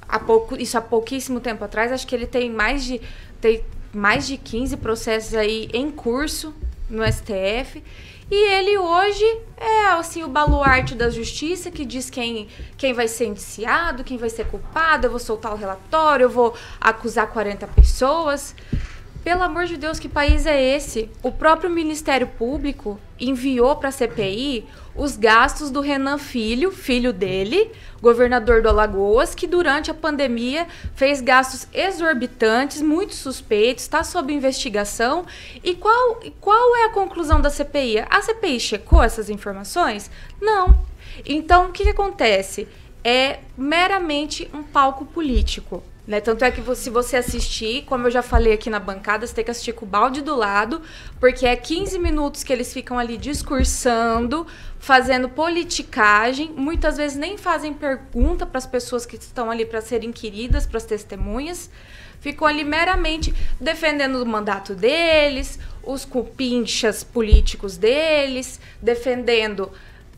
Há 0.08 0.18
pouco, 0.20 0.56
isso 0.56 0.78
há 0.78 0.80
pouquíssimo 0.80 1.40
tempo 1.40 1.64
atrás. 1.64 1.90
Acho 1.90 2.06
que 2.06 2.14
ele 2.14 2.26
tem 2.26 2.48
mais 2.48 2.84
de, 2.84 3.00
tem 3.40 3.64
mais 3.92 4.26
de 4.26 4.36
15 4.36 4.76
processos 4.76 5.34
aí 5.34 5.68
em 5.72 5.90
curso 5.90 6.54
no 6.90 7.04
STF. 7.04 7.82
E 8.30 8.52
ele 8.52 8.78
hoje 8.78 9.24
é 9.56 9.86
assim 9.88 10.22
o 10.22 10.28
baluarte 10.28 10.94
da 10.94 11.10
justiça 11.10 11.70
que 11.70 11.84
diz 11.84 12.08
quem, 12.08 12.46
quem 12.76 12.92
vai 12.92 13.08
ser 13.08 13.26
indiciado, 13.26 14.04
quem 14.04 14.16
vai 14.16 14.30
ser 14.30 14.46
culpado, 14.46 15.06
eu 15.06 15.10
vou 15.10 15.18
soltar 15.18 15.52
o 15.52 15.56
relatório, 15.56 16.24
eu 16.24 16.30
vou 16.30 16.54
acusar 16.80 17.26
40 17.26 17.66
pessoas. 17.68 18.54
Pelo 19.22 19.42
amor 19.42 19.66
de 19.66 19.76
Deus, 19.76 19.98
que 19.98 20.08
país 20.08 20.46
é 20.46 20.58
esse? 20.74 21.10
O 21.22 21.30
próprio 21.30 21.68
Ministério 21.68 22.26
Público 22.26 22.98
enviou 23.18 23.76
para 23.76 23.90
a 23.90 23.92
CPI 23.92 24.66
os 24.96 25.14
gastos 25.14 25.70
do 25.70 25.82
Renan 25.82 26.16
Filho, 26.16 26.72
filho 26.72 27.12
dele, 27.12 27.70
governador 28.00 28.62
do 28.62 28.70
Alagoas, 28.70 29.34
que 29.34 29.46
durante 29.46 29.90
a 29.90 29.94
pandemia 29.94 30.66
fez 30.94 31.20
gastos 31.20 31.68
exorbitantes, 31.70 32.80
muito 32.80 33.14
suspeitos, 33.14 33.84
está 33.84 34.02
sob 34.02 34.32
investigação. 34.32 35.26
E 35.62 35.74
qual, 35.74 36.18
qual 36.40 36.76
é 36.76 36.86
a 36.86 36.90
conclusão 36.90 37.42
da 37.42 37.50
CPI? 37.50 37.98
A 38.08 38.22
CPI 38.22 38.58
checou 38.58 39.02
essas 39.02 39.28
informações? 39.28 40.10
Não. 40.40 40.74
Então, 41.26 41.66
o 41.66 41.72
que, 41.72 41.84
que 41.84 41.90
acontece? 41.90 42.66
É 43.04 43.40
meramente 43.56 44.48
um 44.54 44.62
palco 44.62 45.04
político. 45.04 45.82
Né? 46.10 46.20
Tanto 46.20 46.44
é 46.44 46.50
que 46.50 46.60
vo- 46.60 46.74
se 46.74 46.90
você 46.90 47.18
assistir, 47.18 47.84
como 47.84 48.08
eu 48.08 48.10
já 48.10 48.20
falei 48.20 48.52
aqui 48.52 48.68
na 48.68 48.80
bancada, 48.80 49.24
você 49.24 49.32
tem 49.32 49.44
que 49.44 49.50
assistir 49.52 49.72
com 49.74 49.84
o 49.84 49.88
balde 49.88 50.22
do 50.22 50.34
lado, 50.34 50.82
porque 51.20 51.46
é 51.46 51.54
15 51.54 52.00
minutos 52.00 52.42
que 52.42 52.52
eles 52.52 52.72
ficam 52.72 52.98
ali 52.98 53.16
discursando, 53.16 54.44
fazendo 54.80 55.28
politicagem, 55.28 56.50
muitas 56.56 56.96
vezes 56.96 57.16
nem 57.16 57.38
fazem 57.38 57.72
pergunta 57.72 58.44
para 58.44 58.58
as 58.58 58.66
pessoas 58.66 59.06
que 59.06 59.14
estão 59.14 59.52
ali 59.52 59.64
para 59.64 59.80
serem 59.80 60.08
inquiridas, 60.08 60.66
para 60.66 60.78
as 60.78 60.84
testemunhas. 60.84 61.70
Ficam 62.20 62.48
ali 62.48 62.64
meramente 62.64 63.32
defendendo 63.60 64.16
o 64.20 64.26
mandato 64.26 64.74
deles, 64.74 65.60
os 65.80 66.04
cupinchas 66.04 67.04
políticos 67.04 67.76
deles, 67.76 68.58
defendendo 68.82 69.70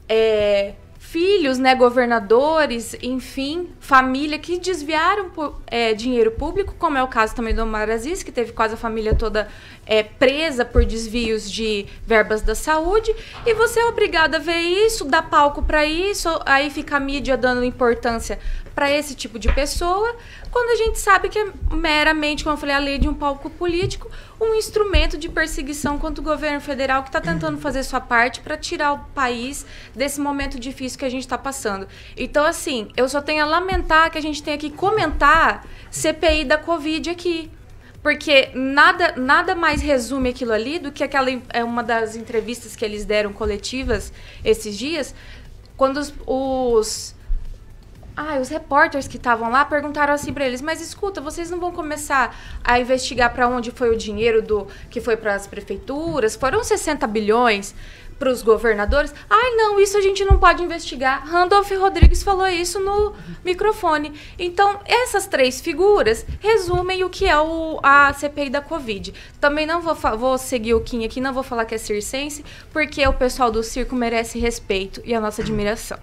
é, 0.09 0.72
filhos, 1.13 1.59
né, 1.59 1.75
governadores, 1.75 2.97
enfim, 3.03 3.69
família 3.79 4.39
que 4.39 4.59
desviaram 4.59 5.31
é, 5.67 5.93
dinheiro 5.93 6.31
público, 6.31 6.75
como 6.79 6.97
é 6.97 7.03
o 7.03 7.07
caso 7.07 7.35
também 7.35 7.55
do 7.55 7.63
Omar 7.63 7.91
Aziz, 7.91 8.23
que 8.23 8.33
teve 8.33 8.53
quase 8.53 8.73
a 8.73 8.77
família 8.79 9.15
toda 9.15 9.47
é, 9.87 10.03
presa 10.03 10.64
por 10.64 10.85
desvios 10.85 11.51
de 11.51 11.87
verbas 12.07 12.43
da 12.43 12.55
saúde, 12.55 13.14
e 13.45 13.55
você 13.55 13.80
é 13.80 13.87
obrigado 13.87 14.35
a 14.37 14.39
ver 14.39 14.59
isso, 14.59 15.05
dar 15.05 15.22
palco 15.22 15.62
para 15.62 15.85
isso, 15.85 16.28
aí 16.47 16.70
fica 16.70 16.97
a 16.97 17.01
mídia 17.01 17.37
dando 17.37 17.64
importância 17.64 18.39
para 18.74 18.91
esse 18.91 19.14
tipo 19.14 19.39
de 19.39 19.53
pessoa, 19.53 20.16
quando 20.51 20.70
a 20.70 20.76
gente 20.76 20.99
sabe 20.99 21.28
que 21.28 21.39
é 21.39 21.53
meramente, 21.70 22.45
como 22.45 22.55
eu 22.55 22.61
falei, 22.61 22.74
a 22.74 22.78
lei 22.78 22.99
de 22.99 23.09
um 23.09 23.14
palco 23.14 23.49
político, 23.51 24.11
um 24.41 24.55
instrumento 24.55 25.16
de 25.16 25.28
perseguição 25.28 25.99
contra 25.99 26.20
o 26.20 26.24
governo 26.24 26.61
federal 26.61 27.03
que 27.03 27.09
está 27.09 27.20
tentando 27.20 27.59
fazer 27.59 27.83
sua 27.85 28.01
parte 28.01 28.41
para 28.41 28.57
tirar 28.57 28.93
o 28.93 28.99
país 29.14 29.64
desse 29.95 30.20
momento 30.20 30.59
difícil 30.59 30.99
que 30.99 31.05
a 31.05 31.11
gente 31.11 31.22
está 31.22 31.39
passando. 31.39 31.87
Então, 32.16 32.45
assim, 32.45 32.89
eu 32.97 33.09
só 33.09 33.20
tenho 33.20 33.43
a 33.43 33.47
lamentar 33.47 34.11
que 34.11 34.18
a 34.18 34.22
gente 34.22 34.43
tenha 34.43 34.59
que 34.59 34.70
comentar 34.70 35.66
CPI 35.91 36.45
da 36.45 36.59
Covid 36.59 37.11
aqui. 37.11 37.51
Porque 38.03 38.51
nada, 38.53 39.15
nada 39.17 39.55
mais 39.55 39.81
resume 39.81 40.31
aquilo 40.31 40.53
ali 40.53 40.79
do 40.79 40.91
que 40.91 41.05
aquela 41.05 41.29
é 41.51 41.63
uma 41.63 41.85
das 41.85 42.17
entrevistas 42.17 42.75
que 42.75 42.85
eles 42.85 43.05
deram 43.05 43.33
coletivas 43.33 44.13
esses 44.45 44.77
dias, 44.77 45.15
quando 45.77 45.99
os, 45.99 46.13
os 46.27 47.15
ah, 48.17 48.39
os 48.41 48.49
repórteres 48.49 49.09
que 49.09 49.17
estavam 49.17 49.51
lá 49.51 49.65
perguntaram 49.65 50.13
assim 50.13 50.33
para 50.33 50.45
eles: 50.45 50.61
"Mas 50.61 50.81
escuta, 50.81 51.21
vocês 51.21 51.49
não 51.49 51.61
vão 51.61 51.71
começar 51.71 52.37
a 52.63 52.79
investigar 52.81 53.33
para 53.33 53.49
onde 53.49 53.71
foi 53.71 53.91
o 53.91 53.97
dinheiro 53.97 54.43
do 54.43 54.67
que 54.91 55.01
foi 55.01 55.17
para 55.17 55.35
as 55.35 55.47
prefeituras? 55.47 56.35
Foram 56.35 56.63
60 56.63 57.07
bilhões 57.07 57.73
para 58.23 58.31
os 58.31 58.41
governadores? 58.41 59.12
Ai, 59.29 59.51
não, 59.57 59.81
isso 59.81 59.99
a 59.99 60.01
gente 60.01 60.25
não 60.25 60.39
pode 60.39 60.62
investigar. 60.62 61.27
Randolph 61.27 61.73
Rodrigues 61.73 62.23
falou 62.23 62.47
isso 62.47 62.79
no 62.79 63.14
microfone. 63.45 64.12
Então, 64.39 64.79
essas 64.85 65.27
três 65.27 65.61
figuras 65.61 66.25
resumem 66.39 67.03
o 67.03 67.11
que 67.11 67.27
é 67.27 67.37
o, 67.37 67.81
a 67.83 68.12
CPI 68.12 68.49
da 68.49 68.61
Covid. 68.61 69.12
Também 69.41 69.66
não 69.66 69.83
vou, 69.83 69.97
vou 70.16 70.39
seguir 70.39 70.75
o 70.75 70.81
Kim 70.81 71.05
aqui, 71.05 71.20
não 71.20 71.35
vou 71.35 71.43
falar 71.43 71.64
que 71.64 71.75
é 71.75 71.79
circense, 71.79 72.45
porque 72.73 73.05
o 73.09 73.12
pessoal 73.12 73.51
do 73.51 73.61
circo 73.61 73.97
merece 73.97 74.39
respeito 74.39 75.03
e 75.05 75.12
a 75.12 75.20
nossa 75.20 75.43
admiração. 75.43 75.99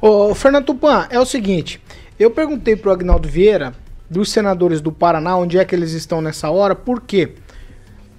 Ô, 0.00 0.34
Fernando 0.34 0.66
Tupan, 0.66 1.06
é 1.10 1.20
o 1.20 1.24
seguinte, 1.24 1.80
eu 2.18 2.32
perguntei 2.32 2.74
pro 2.74 2.90
Agnaldo 2.90 3.28
Vieira, 3.28 3.72
dos 4.10 4.32
senadores 4.32 4.80
do 4.80 4.90
Paraná, 4.90 5.36
onde 5.36 5.58
é 5.58 5.64
que 5.64 5.76
eles 5.76 5.92
estão 5.92 6.20
nessa 6.20 6.50
hora, 6.50 6.74
por 6.74 7.00
quê? 7.00 7.36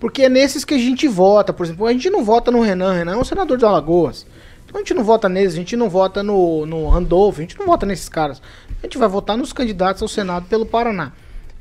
Porque 0.03 0.23
é 0.23 0.27
nesses 0.27 0.65
que 0.65 0.73
a 0.73 0.77
gente 0.77 1.07
vota, 1.07 1.53
por 1.53 1.65
exemplo, 1.65 1.85
a 1.87 1.93
gente 1.93 2.09
não 2.09 2.25
vota 2.25 2.51
no 2.51 2.59
Renan, 2.59 2.91
Renan 2.91 3.13
é 3.13 3.17
um 3.17 3.23
senador 3.23 3.57
de 3.57 3.63
Alagoas. 3.63 4.25
Então 4.65 4.75
a 4.75 4.79
gente 4.79 4.93
não 4.93 5.01
vota 5.01 5.29
neles, 5.29 5.53
a 5.53 5.55
gente 5.55 5.77
não 5.77 5.89
vota 5.89 6.21
no, 6.21 6.65
no 6.65 6.89
Randolph, 6.89 7.37
a 7.37 7.41
gente 7.41 7.57
não 7.57 7.65
vota 7.65 7.85
nesses 7.85 8.09
caras. 8.09 8.41
A 8.81 8.85
gente 8.85 8.97
vai 8.97 9.07
votar 9.07 9.37
nos 9.37 9.53
candidatos 9.53 10.01
ao 10.01 10.09
Senado 10.09 10.45
pelo 10.49 10.65
Paraná. 10.65 11.13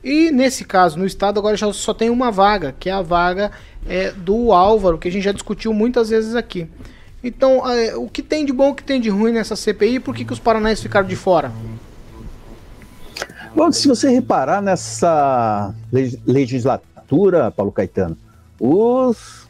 E 0.03 0.33
nesse 0.33 0.65
caso, 0.65 0.99
no 0.99 1.07
estado, 1.07 1.39
agora 1.39 1.57
já 1.57 1.73
só 1.73 1.95
tem 1.95 2.11
uma 2.11 2.33
vaga, 2.33 2.75
que 2.81 2.91
é 2.91 2.93
a 2.93 3.01
vaga 3.01 3.53
é, 3.89 4.11
do 4.11 4.53
Álvaro, 4.53 4.99
que 4.99 5.07
a 5.07 5.13
gente 5.13 5.23
já 5.23 5.31
discutiu 5.31 5.73
muitas 5.73 6.09
vezes 6.09 6.35
aqui. 6.35 6.67
Então, 7.23 7.65
é, 7.71 7.95
o 7.95 8.09
que 8.09 8.23
tem 8.25 8.45
de 8.45 8.53
bom, 8.53 8.71
o 8.71 8.75
que 8.75 8.83
tem 8.83 9.01
de 9.01 9.09
ruim 9.09 9.31
nessa 9.31 9.55
CPI, 9.55 10.01
por 10.01 10.17
que, 10.17 10.25
que 10.25 10.33
os 10.33 10.41
paranaenses 10.41 10.83
ficaram 10.83 11.07
de 11.07 11.15
fora? 11.15 11.53
Bom, 13.55 13.71
se 13.71 13.87
você 13.87 14.11
reparar 14.11 14.61
nessa 14.61 15.73
leg- 15.93 16.19
legislatura, 16.27 17.49
Paulo 17.53 17.71
Caetano, 17.71 18.19
os 18.65 19.49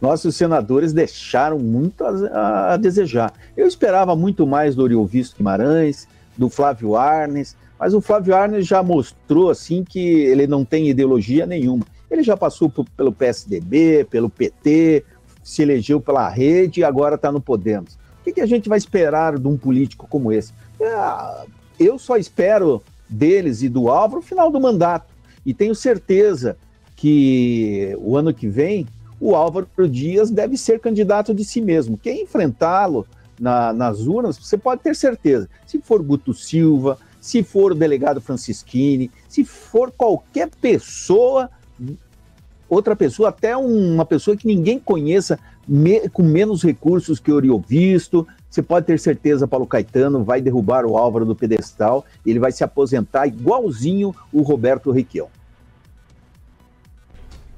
nossos 0.00 0.36
senadores 0.36 0.92
deixaram 0.92 1.58
muito 1.58 2.04
a, 2.04 2.74
a 2.74 2.76
desejar. 2.76 3.32
Eu 3.56 3.66
esperava 3.66 4.14
muito 4.14 4.46
mais 4.46 4.76
do 4.76 4.82
Oriovisto 4.84 5.36
Guimarães, 5.36 6.06
do 6.36 6.48
Flávio 6.48 6.94
Arnes, 6.94 7.56
mas 7.76 7.94
o 7.94 8.00
Flávio 8.00 8.36
Arnes 8.36 8.64
já 8.64 8.80
mostrou 8.80 9.50
assim 9.50 9.82
que 9.82 9.98
ele 9.98 10.46
não 10.46 10.64
tem 10.64 10.88
ideologia 10.88 11.46
nenhuma. 11.46 11.84
Ele 12.08 12.22
já 12.22 12.36
passou 12.36 12.70
por- 12.70 12.88
pelo 12.96 13.12
PSDB, 13.12 14.06
pelo 14.08 14.30
PT, 14.30 15.04
se 15.42 15.62
elegeu 15.62 16.00
pela 16.00 16.28
rede 16.28 16.78
e 16.78 16.84
agora 16.84 17.16
está 17.16 17.32
no 17.32 17.40
Podemos. 17.40 17.94
O 18.20 18.24
que, 18.24 18.34
que 18.34 18.40
a 18.40 18.46
gente 18.46 18.68
vai 18.68 18.78
esperar 18.78 19.36
de 19.36 19.48
um 19.48 19.56
político 19.56 20.06
como 20.08 20.30
esse? 20.30 20.52
Ah, 20.80 21.44
eu 21.76 21.98
só 21.98 22.16
espero 22.16 22.80
deles 23.08 23.62
e 23.62 23.68
do 23.68 23.88
Álvaro 23.88 24.20
o 24.20 24.24
final 24.24 24.48
do 24.48 24.60
mandato. 24.60 25.12
E 25.44 25.52
tenho 25.52 25.74
certeza 25.74 26.56
que 26.98 27.96
o 28.00 28.16
ano 28.16 28.34
que 28.34 28.48
vem 28.48 28.84
o 29.20 29.36
Álvaro 29.36 29.68
Dias 29.88 30.30
deve 30.30 30.56
ser 30.56 30.80
candidato 30.80 31.32
de 31.32 31.44
si 31.44 31.60
mesmo. 31.60 31.96
Quem 31.96 32.22
enfrentá-lo 32.22 33.06
na- 33.38 33.72
nas 33.72 34.00
urnas, 34.00 34.36
você 34.36 34.58
pode 34.58 34.82
ter 34.82 34.96
certeza. 34.96 35.48
Se 35.64 35.80
for 35.80 36.02
Guto 36.02 36.34
Silva, 36.34 36.98
se 37.20 37.44
for 37.44 37.70
o 37.70 37.74
delegado 37.76 38.20
Francisquini, 38.20 39.12
se 39.28 39.44
for 39.44 39.92
qualquer 39.92 40.48
pessoa, 40.60 41.48
outra 42.68 42.96
pessoa, 42.96 43.28
até 43.28 43.56
uma 43.56 44.04
pessoa 44.04 44.36
que 44.36 44.46
ninguém 44.46 44.80
conheça, 44.80 45.38
me- 45.68 46.08
com 46.08 46.24
menos 46.24 46.64
recursos 46.64 47.20
que 47.20 47.30
Oriovisto, 47.30 48.26
você 48.50 48.60
pode 48.60 48.86
ter 48.86 48.98
certeza, 48.98 49.46
Paulo 49.46 49.66
Caetano 49.68 50.24
vai 50.24 50.40
derrubar 50.40 50.84
o 50.84 50.96
Álvaro 50.96 51.24
do 51.24 51.36
pedestal, 51.36 52.04
ele 52.26 52.40
vai 52.40 52.50
se 52.50 52.64
aposentar 52.64 53.28
igualzinho 53.28 54.12
o 54.32 54.42
Roberto 54.42 54.90
Requião. 54.90 55.28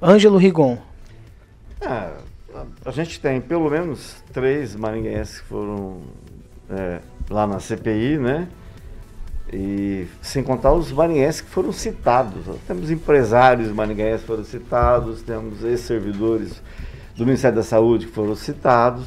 Ângelo 0.02 0.38
Rigon. 0.38 0.78
Ah, 1.82 2.12
a- 2.84 2.90
gente 2.90 3.20
tem 3.20 3.40
pelo 3.40 3.70
menos 3.70 4.16
três 4.32 4.74
maringaenses 4.74 5.40
que 5.40 5.46
foram 5.46 6.00
é, 6.70 7.00
lá 7.28 7.46
na 7.46 7.58
CPI, 7.60 8.18
né? 8.18 8.48
E 9.52 10.06
sem 10.22 10.42
contar 10.42 10.72
os 10.72 10.92
maringaenses 10.92 11.40
que 11.40 11.50
foram 11.50 11.72
citados. 11.72 12.44
Temos 12.66 12.90
empresários 12.90 13.72
maringaenses 13.72 14.20
que 14.20 14.26
foram 14.28 14.44
citados, 14.44 15.22
temos 15.22 15.64
ex-servidores 15.64 16.62
do 17.16 17.26
Ministério 17.26 17.56
da 17.56 17.62
Saúde 17.64 18.06
que 18.06 18.12
foram 18.12 18.36
citados. 18.36 19.04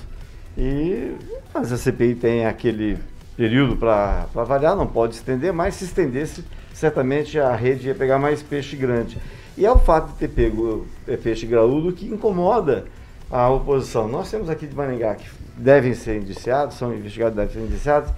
E 0.58 1.16
mas 1.54 1.72
a 1.72 1.78
CPI 1.78 2.16
tem 2.16 2.46
aquele 2.46 2.98
período 3.38 3.76
para 3.78 4.28
avaliar, 4.36 4.76
não 4.76 4.88
pode 4.88 5.16
estender, 5.16 5.54
mas 5.54 5.76
se 5.76 5.86
estendesse, 5.86 6.44
certamente 6.74 7.40
a 7.40 7.56
rede 7.56 7.88
ia 7.88 7.96
pegar 7.96 8.20
mais 8.20 8.44
peixe 8.44 8.76
grande. 8.76 9.18
E 9.58 9.66
é 9.66 9.72
o 9.72 9.78
fato 9.78 10.12
de 10.14 10.18
ter 10.18 10.30
pego 10.30 10.88
peixe 11.22 11.46
graúdo 11.46 11.92
que 11.94 12.08
incomoda 12.08 12.86
a 13.30 13.50
oposição. 13.50 14.08
Nós 14.08 14.30
temos 14.30 14.50
aqui 14.50 14.66
de 14.66 14.76
Maringá 14.76 15.16
que 15.16 15.30
devem 15.56 15.94
ser 15.94 16.18
indiciados, 16.18 16.78
são 16.78 16.94
investigados, 16.94 17.36
devem 17.36 17.54
ser 17.54 17.60
indiciados, 17.62 18.12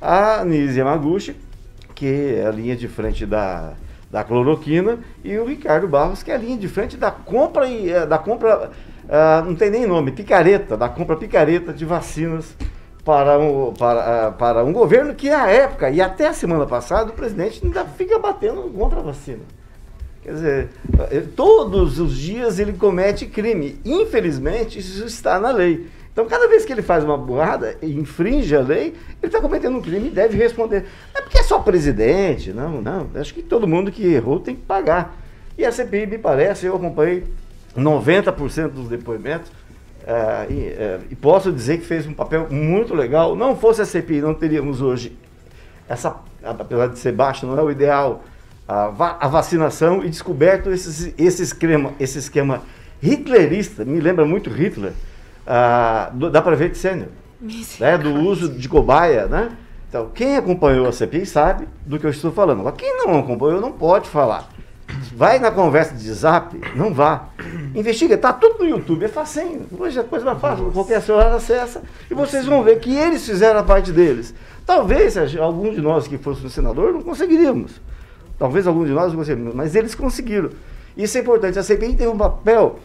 a 0.00 0.44
Nise 0.44 0.78
Yamaguchi, 0.78 1.36
que 1.94 2.36
é 2.36 2.46
a 2.46 2.50
linha 2.50 2.76
de 2.76 2.88
frente 2.88 3.24
da, 3.24 3.72
da 4.10 4.22
cloroquina, 4.22 4.98
e 5.22 5.36
o 5.38 5.46
Ricardo 5.46 5.88
Barros, 5.88 6.22
que 6.22 6.30
é 6.30 6.34
a 6.34 6.38
linha 6.38 6.58
de 6.58 6.68
frente 6.68 6.96
da 6.96 7.10
compra, 7.10 7.66
e, 7.66 7.90
eh, 7.90 8.06
da 8.06 8.18
compra 8.18 8.70
ah, 9.08 9.42
não 9.44 9.54
tem 9.54 9.70
nem 9.70 9.86
nome, 9.86 10.12
picareta, 10.12 10.76
da 10.76 10.88
compra 10.88 11.16
picareta 11.16 11.72
de 11.72 11.84
vacinas 11.84 12.54
para 13.04 13.38
um, 13.38 13.72
para, 13.74 14.28
ah, 14.28 14.32
para 14.32 14.64
um 14.64 14.72
governo 14.72 15.14
que, 15.14 15.28
à 15.28 15.48
época 15.48 15.90
e 15.90 16.00
até 16.00 16.26
a 16.28 16.32
semana 16.32 16.66
passada, 16.66 17.10
o 17.10 17.14
presidente 17.14 17.60
ainda 17.64 17.84
fica 17.84 18.18
batendo 18.18 18.62
contra 18.70 19.00
a 19.00 19.02
vacina. 19.02 19.42
Quer 20.24 20.32
dizer, 20.32 20.68
eh, 21.10 21.22
todos 21.36 22.00
os 22.00 22.16
dias 22.16 22.58
ele 22.58 22.72
comete 22.72 23.26
crime. 23.26 23.78
Infelizmente, 23.84 24.78
isso 24.78 25.04
está 25.04 25.38
na 25.38 25.52
lei. 25.52 25.86
Então, 26.10 26.26
cada 26.26 26.48
vez 26.48 26.64
que 26.64 26.72
ele 26.72 26.80
faz 26.80 27.04
uma 27.04 27.18
burrada 27.18 27.76
e 27.82 27.92
infringe 27.92 28.56
a 28.56 28.60
lei, 28.60 28.86
ele 28.86 28.94
está 29.22 29.38
cometendo 29.38 29.76
um 29.76 29.82
crime 29.82 30.06
e 30.06 30.10
deve 30.10 30.38
responder. 30.38 30.86
Não 31.12 31.20
é 31.20 31.22
porque 31.22 31.38
é 31.38 31.42
só 31.42 31.58
presidente, 31.58 32.52
não, 32.52 32.80
não. 32.80 33.10
Acho 33.16 33.34
que 33.34 33.42
todo 33.42 33.68
mundo 33.68 33.92
que 33.92 34.06
errou 34.06 34.40
tem 34.40 34.56
que 34.56 34.62
pagar. 34.62 35.14
E 35.58 35.64
a 35.64 35.70
CPI, 35.70 36.06
me 36.06 36.18
parece, 36.18 36.64
eu 36.64 36.74
acompanhei 36.74 37.24
90% 37.76 38.68
dos 38.68 38.88
depoimentos, 38.88 39.52
é, 40.06 40.46
e, 40.50 40.66
é, 40.68 41.00
e 41.10 41.14
posso 41.14 41.52
dizer 41.52 41.78
que 41.78 41.84
fez 41.84 42.06
um 42.06 42.14
papel 42.14 42.46
muito 42.50 42.94
legal. 42.94 43.36
Não 43.36 43.56
fosse 43.56 43.82
a 43.82 43.84
CPI, 43.84 44.22
não 44.22 44.32
teríamos 44.32 44.80
hoje 44.80 45.14
essa, 45.86 46.16
apesar 46.42 46.86
de 46.88 46.98
ser 46.98 47.12
baixo, 47.12 47.46
não 47.46 47.58
é 47.58 47.62
o 47.62 47.70
ideal, 47.70 48.24
a, 48.66 48.88
va 48.88 49.16
a 49.20 49.28
vacinação 49.28 50.04
e 50.04 50.08
descoberto 50.08 50.70
esse, 50.70 51.14
esse, 51.18 51.42
esquema, 51.42 51.92
esse 52.00 52.18
esquema 52.18 52.62
hitlerista, 53.02 53.84
me 53.84 54.00
lembra 54.00 54.24
muito 54.24 54.50
Hitler, 54.50 54.92
ah, 55.46 56.10
do, 56.12 56.30
da 56.30 56.40
Prevent 56.40 56.74
Senior, 56.74 57.08
né, 57.78 57.98
do 57.98 58.14
uso 58.14 58.48
de 58.48 58.68
cobaia, 58.68 59.26
né? 59.26 59.52
Então, 59.88 60.10
quem 60.12 60.36
acompanhou 60.36 60.88
a 60.88 60.92
CPI 60.92 61.24
sabe 61.24 61.68
do 61.86 62.00
que 62.00 62.06
eu 62.06 62.10
estou 62.10 62.32
falando. 62.32 62.60
Agora, 62.60 62.74
quem 62.74 62.96
não 62.96 63.16
acompanhou 63.16 63.60
não 63.60 63.70
pode 63.70 64.08
falar. 64.08 64.50
Vai 65.14 65.38
na 65.38 65.50
conversa 65.50 65.94
de 65.94 66.12
zap, 66.12 66.60
não 66.74 66.92
vá. 66.92 67.28
Investiga, 67.74 68.18
tá 68.18 68.32
tudo 68.32 68.64
no 68.64 68.68
YouTube, 68.68 69.04
é 69.04 69.08
facinho. 69.08 69.66
Hoje 69.78 70.00
é 70.00 70.02
coisa 70.02 70.24
mais 70.24 70.40
fácil, 70.40 70.70
qualquer 70.72 71.00
celular 71.00 71.32
acessa 71.32 71.82
e 72.10 72.14
vocês 72.14 72.44
vão 72.44 72.62
ver 72.62 72.80
que 72.80 72.94
eles 72.94 73.24
fizeram 73.24 73.60
a 73.60 73.62
parte 73.62 73.92
deles. 73.92 74.34
Talvez 74.66 75.16
algum 75.36 75.72
de 75.72 75.80
nós 75.80 76.08
que 76.08 76.18
fosse 76.18 76.44
um 76.44 76.50
senador 76.50 76.92
não 76.92 77.02
conseguiríamos. 77.02 77.80
Talvez 78.44 78.66
algum 78.66 78.84
de 78.84 78.90
nós 78.90 79.10
não 79.10 79.20
conseguiríamos, 79.20 79.54
mas 79.54 79.74
eles 79.74 79.94
conseguiram. 79.94 80.50
Isso 80.94 81.16
é 81.16 81.22
importante. 81.22 81.58
A 81.58 81.62
CPI 81.62 81.94
tem 81.94 82.06
um 82.06 82.18
papel 82.18 82.78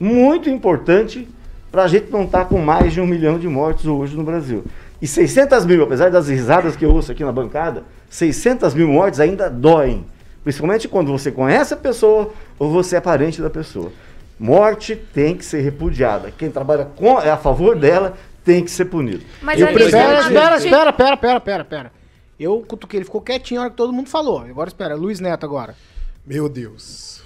muito 0.00 0.48
importante 0.48 1.28
para 1.70 1.82
a 1.82 1.86
gente 1.86 2.10
não 2.10 2.24
estar 2.24 2.38
tá 2.38 2.44
com 2.46 2.56
mais 2.56 2.94
de 2.94 3.00
um 3.02 3.06
milhão 3.06 3.38
de 3.38 3.46
mortes 3.46 3.84
hoje 3.84 4.16
no 4.16 4.24
Brasil. 4.24 4.64
E 5.02 5.06
600 5.06 5.66
mil, 5.66 5.82
apesar 5.82 6.10
das 6.10 6.30
risadas 6.30 6.76
que 6.76 6.86
eu 6.86 6.90
ouço 6.94 7.12
aqui 7.12 7.22
na 7.22 7.30
bancada, 7.30 7.84
600 8.08 8.72
mil 8.72 8.88
mortes 8.88 9.20
ainda 9.20 9.50
doem. 9.50 10.06
Principalmente 10.42 10.88
quando 10.88 11.12
você 11.12 11.30
conhece 11.30 11.74
a 11.74 11.76
pessoa 11.76 12.32
ou 12.58 12.70
você 12.70 12.96
é 12.96 13.00
parente 13.02 13.42
da 13.42 13.50
pessoa. 13.50 13.92
Morte 14.40 14.96
tem 14.96 15.36
que 15.36 15.44
ser 15.44 15.60
repudiada. 15.60 16.32
Quem 16.38 16.50
trabalha 16.50 16.86
com, 16.96 17.20
é 17.20 17.30
a 17.30 17.36
favor 17.36 17.76
dela 17.76 18.14
tem 18.42 18.64
que 18.64 18.70
ser 18.70 18.86
punido. 18.86 19.22
Mas 19.42 19.60
eu 19.60 19.68
espera, 19.68 20.20
espera, 20.20 20.56
espera, 20.56 20.56
espera, 20.56 20.88
espera, 20.88 21.36
espera, 21.36 21.62
espera. 21.64 22.01
Eu 22.38 22.60
cutuquei, 22.62 22.98
ele 22.98 23.04
ficou 23.04 23.20
quietinho 23.20 23.60
na 23.60 23.64
hora 23.64 23.70
que 23.70 23.76
todo 23.76 23.92
mundo 23.92 24.08
falou. 24.08 24.40
Agora 24.40 24.68
espera, 24.68 24.94
Luiz 24.94 25.20
Neto 25.20 25.44
agora. 25.44 25.76
Meu 26.26 26.48
Deus. 26.48 27.22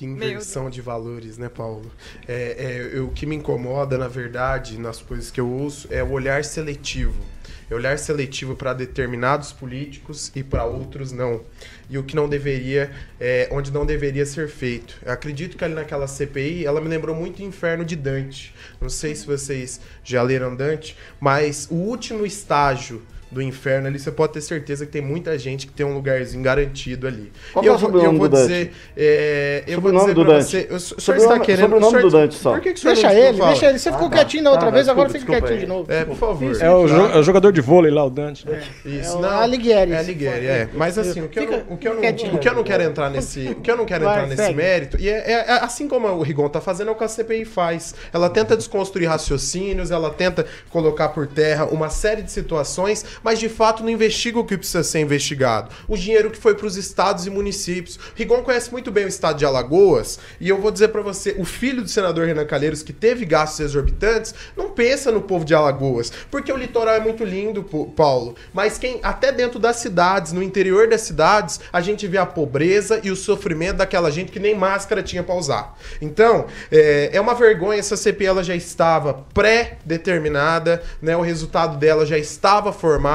Que 0.00 0.06
inversão 0.06 0.70
de 0.70 0.80
valores, 0.80 1.36
né, 1.36 1.50
Paulo? 1.50 1.90
É, 2.26 2.94
é, 2.94 3.00
o 3.00 3.08
que 3.08 3.26
me 3.26 3.36
incomoda, 3.36 3.98
na 3.98 4.08
verdade, 4.08 4.78
nas 4.78 5.02
coisas 5.02 5.30
que 5.30 5.38
eu 5.38 5.46
ouço, 5.46 5.88
é 5.90 6.02
o 6.02 6.12
olhar 6.12 6.42
seletivo. 6.42 7.22
É 7.70 7.74
olhar 7.74 7.98
seletivo 7.98 8.56
para 8.56 8.72
determinados 8.72 9.52
políticos 9.52 10.32
e 10.34 10.42
para 10.42 10.64
outros 10.64 11.12
não. 11.12 11.42
E 11.90 11.98
o 11.98 12.02
que 12.02 12.16
não 12.16 12.30
deveria, 12.30 12.90
é, 13.20 13.46
onde 13.52 13.70
não 13.70 13.84
deveria 13.84 14.24
ser 14.24 14.48
feito. 14.48 14.96
Eu 15.04 15.12
acredito 15.12 15.58
que 15.58 15.64
ali 15.64 15.74
naquela 15.74 16.06
CPI, 16.06 16.64
ela 16.64 16.80
me 16.80 16.88
lembrou 16.88 17.14
muito 17.14 17.40
o 17.40 17.44
Inferno 17.44 17.84
de 17.84 17.94
Dante. 17.94 18.54
Não 18.80 18.88
sei 18.88 19.14
se 19.14 19.26
vocês 19.26 19.82
já 20.02 20.22
leram 20.22 20.56
Dante, 20.56 20.96
mas 21.20 21.68
o 21.70 21.74
último 21.74 22.24
estágio 22.24 23.02
do 23.30 23.40
inferno 23.40 23.86
ali, 23.86 23.98
você 23.98 24.10
pode 24.10 24.32
ter 24.32 24.40
certeza 24.40 24.84
que 24.84 24.92
tem 24.92 25.00
muita 25.02 25.38
gente 25.38 25.66
que 25.66 25.72
tem 25.72 25.86
um 25.86 25.94
lugarzinho 25.94 26.42
garantido 26.42 27.06
ali. 27.06 27.30
Qual 27.52 27.64
e 27.64 27.68
eu, 27.68 27.74
é 27.74 27.76
o 27.76 27.78
sobrenome 27.78 28.14
eu 28.14 28.18
vou 28.18 28.28
do 28.28 28.36
dizer, 28.36 28.64
Dante? 28.66 28.76
É, 28.96 29.64
eu 29.68 29.80
vou 29.80 29.92
dizer 29.92 30.14
do 30.14 30.24
pra 30.24 30.34
Dante. 30.34 30.44
você, 30.50 30.58
o 30.70 30.78
senhor 30.80 31.00
Sobrenome- 31.00 31.32
está 31.34 31.44
querendo... 31.44 31.62
sobrenome 31.62 31.86
o 31.86 31.90
senhor- 31.90 32.02
do 32.02 32.10
Dante 32.10 32.34
só. 32.34 32.50
Por 32.52 32.60
que, 32.60 32.72
que 32.72 32.78
o 32.78 32.82
senhor 32.82 32.94
Deixa 32.94 33.14
ele, 33.14 33.38
fala? 33.38 33.50
deixa 33.52 33.66
ele. 33.68 33.78
Você 33.78 33.92
ficou 33.92 34.10
tá. 34.10 34.16
quietinho 34.16 34.44
da 34.44 34.50
outra 34.50 34.66
Tá, 34.66 34.70
vez, 34.72 34.86
desculpa, 34.86 35.06
agora 35.06 35.18
fica 35.18 35.32
desculpa 35.32 35.40
quietinho 35.46 35.58
aí. 35.58 35.64
de 35.64 35.68
novo. 35.68 35.92
É, 35.92 36.04
por 36.04 36.16
favor. 36.16 36.62
É 36.62 36.70
o, 36.70 36.86
jo- 36.88 37.06
é 37.06 37.18
o 37.18 37.22
jogador 37.22 37.52
de 37.52 37.60
vôlei 37.60 37.90
lá, 37.92 38.04
o 38.04 38.10
Dante. 38.10 38.44
Isso, 38.84 39.12
É 39.12 39.16
o 39.16 39.20
não. 39.20 39.28
Alighieri. 39.40 39.92
É 39.92 39.98
Alighieri, 39.98 40.46
é. 40.46 40.68
Mas 40.74 40.98
assim, 40.98 41.20
o 41.22 41.28
que, 41.28 41.38
eu 41.38 41.42
Fica 41.44 41.56
não, 41.58 41.74
o, 41.74 41.76
que 41.78 41.86
eu 41.88 41.94
não, 41.94 42.00
o 42.34 42.38
que 42.38 42.48
eu 42.48 42.54
não 42.54 42.64
quero 42.64 42.82
entrar 42.82 43.10
nesse, 43.10 43.46
o 43.48 43.54
que 43.56 43.70
eu 43.70 43.76
não 43.76 43.84
quero 43.84 44.04
entrar 44.04 44.26
nesse 44.26 44.52
mérito, 44.52 44.96
e 45.00 45.08
é, 45.08 45.12
é- 45.32 45.32
é 45.32 45.52
assim 45.64 45.86
como 45.86 46.08
o 46.08 46.22
Rigon 46.22 46.48
tá 46.48 46.60
fazendo, 46.60 46.88
é 46.88 46.90
o 46.90 46.94
que 46.96 47.04
a 47.04 47.08
CPI 47.08 47.44
faz. 47.44 47.94
Ela 48.12 48.28
tenta 48.28 48.56
desconstruir 48.56 49.06
raciocínios, 49.08 49.90
ela 49.90 50.10
tenta 50.10 50.44
colocar 50.70 51.10
por 51.10 51.26
terra 51.26 51.64
uma 51.66 51.88
série 51.90 52.22
de 52.22 52.32
situações, 52.32 53.04
mas 53.22 53.38
de 53.38 53.48
fato 53.48 53.82
não 53.82 53.90
investiga 53.90 54.38
o 54.38 54.44
que 54.44 54.56
precisa 54.56 54.82
ser 54.82 55.00
investigado. 55.00 55.70
O 55.88 55.96
dinheiro 55.96 56.30
que 56.30 56.38
foi 56.38 56.54
para 56.54 56.66
os 56.66 56.76
estados 56.76 57.26
e 57.26 57.30
municípios. 57.30 57.98
Rigon 58.14 58.42
conhece 58.42 58.70
muito 58.72 58.90
bem 58.90 59.04
o 59.04 59.08
estado 59.08 59.38
de 59.38 59.44
Alagoas, 59.44 60.18
e 60.40 60.48
eu 60.48 60.60
vou 60.60 60.70
dizer 60.70 60.88
para 60.88 61.02
você, 61.02 61.34
o 61.38 61.44
filho 61.44 61.82
do 61.82 61.88
senador 61.88 62.26
Renan 62.26 62.46
Calheiros, 62.46 62.82
que 62.82 62.92
teve 62.92 63.24
gastos 63.24 63.60
exorbitantes, 63.60 64.34
não 64.56 64.70
pensa 64.70 65.10
no 65.10 65.20
povo 65.20 65.44
de 65.44 65.54
Alagoas, 65.54 66.12
porque 66.30 66.52
o 66.52 66.56
litoral 66.56 66.94
é 66.94 67.00
muito 67.00 67.24
lindo, 67.24 67.62
Paulo, 67.94 68.34
mas 68.52 68.78
quem 68.78 69.00
até 69.02 69.32
dentro 69.32 69.58
das 69.58 69.76
cidades, 69.76 70.32
no 70.32 70.42
interior 70.42 70.88
das 70.88 71.02
cidades, 71.02 71.60
a 71.72 71.80
gente 71.80 72.06
vê 72.06 72.18
a 72.18 72.26
pobreza 72.26 73.00
e 73.02 73.10
o 73.10 73.16
sofrimento 73.16 73.78
daquela 73.78 74.10
gente 74.10 74.32
que 74.32 74.38
nem 74.38 74.54
máscara 74.54 75.02
tinha 75.02 75.22
para 75.22 75.34
usar. 75.34 75.76
Então, 76.00 76.46
é, 76.70 77.10
é 77.12 77.20
uma 77.20 77.34
vergonha, 77.34 77.78
essa 77.78 77.96
CPI 77.96 78.26
ela 78.26 78.44
já 78.44 78.54
estava 78.54 79.14
pré-determinada, 79.34 80.82
né? 81.00 81.16
O 81.16 81.20
resultado 81.20 81.76
dela 81.76 82.06
já 82.06 82.18
estava 82.18 82.72
formado, 82.72 83.09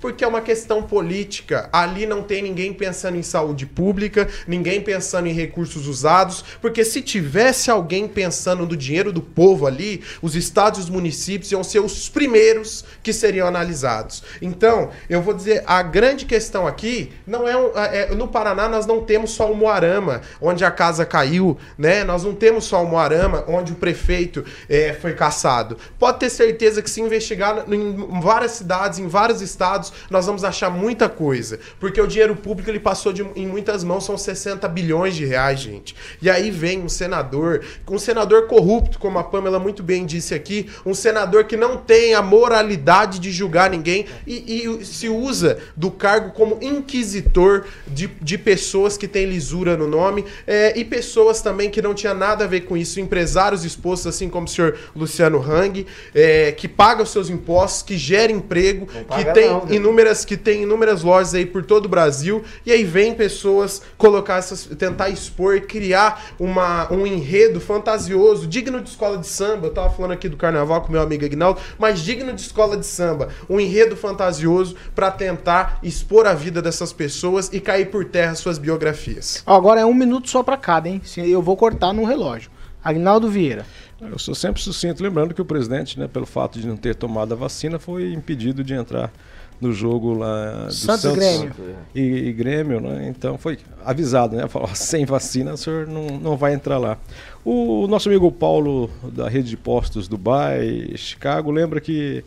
porque 0.00 0.24
é 0.24 0.26
uma 0.28 0.40
questão 0.40 0.82
política. 0.82 1.68
Ali 1.72 2.06
não 2.06 2.22
tem 2.22 2.42
ninguém 2.42 2.72
pensando 2.72 3.16
em 3.16 3.22
saúde 3.22 3.66
pública, 3.66 4.28
ninguém 4.46 4.80
pensando 4.80 5.26
em 5.26 5.32
recursos 5.32 5.86
usados, 5.86 6.44
porque 6.60 6.84
se 6.84 7.02
tivesse 7.02 7.70
alguém 7.70 8.06
pensando 8.06 8.66
no 8.66 8.76
dinheiro 8.76 9.12
do 9.12 9.22
povo 9.22 9.66
ali, 9.66 10.02
os 10.20 10.36
estados 10.36 10.78
e 10.80 10.82
os 10.82 10.90
municípios 10.90 11.50
iam 11.50 11.64
ser 11.64 11.80
os 11.80 12.08
primeiros 12.08 12.84
que 13.02 13.12
seriam 13.12 13.46
analisados. 13.48 14.22
Então, 14.40 14.90
eu 15.08 15.22
vou 15.22 15.32
dizer, 15.34 15.62
a 15.66 15.82
grande 15.82 16.24
questão 16.24 16.66
aqui 16.66 17.12
não 17.26 17.48
é, 17.48 17.56
um- 17.56 17.72
é- 17.76 18.14
no 18.14 18.28
Paraná 18.28 18.68
nós 18.68 18.86
não 18.86 19.02
temos 19.02 19.30
só 19.32 19.50
o 19.50 19.56
Moarama, 19.56 20.20
onde 20.40 20.64
a 20.64 20.70
casa 20.70 21.04
caiu, 21.06 21.56
né? 21.78 22.04
Nós 22.04 22.24
não 22.24 22.34
temos 22.34 22.64
só 22.64 22.82
o 22.82 22.86
Moarama, 22.86 23.44
onde 23.48 23.72
o 23.72 23.76
prefeito 23.76 24.44
é, 24.68 24.92
foi 24.92 25.14
caçado. 25.14 25.76
Pode 25.98 26.18
ter 26.18 26.28
certeza 26.28 26.82
que 26.82 26.90
se 26.90 27.00
investigar 27.00 27.64
em 27.72 28.20
várias 28.20 28.52
cidades, 28.52 28.98
em 28.98 29.08
vários 29.08 29.31
estados, 29.40 29.92
nós 30.10 30.26
vamos 30.26 30.44
achar 30.44 30.70
muita 30.70 31.08
coisa, 31.08 31.58
porque 31.80 32.00
o 32.00 32.06
dinheiro 32.06 32.36
público 32.36 32.68
ele 32.70 32.80
passou 32.80 33.12
de- 33.12 33.24
em 33.36 33.46
muitas 33.46 33.82
mãos, 33.84 34.04
são 34.04 34.18
60 34.18 34.68
bilhões 34.68 35.14
de 35.14 35.24
reais, 35.24 35.60
gente. 35.60 35.94
E 36.20 36.28
aí 36.28 36.50
vem 36.50 36.80
um 36.82 36.88
senador, 36.88 37.62
um 37.88 37.98
senador 37.98 38.46
corrupto, 38.46 38.98
como 38.98 39.18
a 39.18 39.24
Pamela 39.24 39.58
muito 39.58 39.82
bem 39.82 40.04
disse 40.04 40.34
aqui, 40.34 40.68
um 40.84 40.94
senador 40.94 41.44
que 41.44 41.56
não 41.56 41.76
tem 41.76 42.14
a 42.14 42.22
moralidade 42.22 43.18
de 43.18 43.30
julgar 43.30 43.70
ninguém 43.70 44.06
e, 44.26 44.66
e 44.80 44.84
se 44.84 45.08
usa 45.08 45.58
do 45.76 45.90
cargo 45.90 46.32
como 46.32 46.58
inquisitor 46.60 47.64
de, 47.86 48.08
de 48.20 48.36
pessoas 48.38 48.96
que 48.96 49.08
têm 49.08 49.26
lisura 49.26 49.76
no 49.76 49.86
nome 49.86 50.24
é, 50.46 50.78
e 50.78 50.84
pessoas 50.84 51.40
também 51.40 51.70
que 51.70 51.80
não 51.80 51.94
tinha 51.94 52.14
nada 52.14 52.44
a 52.44 52.46
ver 52.46 52.62
com 52.62 52.76
isso, 52.76 53.00
empresários 53.00 53.64
expostos, 53.64 54.06
assim 54.06 54.28
como 54.28 54.46
o 54.46 54.48
senhor 54.50 54.76
Luciano 54.94 55.40
Hang, 55.40 55.86
é, 56.14 56.52
que 56.52 56.66
paga 56.68 57.02
os 57.02 57.10
seus 57.10 57.28
impostos, 57.30 57.82
que 57.82 57.96
gera 57.96 58.30
emprego, 58.32 58.86
que 58.86 59.21
paga 59.24 59.32
tem 59.40 59.48
não, 59.50 59.66
inúmeras 59.70 60.24
que 60.24 60.36
tem 60.36 60.62
inúmeras 60.62 61.02
lojas 61.02 61.34
aí 61.34 61.46
por 61.46 61.64
todo 61.64 61.86
o 61.86 61.88
Brasil 61.88 62.42
e 62.66 62.72
aí 62.72 62.84
vem 62.84 63.14
pessoas 63.14 63.82
colocar 63.96 64.36
essas 64.36 64.64
tentar 64.78 65.08
expor 65.08 65.56
e 65.56 65.60
criar 65.60 66.22
uma, 66.38 66.92
um 66.92 67.06
enredo 67.06 67.60
fantasioso 67.60 68.46
digno 68.46 68.80
de 68.80 68.90
escola 68.90 69.18
de 69.18 69.26
samba 69.26 69.66
eu 69.66 69.72
tava 69.74 69.90
falando 69.90 70.12
aqui 70.12 70.28
do 70.28 70.36
carnaval 70.36 70.82
com 70.82 70.92
meu 70.92 71.02
amigo 71.02 71.24
Agnaldo 71.24 71.60
mas 71.78 72.00
digno 72.00 72.32
de 72.32 72.40
escola 72.40 72.76
de 72.76 72.86
samba 72.86 73.28
um 73.48 73.58
enredo 73.58 73.96
fantasioso 73.96 74.74
para 74.94 75.10
tentar 75.10 75.78
expor 75.82 76.26
a 76.26 76.34
vida 76.34 76.60
dessas 76.62 76.92
pessoas 76.92 77.50
e 77.52 77.60
cair 77.60 77.86
por 77.90 78.04
terra 78.04 78.34
suas 78.34 78.58
biografias 78.58 79.42
agora 79.46 79.80
é 79.80 79.86
um 79.86 79.94
minuto 79.94 80.28
só 80.28 80.42
pra 80.42 80.56
cada, 80.56 80.88
hein? 80.88 81.00
Se- 81.04 81.20
Eu 81.30 81.40
vou 81.42 81.56
cortar 81.56 81.92
no 81.92 82.04
relógio. 82.04 82.50
Agnaldo 82.84 83.28
Vieira. 83.28 83.64
Eu 84.10 84.18
sou 84.18 84.34
sempre 84.34 84.60
sucinto, 84.60 85.02
lembrando 85.02 85.32
que 85.34 85.40
o 85.40 85.44
presidente, 85.44 85.98
né, 85.98 86.08
pelo 86.08 86.26
fato 86.26 86.58
de 86.58 86.66
não 86.66 86.76
ter 86.76 86.94
tomado 86.94 87.32
a 87.32 87.36
vacina, 87.36 87.78
foi 87.78 88.12
impedido 88.12 88.62
de 88.64 88.74
entrar 88.74 89.12
no 89.60 89.72
jogo 89.72 90.12
lá 90.14 90.66
do 90.66 90.72
Santos 90.72 91.04
e 91.04 91.12
Grêmio. 91.14 91.52
E, 91.94 92.00
e 92.28 92.32
Grêmio, 92.32 92.80
né? 92.80 93.08
Então 93.08 93.38
foi 93.38 93.58
avisado, 93.84 94.34
né? 94.36 94.48
Falou, 94.48 94.68
sem 94.74 95.04
vacina 95.04 95.52
o 95.52 95.56
senhor 95.56 95.86
não, 95.86 96.18
não 96.18 96.36
vai 96.36 96.52
entrar 96.52 96.78
lá. 96.78 96.98
O 97.44 97.86
nosso 97.86 98.08
amigo 98.08 98.30
Paulo, 98.32 98.90
da 99.12 99.28
rede 99.28 99.50
de 99.50 99.56
postos 99.56 100.08
Dubai, 100.08 100.92
Chicago, 100.96 101.50
lembra 101.52 101.80
que 101.80 102.24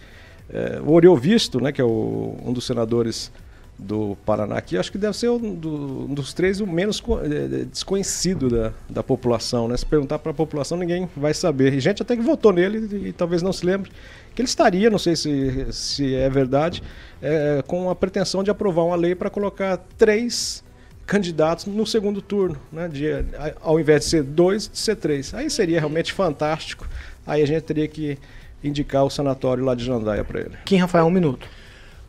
eh, 0.50 0.80
o 0.86 0.94
Oriol 0.94 1.18
Visto, 1.18 1.60
né, 1.60 1.72
que 1.74 1.82
é 1.82 1.84
o- 1.84 2.38
um 2.46 2.54
dos 2.54 2.66
senadores 2.66 3.32
do 3.78 4.16
Paraná 4.26 4.58
aqui, 4.58 4.78
acho 4.78 4.90
que 4.92 4.98
deve 4.98 5.18
ser 5.18 5.30
um, 5.30 5.54
do- 5.54 6.06
um 6.10 6.14
dos 6.14 6.34
três 6.34 6.62
o 6.62 6.68
menos 6.68 7.00
co- 7.02 7.20
eh, 7.20 7.66
desconhecido 7.70 8.50
da, 8.50 8.72
da 8.90 9.04
população. 9.04 9.68
Né? 9.68 9.76
Se 9.76 9.86
perguntar 9.86 10.20
para 10.20 10.32
a 10.32 10.34
população, 10.36 10.78
ninguém 10.78 11.10
vai 11.16 11.34
saber. 11.34 11.74
E 11.74 11.80
gente 11.82 12.02
até 12.02 12.16
que 12.16 12.22
votou 12.22 12.54
nele 12.54 13.08
e, 13.10 13.12
talvez 13.14 13.42
não 13.42 13.52
se 13.52 13.66
lembre 13.66 13.92
que 14.34 14.42
ele 14.42 14.48
estaria, 14.48 14.90
não 14.90 14.98
sei 14.98 15.16
se, 15.16 15.68
se 15.72 16.16
é 16.16 16.30
verdade, 16.30 16.82
eh, 17.22 17.64
com 17.68 17.90
a 17.90 17.96
pretensão 17.96 18.44
de 18.44 18.50
aprovar 18.50 18.84
uma 18.84 18.96
lei 18.96 19.14
para 19.14 19.30
colocar 19.30 19.78
três 19.98 20.64
candidatos 21.06 21.66
no 21.66 21.86
segundo 21.86 22.22
turno, 22.22 22.58
né? 22.72 22.88
De, 22.88 23.06
ao 23.62 23.80
invés 23.80 24.04
de 24.06 24.10
ser 24.10 24.24
dois, 24.24 24.68
de 24.72 24.78
ser 24.78 24.96
três. 24.96 25.34
Aí 25.34 25.50
seria 25.50 25.80
realmente 25.80 26.12
fantástico. 26.14 26.88
Aí 27.28 27.44
a 27.44 27.46
gente 27.46 27.64
teria 27.64 27.88
que 27.88 28.18
indicar 28.64 29.04
o 29.04 29.10
sanatório 29.10 29.64
lá 29.64 29.76
de 29.76 29.84
Jandaia 29.86 30.24
para 30.24 30.40
ele. 30.40 30.52
Kim 30.66 30.78
Rafael, 30.78 31.06
um 31.06 31.12
minuto. 31.12 31.48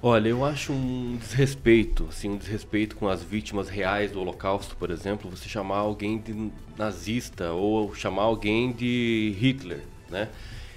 Olha, 0.03 0.29
eu 0.29 0.45
acho 0.45 0.73
um 0.73 1.17
desrespeito, 1.17 2.07
assim, 2.09 2.29
um 2.29 2.37
desrespeito 2.37 2.97
com 2.97 3.09
as 3.09 3.23
vítimas 3.23 3.69
reais 3.69 4.11
do 4.13 4.21
Holocausto, 4.21 4.77
por 4.77 4.91
exemplo, 4.91 5.31
você 5.31 5.49
chamar 5.49 5.79
alguém 5.79 6.19
de 6.19 6.51
nazista 6.77 7.53
ou 7.53 7.95
chamar 7.95 8.23
alguém 8.23 8.73
de 8.73 9.35
Hitler, 9.39 9.83
né? 10.11 10.29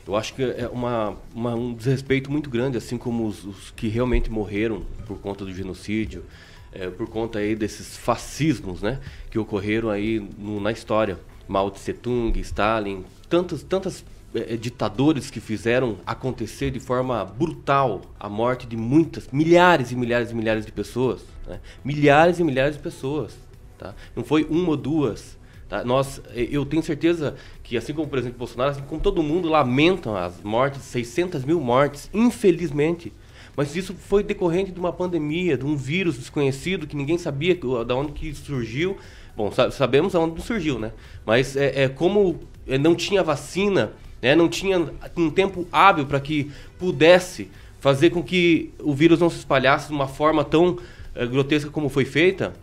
Eu 0.07 0.15
acho 0.15 0.34
que 0.34 0.41
é 0.41 0.67
uma, 0.72 1.15
uma- 1.36 1.53
um 1.53 1.74
desrespeito 1.74 2.32
muito 2.32 2.49
grande, 2.49 2.78
assim 2.78 2.97
como 2.97 3.28
os, 3.28 3.43
os 3.43 3.72
que 3.72 3.88
realmente 3.88 4.32
morreram 4.32 4.84
por 5.05 5.20
conta 5.20 5.45
do 5.45 5.53
genocídio, 5.53 6.24
é, 6.72 6.89
por 6.89 7.07
conta 7.07 7.39
aí 7.39 7.55
desses 7.55 7.97
fascismos, 7.97 8.82
né, 8.82 8.99
que 9.30 9.38
ocorreram 9.38 9.89
aí 9.89 10.20
no- 10.38 10.59
na 10.59 10.72
história. 10.72 11.20
Mao 11.47 11.70
Tse 11.70 11.93
Tung, 11.93 12.39
Stalin, 12.39 13.03
tantos, 13.28 13.63
tantas 13.63 14.03
eh, 14.34 14.55
ditadores 14.57 15.30
que 15.32 15.39
fizeram 15.39 15.97
acontecer 16.05 16.71
de 16.71 16.80
forma 16.80 17.23
brutal 17.25 18.01
a 18.19 18.30
morte 18.30 18.67
de 18.67 18.77
muitas, 18.77 19.27
milhares 19.32 19.91
e 19.91 19.95
milhares 19.95 20.32
e 20.32 20.36
milhares 20.36 20.65
de 20.65 20.71
pessoas, 20.71 21.21
né? 21.47 21.59
milhares 21.84 22.39
e 22.39 22.43
milhares 22.43 22.75
de 22.75 22.82
pessoas, 22.82 23.38
tá? 23.77 23.93
Não 24.15 24.23
foi 24.23 24.45
uma 24.49 24.69
ou 24.69 24.77
duas, 24.77 25.38
tá? 25.67 25.84
Nós, 25.84 26.21
eh, 26.36 26.47
eu 26.51 26.65
tenho 26.65 26.84
certeza 26.84 27.36
que 27.63 27.75
assim 27.77 27.93
como 27.93 28.05
o 28.07 28.09
presidente 28.09 28.38
Bolsonaro, 28.38 28.71
assim 28.71 28.82
como 28.84 29.01
todo 29.01 29.21
mundo 29.23 29.49
lamentam 29.49 30.15
as 30.15 30.41
mortes, 30.43 30.82
600 30.84 31.43
mil 31.43 31.59
mortes, 31.59 32.09
infelizmente. 32.13 33.11
Mas 33.55 33.75
isso 33.75 33.93
foi 33.93 34.23
decorrente 34.23 34.71
de 34.71 34.80
uma 34.80 34.93
pandemia, 34.93 35.57
de 35.57 35.65
um 35.65 35.75
vírus 35.75 36.17
desconhecido 36.17 36.88
que 36.88 36.95
ninguém 36.95 37.17
sabia 37.17 37.59
da 37.86 37.93
onde 37.95 38.13
que 38.13 38.34
surgiu. 38.34 38.95
Bom, 39.36 39.51
sa- 39.51 39.69
sabemos 39.69 40.15
aonde 40.15 40.41
surgiu, 40.41 40.80
né? 40.80 40.93
Mas 41.25 41.57
é, 41.57 41.84
é 41.84 41.89
como 41.89 42.39
é, 42.65 42.77
não 42.77 42.95
tinha 42.95 43.21
vacina, 43.21 43.91
né? 44.22 44.36
não 44.36 44.47
tinha 44.47 44.91
um 45.15 45.30
tempo 45.30 45.67
hábil 45.72 46.05
para 46.05 46.20
que 46.20 46.51
pudesse 46.78 47.49
fazer 47.80 48.09
com 48.09 48.22
que 48.22 48.72
o 48.80 48.93
vírus 48.93 49.20
não 49.20 49.30
se 49.30 49.38
espalhasse 49.38 49.88
de 49.88 49.93
uma 49.93 50.07
forma 50.07 50.43
tão 50.43 50.78
eh, 51.15 51.26
grotesca 51.26 51.70
como 51.72 51.89
foi 51.89 52.05
feita, 52.05 52.53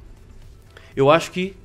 eu 0.95 1.11
acho 1.11 1.31
que 1.31 1.57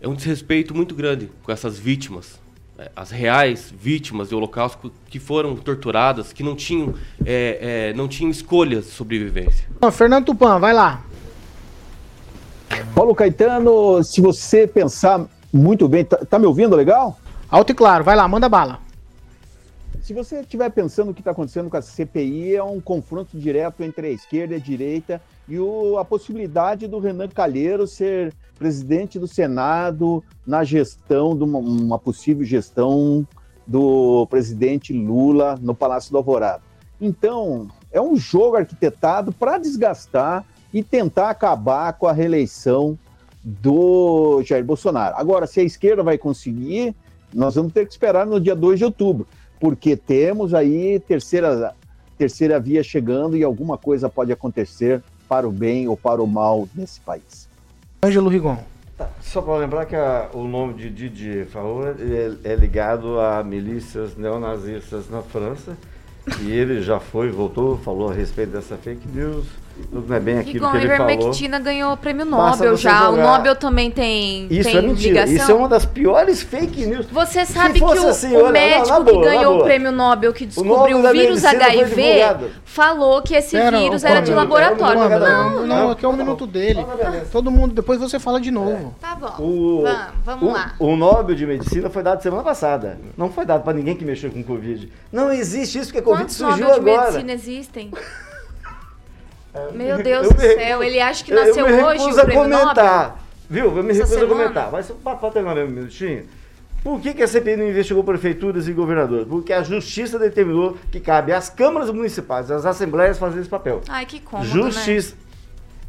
é 0.00 0.08
um 0.08 0.14
desrespeito 0.14 0.74
muito 0.74 0.94
grande 0.94 1.30
com 1.42 1.52
essas 1.52 1.78
vítimas, 1.78 2.40
eh, 2.78 2.90
as 2.96 3.10
reais 3.10 3.72
vítimas 3.78 4.30
do 4.30 4.36
Holocausto 4.36 4.90
que 5.08 5.18
foram 5.18 5.54
torturadas, 5.56 6.32
que 6.32 6.42
não 6.42 6.56
tinham, 6.56 6.94
eh, 7.24 7.90
eh, 7.90 7.92
não 7.94 8.08
tinham 8.08 8.30
escolhas 8.30 8.86
de 8.86 8.90
sobrevivência. 8.92 9.68
Fernando 9.92 10.26
Tupan, 10.26 10.58
vai 10.58 10.72
lá. 10.72 11.04
Paulo 12.94 13.14
Caetano, 13.14 14.02
se 14.02 14.20
você 14.20 14.66
pensar 14.66 15.26
muito 15.52 15.88
bem, 15.88 16.04
tá, 16.04 16.16
tá 16.18 16.38
me 16.38 16.46
ouvindo 16.46 16.76
legal? 16.76 17.18
Alto 17.50 17.72
e 17.72 17.74
claro, 17.74 18.04
vai 18.04 18.16
lá, 18.16 18.26
manda 18.28 18.48
bala. 18.48 18.78
Se 20.10 20.14
você 20.14 20.40
estiver 20.40 20.68
pensando 20.70 21.12
o 21.12 21.14
que 21.14 21.20
está 21.20 21.30
acontecendo 21.30 21.70
com 21.70 21.76
a 21.76 21.80
CPI, 21.80 22.56
é 22.56 22.62
um 22.64 22.80
confronto 22.80 23.38
direto 23.38 23.84
entre 23.84 24.08
a 24.08 24.10
esquerda 24.10 24.54
e 24.54 24.56
a 24.56 24.60
direita 24.60 25.22
e 25.48 25.56
o- 25.56 25.98
a 25.98 26.04
possibilidade 26.04 26.88
do 26.88 26.98
Renan 26.98 27.28
Calheiro 27.28 27.86
ser 27.86 28.34
presidente 28.58 29.20
do 29.20 29.28
Senado 29.28 30.20
na 30.44 30.64
gestão, 30.64 31.36
de 31.36 31.44
uma, 31.44 31.60
uma 31.60 31.96
possível 31.96 32.44
gestão 32.44 33.24
do 33.64 34.26
presidente 34.26 34.92
Lula 34.92 35.56
no 35.62 35.76
Palácio 35.76 36.10
do 36.10 36.16
Alvorada. 36.16 36.64
Então, 37.00 37.68
é 37.92 38.00
um 38.00 38.16
jogo 38.16 38.56
arquitetado 38.56 39.30
para 39.30 39.58
desgastar 39.58 40.44
e 40.74 40.82
tentar 40.82 41.30
acabar 41.30 41.92
com 41.92 42.08
a 42.08 42.12
reeleição 42.12 42.98
do 43.44 44.42
Jair 44.42 44.64
Bolsonaro. 44.64 45.14
Agora, 45.16 45.46
se 45.46 45.60
a 45.60 45.62
esquerda 45.62 46.02
vai 46.02 46.18
conseguir, 46.18 46.96
nós 47.32 47.54
vamos 47.54 47.72
ter 47.72 47.86
que 47.86 47.92
esperar 47.92 48.26
no 48.26 48.40
dia 48.40 48.56
2 48.56 48.76
de 48.76 48.84
outubro, 48.84 49.24
porque 49.60 49.94
temos 49.96 50.54
aí 50.54 50.98
terceira, 50.98 51.74
terceira 52.18 52.58
via 52.58 52.82
chegando 52.82 53.36
e 53.36 53.44
alguma 53.44 53.76
coisa 53.78 54.08
pode 54.08 54.32
acontecer 54.32 55.02
para 55.28 55.46
o 55.46 55.52
bem 55.52 55.86
ou 55.86 55.96
para 55.96 56.22
o 56.22 56.26
mal 56.26 56.66
nesse 56.74 56.98
país. 57.00 57.48
Ângelo 58.02 58.28
Rigon. 58.30 58.56
Tá, 58.96 59.08
Só 59.20 59.40
para 59.42 59.56
lembrar 59.58 59.86
que 59.86 59.94
a- 59.94 60.28
o 60.32 60.44
nome 60.44 60.74
de 60.74 60.90
Didier 60.90 61.46
Favor 61.46 61.94
é, 62.00 62.52
é 62.52 62.54
ligado 62.56 63.20
a 63.20 63.44
milícias 63.44 64.16
neonazistas 64.16 65.08
na 65.08 65.22
França. 65.22 65.76
E 66.42 66.50
ele 66.50 66.82
já 66.82 67.00
foi, 67.00 67.30
voltou, 67.30 67.78
falou 67.78 68.10
a 68.10 68.14
respeito 68.14 68.50
dessa 68.52 68.76
fake 68.76 69.08
news. 69.08 69.46
Não 69.92 70.14
é 70.16 70.20
bem 70.20 70.38
aquilo 70.38 70.66
Rigon, 70.66 70.70
que 70.70 70.76
ele 70.78 70.96
falou. 70.96 71.10
Ivermectina 71.12 71.58
ganhou 71.60 71.92
o 71.92 71.96
prêmio 71.96 72.24
Nobel 72.24 72.76
já. 72.76 73.08
O 73.10 73.16
jogar- 73.16 73.26
Nobel 73.38 73.56
também 73.56 73.90
tem, 73.90 74.46
Isso 74.50 74.68
tem 74.70 74.78
é 74.78 74.82
mentira. 74.82 75.08
ligação. 75.24 75.34
Isso 75.34 75.50
é 75.50 75.54
uma 75.54 75.68
das 75.68 75.84
piores 75.84 76.42
fake 76.42 76.86
news. 76.86 77.06
Você 77.06 77.44
sabe 77.44 77.78
que 77.78 77.84
o, 77.84 78.08
assim, 78.08 78.34
o 78.36 78.40
olha, 78.44 78.52
médico 78.52 78.88
na 78.88 79.00
boa, 79.00 79.18
que 79.22 79.28
na 79.28 79.34
ganhou 79.34 79.52
o 79.52 79.54
boa. 79.56 79.64
prêmio 79.64 79.92
Nobel 79.92 80.32
que 80.32 80.46
descobriu 80.46 80.98
o 80.98 81.02
da 81.02 81.12
vírus 81.12 81.44
HIV 81.44 82.50
falou 82.64 83.22
que 83.22 83.34
esse 83.34 83.56
Pera, 83.56 83.78
vírus 83.78 84.04
era 84.04 84.20
de 84.20 84.32
laboratório. 84.32 85.08
Não, 85.08 85.18
não, 85.18 85.66
não. 85.66 85.90
aqui 85.90 86.04
é 86.04 86.08
o 86.08 86.12
minuto 86.12 86.46
dele. 86.46 86.84
Todo 87.32 87.50
mundo, 87.50 87.74
depois 87.74 87.98
você 88.00 88.18
fala 88.18 88.40
de 88.40 88.50
novo. 88.50 88.94
Tá 89.00 89.14
bom. 89.14 89.34
O, 89.42 89.82
Vamos, 89.82 90.00
vamos 90.24 90.48
o, 90.48 90.52
lá. 90.52 90.74
o 90.78 90.96
Nobel 90.96 91.34
de 91.34 91.46
Medicina 91.46 91.90
foi 91.90 92.02
dado 92.02 92.22
semana 92.22 92.42
passada. 92.42 92.98
Não 93.16 93.30
foi 93.30 93.44
dado 93.44 93.62
para 93.62 93.72
ninguém 93.72 93.96
que 93.96 94.04
mexeu 94.04 94.30
com 94.30 94.42
Covid. 94.42 94.90
Não 95.12 95.32
existe 95.32 95.78
isso, 95.78 95.88
porque 95.88 96.02
Covid 96.02 96.24
Quantos 96.24 96.36
surgiu 96.36 96.66
Nobel 96.68 96.82
de 96.82 96.90
agora. 96.90 97.10
medicina 97.12 97.32
existem? 97.32 97.90
Eu 99.54 99.72
Meu 99.72 99.96
me- 99.96 100.02
Deus 100.02 100.26
eu 100.26 100.32
do 100.32 100.40
céu, 100.40 100.56
recuso- 100.56 100.82
ele 100.84 101.00
acha 101.00 101.24
que 101.24 101.32
eu- 101.32 101.36
nasceu 101.36 101.66
eu 101.66 101.76
me 101.76 101.82
hoje 101.82 101.98
recuso 101.98 102.16
o 102.18 102.20
a 102.20 102.24
prêmio 102.24 102.42
comentar. 102.44 103.02
Nobel? 103.02 103.16
Viu? 103.50 103.76
Eu 103.76 103.82
me 103.82 103.92
recuso 103.92 104.24
a 104.24 104.26
comentar. 104.28 104.70
Mas 104.70 104.92
para 105.02 105.30
terminar 105.30 105.54
mesmo 105.56 105.70
um 105.70 105.74
minutinho. 105.74 106.24
Por 106.84 106.98
que, 107.00 107.12
que 107.12 107.22
a 107.22 107.28
CPI 107.28 107.56
não 107.56 107.68
investigou 107.68 108.02
prefeituras 108.02 108.66
e 108.68 108.72
governadores? 108.72 109.26
Porque 109.28 109.52
a 109.52 109.62
justiça 109.62 110.18
determinou 110.18 110.78
que 110.90 110.98
cabe 110.98 111.30
às 111.32 111.50
câmaras 111.50 111.90
municipais, 111.90 112.50
às 112.50 112.64
assembleias 112.64 113.18
fazer 113.18 113.40
esse 113.40 113.48
papel. 113.50 113.82
Ai, 113.88 114.06
que 114.06 114.20
cômodo, 114.20 114.48
Justiça. 114.48 115.14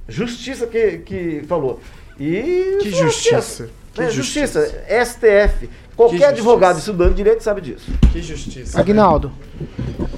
Justiça 0.09 0.67
que, 0.67 0.97
que 0.99 1.43
falou. 1.47 1.79
E. 2.19 2.77
Que 2.81 2.89
justiça? 2.91 3.69
Que 3.93 4.01
É, 4.01 4.09
justiça? 4.09 4.61
justiça. 4.65 5.05
STF. 5.05 5.69
Qualquer 5.95 6.25
advogado 6.29 6.79
estudando 6.79 7.13
direito 7.13 7.41
sabe 7.43 7.61
disso. 7.61 7.89
Que 8.11 8.21
justiça. 8.21 8.79
Aguinaldo, 8.79 9.31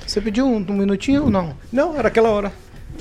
você 0.08 0.22
pediu 0.22 0.46
um, 0.46 0.56
um 0.58 0.74
minutinho 0.74 1.24
ou 1.26 1.30
não? 1.30 1.56
Não, 1.72 1.96
era 1.98 2.08
aquela 2.08 2.30
hora. 2.30 2.52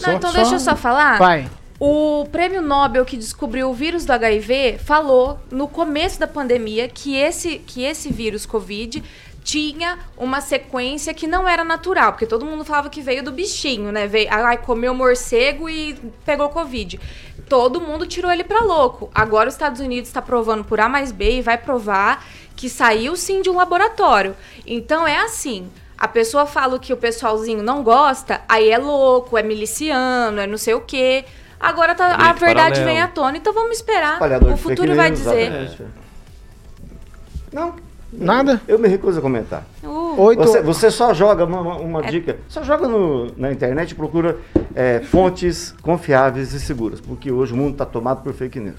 Não, 0.00 0.14
então 0.14 0.32
deixa 0.32 0.54
eu 0.54 0.60
só 0.60 0.76
falar. 0.76 1.18
Vai. 1.18 1.48
O 1.78 2.26
prêmio 2.30 2.62
Nobel 2.62 3.04
que 3.04 3.16
descobriu 3.16 3.68
o 3.68 3.74
vírus 3.74 4.04
do 4.04 4.12
HIV 4.12 4.78
falou 4.78 5.40
no 5.50 5.66
começo 5.66 6.20
da 6.20 6.28
pandemia 6.28 6.88
que 6.88 7.16
esse, 7.16 7.58
que 7.58 7.82
esse 7.82 8.12
vírus 8.12 8.46
Covid 8.46 9.02
tinha 9.42 9.98
uma 10.16 10.40
sequência 10.40 11.12
que 11.12 11.26
não 11.26 11.48
era 11.48 11.64
natural, 11.64 12.12
porque 12.12 12.26
todo 12.26 12.46
mundo 12.46 12.64
falava 12.64 12.88
que 12.88 13.02
veio 13.02 13.24
do 13.24 13.32
bichinho, 13.32 13.90
né? 13.90 14.06
Veio, 14.06 14.28
ai, 14.30 14.58
comeu 14.58 14.94
morcego 14.94 15.68
e 15.68 15.94
pegou 16.24 16.48
Covid. 16.48 17.00
Todo 17.48 17.80
mundo 17.80 18.06
tirou 18.06 18.30
ele 18.30 18.44
pra 18.44 18.60
louco. 18.60 19.10
Agora 19.12 19.48
os 19.48 19.54
Estados 19.54 19.80
Unidos 19.80 20.08
está 20.08 20.22
provando 20.22 20.64
por 20.64 20.80
A 20.80 20.88
mais 20.88 21.10
B 21.10 21.38
e 21.38 21.42
vai 21.42 21.58
provar 21.58 22.24
que 22.54 22.68
saiu 22.68 23.16
sim 23.16 23.42
de 23.42 23.50
um 23.50 23.56
laboratório. 23.56 24.36
Então 24.64 25.06
é 25.06 25.18
assim. 25.18 25.68
A 26.02 26.08
pessoa 26.08 26.46
fala 26.46 26.74
o 26.74 26.80
que 26.80 26.92
o 26.92 26.96
pessoalzinho 26.96 27.62
não 27.62 27.84
gosta, 27.84 28.40
aí 28.48 28.70
é 28.70 28.76
louco, 28.76 29.38
é 29.38 29.42
miliciano, 29.44 30.40
é 30.40 30.48
não 30.48 30.58
sei 30.58 30.74
o 30.74 30.80
quê. 30.80 31.24
Agora 31.60 31.94
tá- 31.94 32.16
a 32.16 32.32
verdade 32.32 32.70
paralelo. 32.70 32.84
vem 32.84 33.00
à 33.00 33.06
tona, 33.06 33.36
então 33.36 33.52
vamos 33.52 33.76
esperar. 33.76 34.14
Espalhador 34.14 34.48
o 34.52 34.56
fake 34.56 34.68
futuro 34.70 34.96
vai 34.96 35.12
dizer. 35.12 35.52
exatamente. 35.52 35.82
Não. 37.52 37.76
Nada? 38.12 38.60
Eu 38.66 38.80
me 38.80 38.88
recuso 38.88 39.20
a 39.20 39.22
comentar. 39.22 39.64
Uh, 39.82 40.20
Oito. 40.22 40.42
Você, 40.42 40.62
você 40.62 40.90
só 40.90 41.12
joga 41.12 41.44
uma, 41.44 41.60
uma- 41.76 42.04
É. 42.04 42.10
dica, 42.10 42.36
só 42.48 42.62
joga 42.62 42.86
no- 42.86 43.26
na 43.36 43.50
internet 43.50 43.90
e 43.90 43.94
procura 43.94 44.36
é, 44.74 45.00
fontes 45.00 45.74
confiáveis 45.82 46.52
e 46.52 46.60
seguras, 46.60 47.00
porque 47.00 47.30
hoje 47.30 47.52
o 47.52 47.56
mundo 47.56 47.72
está 47.72 47.84
tomado 47.84 48.22
por 48.22 48.32
fake 48.32 48.58
news. 48.60 48.76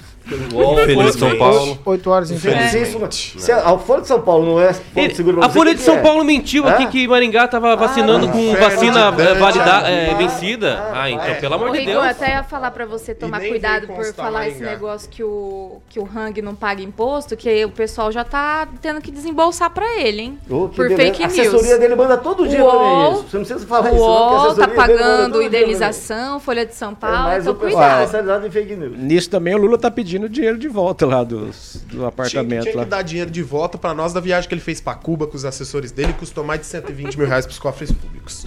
Folha 0.51 1.11
de 1.11 1.17
São 1.19 1.37
Paulo. 1.37 1.77
8 1.85 2.09
horas 2.09 2.31
em 2.31 2.37
frente. 2.39 2.69
se 3.13 3.39
se 3.39 3.51
a, 3.51 3.69
a 3.69 3.77
Folha 3.77 4.01
de 4.01 4.07
São 4.07 4.21
Paulo 4.21 4.45
não 4.45 4.59
é 4.61 4.73
fonte 4.73 4.99
Ele- 4.99 5.15
segura 5.15 5.37
pra 5.37 5.45
a 5.47 5.49
Folha 5.49 5.71
de 5.71 5.77
que 5.77 5.83
São 5.83 5.95
é? 5.95 6.01
Paulo 6.01 6.23
mentiu 6.23 6.67
aqui 6.67 6.83
Hã? 6.83 6.87
que 6.87 7.07
Maringá 7.07 7.47
tava 7.47 7.75
vacinando 7.75 8.27
com 8.29 8.37
inferno 8.39 8.69
vacina 8.69 8.99
é, 9.07 9.33
valida, 9.35 9.77
ah, 9.83 9.89
é, 9.91 10.11
ah, 10.11 10.13
vencida. 10.15 10.89
Ah, 10.93 11.09
então, 11.09 11.35
pelo 11.39 11.53
amor 11.55 11.71
de 11.71 11.85
Deus. 11.85 11.89
eu 11.89 12.01
até 12.01 12.29
ia 12.31 12.43
falar 12.43 12.71
pra 12.71 12.85
você 12.85 13.13
tomar 13.13 13.39
cuidado 13.41 13.87
por 13.87 14.05
falar 14.13 14.47
esse 14.47 14.59
Maringá. 14.59 14.71
negócio 14.71 15.09
que 15.09 15.23
o, 15.23 15.81
que 15.89 15.99
o 15.99 16.03
Hang 16.15 16.41
não 16.41 16.55
paga 16.55 16.81
imposto, 16.81 17.35
que 17.35 17.65
o 17.65 17.69
pessoal 17.69 18.11
já 18.11 18.23
tá 18.23 18.67
tendo 18.81 19.01
que 19.01 19.11
desembolsar 19.11 19.69
pra 19.69 19.99
ele, 19.99 20.21
hein? 20.21 20.37
Que 20.43 20.75
por 20.75 20.92
fake 20.95 21.23
A 21.23 21.27
news. 21.27 21.39
assessoria 21.39 21.77
dele 21.77 21.95
manda 21.95 22.17
todo 22.17 22.47
dia 22.47 22.63
O 22.63 22.69
pra 22.69 22.79
mim 22.79 22.85
UOL- 22.85 23.13
isso. 23.13 23.23
Você 23.29 23.37
não 23.37 23.45
precisa 23.45 23.67
falar 23.67 23.91
O 23.91 23.95
isso, 23.95 24.03
a 24.03 24.07
UOL 24.07 24.55
tá 24.55 24.61
manda 24.67 24.75
pagando 24.75 25.41
indenização, 25.41 26.39
Folha 26.39 26.65
de 26.65 26.75
São 26.75 26.91
É 26.91 26.95
Paulo, 26.95 27.17
mais 27.23 27.43
então 27.43 27.53
o 27.53 27.55
pessoal 27.57 27.81
cuidado. 27.81 28.03
especializado 28.03 28.47
em 28.47 28.51
fake 28.51 28.75
news. 28.75 28.97
Nisso 28.97 29.29
também 29.29 29.55
o 29.55 29.57
Lula 29.57 29.77
tá 29.77 29.89
pedindo 29.91 30.27
dinheiro 30.29 30.57
de 30.57 30.67
volta 30.67 31.05
lá 31.05 31.23
dos, 31.23 31.81
do 31.87 31.95
Tinha, 31.97 32.07
apartamento 32.07 32.63
tinha 32.63 32.75
lá. 32.77 32.83
que 32.83 32.89
dar 32.89 33.01
dinheiro 33.01 33.29
de 33.31 33.43
volta 33.43 33.77
pra 33.77 33.93
nós 33.93 34.13
da 34.13 34.19
viagem 34.19 34.47
que 34.47 34.53
ele 34.53 34.61
fez 34.61 34.79
pra 34.81 34.95
Cuba 34.95 35.27
com 35.27 35.35
os 35.35 35.45
assessores 35.45 35.91
dele, 35.91 36.13
custou 36.13 36.43
mais 36.43 36.59
de 36.61 36.65
120 36.67 37.17
mil 37.17 37.27
reais 37.27 37.45
pros 37.45 37.59
cofres 37.59 37.91
públicos. 37.91 38.45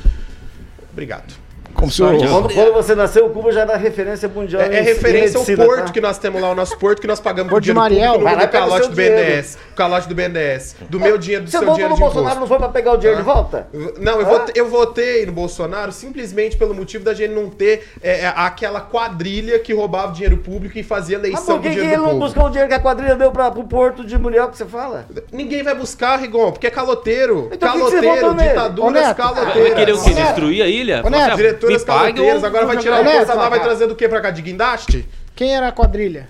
Obrigado. 0.92 1.34
Como 1.77 1.91
se 1.91 2.03
o- 2.03 2.07
Quando, 2.18 2.53
quando 2.55 2.72
você 2.72 2.95
nasceu, 2.95 3.27
o 3.27 3.31
Cuba 3.31 3.53
já 3.53 3.61
era 3.62 3.77
referência 3.77 4.29
mundial. 4.29 4.62
É, 4.62 4.79
é 4.79 4.81
referência 4.81 5.39
ao 5.39 5.45
porto 5.45 5.87
tá? 5.87 5.93
que 5.93 6.01
nós 6.01 6.18
temos 6.18 6.41
lá, 6.41 6.51
o 6.51 6.55
nosso 6.55 6.77
porto 6.79 7.01
que 7.01 7.07
nós 7.07 7.20
pagamos 7.20 7.51
Porto 7.51 7.64
de 7.64 7.72
dinheiro 7.72 7.81
Mariel. 7.95 8.12
público 8.14 8.35
Vai 8.35 8.45
lá 8.45 8.49
calote 8.51 8.81
seu 8.87 8.91
do. 8.91 8.97
BNDES. 8.97 9.59
O 9.72 9.74
calote 9.77 10.09
do 10.09 10.14
BNDES. 10.14 10.77
Do 10.89 10.99
meu 10.99 11.18
dinheiro, 11.18 11.45
do 11.45 11.51
Você 11.51 11.59
seu 11.59 11.61
votou 11.61 11.74
dinheiro 11.74 11.91
no 11.91 11.97
de 11.97 12.01
Bolsonaro, 12.01 12.37
imposto. 12.37 12.41
não 12.41 12.47
foi 12.47 12.59
pra 12.59 12.68
pegar 12.68 12.93
o 12.93 12.97
dinheiro 12.97 13.18
de 13.18 13.24
volta? 13.24 13.68
Não, 13.99 14.20
eu 14.20 14.27
Hã? 14.27 14.31
votei, 14.31 14.55
eu 14.57 14.68
votei 14.68 15.27
no 15.27 15.33
Bolsonaro 15.33 15.93
simplesmente 15.93 16.57
pelo 16.57 16.74
motivo 16.74 17.05
da 17.05 17.12
gente 17.12 17.33
não 17.35 17.51
ter 17.51 17.87
é, 18.03 18.20
é, 18.22 18.27
aquela 18.35 18.81
quadrilha 18.81 19.59
que 19.59 19.74
roubava 19.74 20.12
dinheiro 20.12 20.39
público 20.39 20.79
e 20.79 20.83
fazia 20.83 21.18
Mas 21.18 21.27
eleição 21.27 21.45
por 21.47 21.55
com 21.57 21.62
que, 21.62 21.68
que 21.68 21.74
dinheiro 21.74 22.03
ele 22.03 22.07
do 22.07 22.12
não 22.12 22.18
buscou 22.18 22.45
o 22.45 22.49
dinheiro 22.49 22.68
que 22.68 22.74
a 22.74 22.81
quadrilha 22.81 23.14
deu 23.16 23.31
pra, 23.31 23.51
pro 23.51 23.64
porto 23.64 24.05
de 24.05 24.18
Muriel 24.18 24.49
que 24.49 24.57
você 24.57 24.64
fala? 24.64 25.07
Ninguém 25.31 25.62
vai 25.62 25.74
buscar, 25.74 26.16
Rigon, 26.18 26.53
porque 26.53 26.66
é 26.66 26.70
caloteiro. 26.70 27.51
Então 27.53 27.72
por 27.79 27.91
que 27.91 28.01
que 28.01 28.07
caloteiro, 28.07 28.35
ditaduras 28.35 28.93
Neto, 29.09 29.16
caloteiras. 29.16 29.62
Vai 29.62 29.74
querer 29.74 29.93
o 29.93 29.97
Neto. 30.05 30.14
Destruir 30.14 30.62
a 30.62 30.66
ilha? 30.66 31.01
Ô, 31.01 31.11
Fala 31.11 31.16
Neto, 31.18 31.33
assim, 31.33 31.65
ah, 31.74 31.84
caloteiras, 31.84 32.42
ou- 32.42 32.48
agora 32.48 32.66
vai 32.66 32.76
tirar 32.78 33.00
o 33.00 33.04
lá, 33.36 33.48
vai 33.48 33.58
ah. 33.58 33.62
trazer 33.62 33.86
do 33.86 33.94
que 33.96 34.08
pra 34.08 34.20
cá? 34.20 34.30
De 34.30 34.42
guindaste? 34.42 35.08
Quem 35.34 35.54
era 35.54 35.68
a 35.68 35.72
quadrilha? 35.72 36.28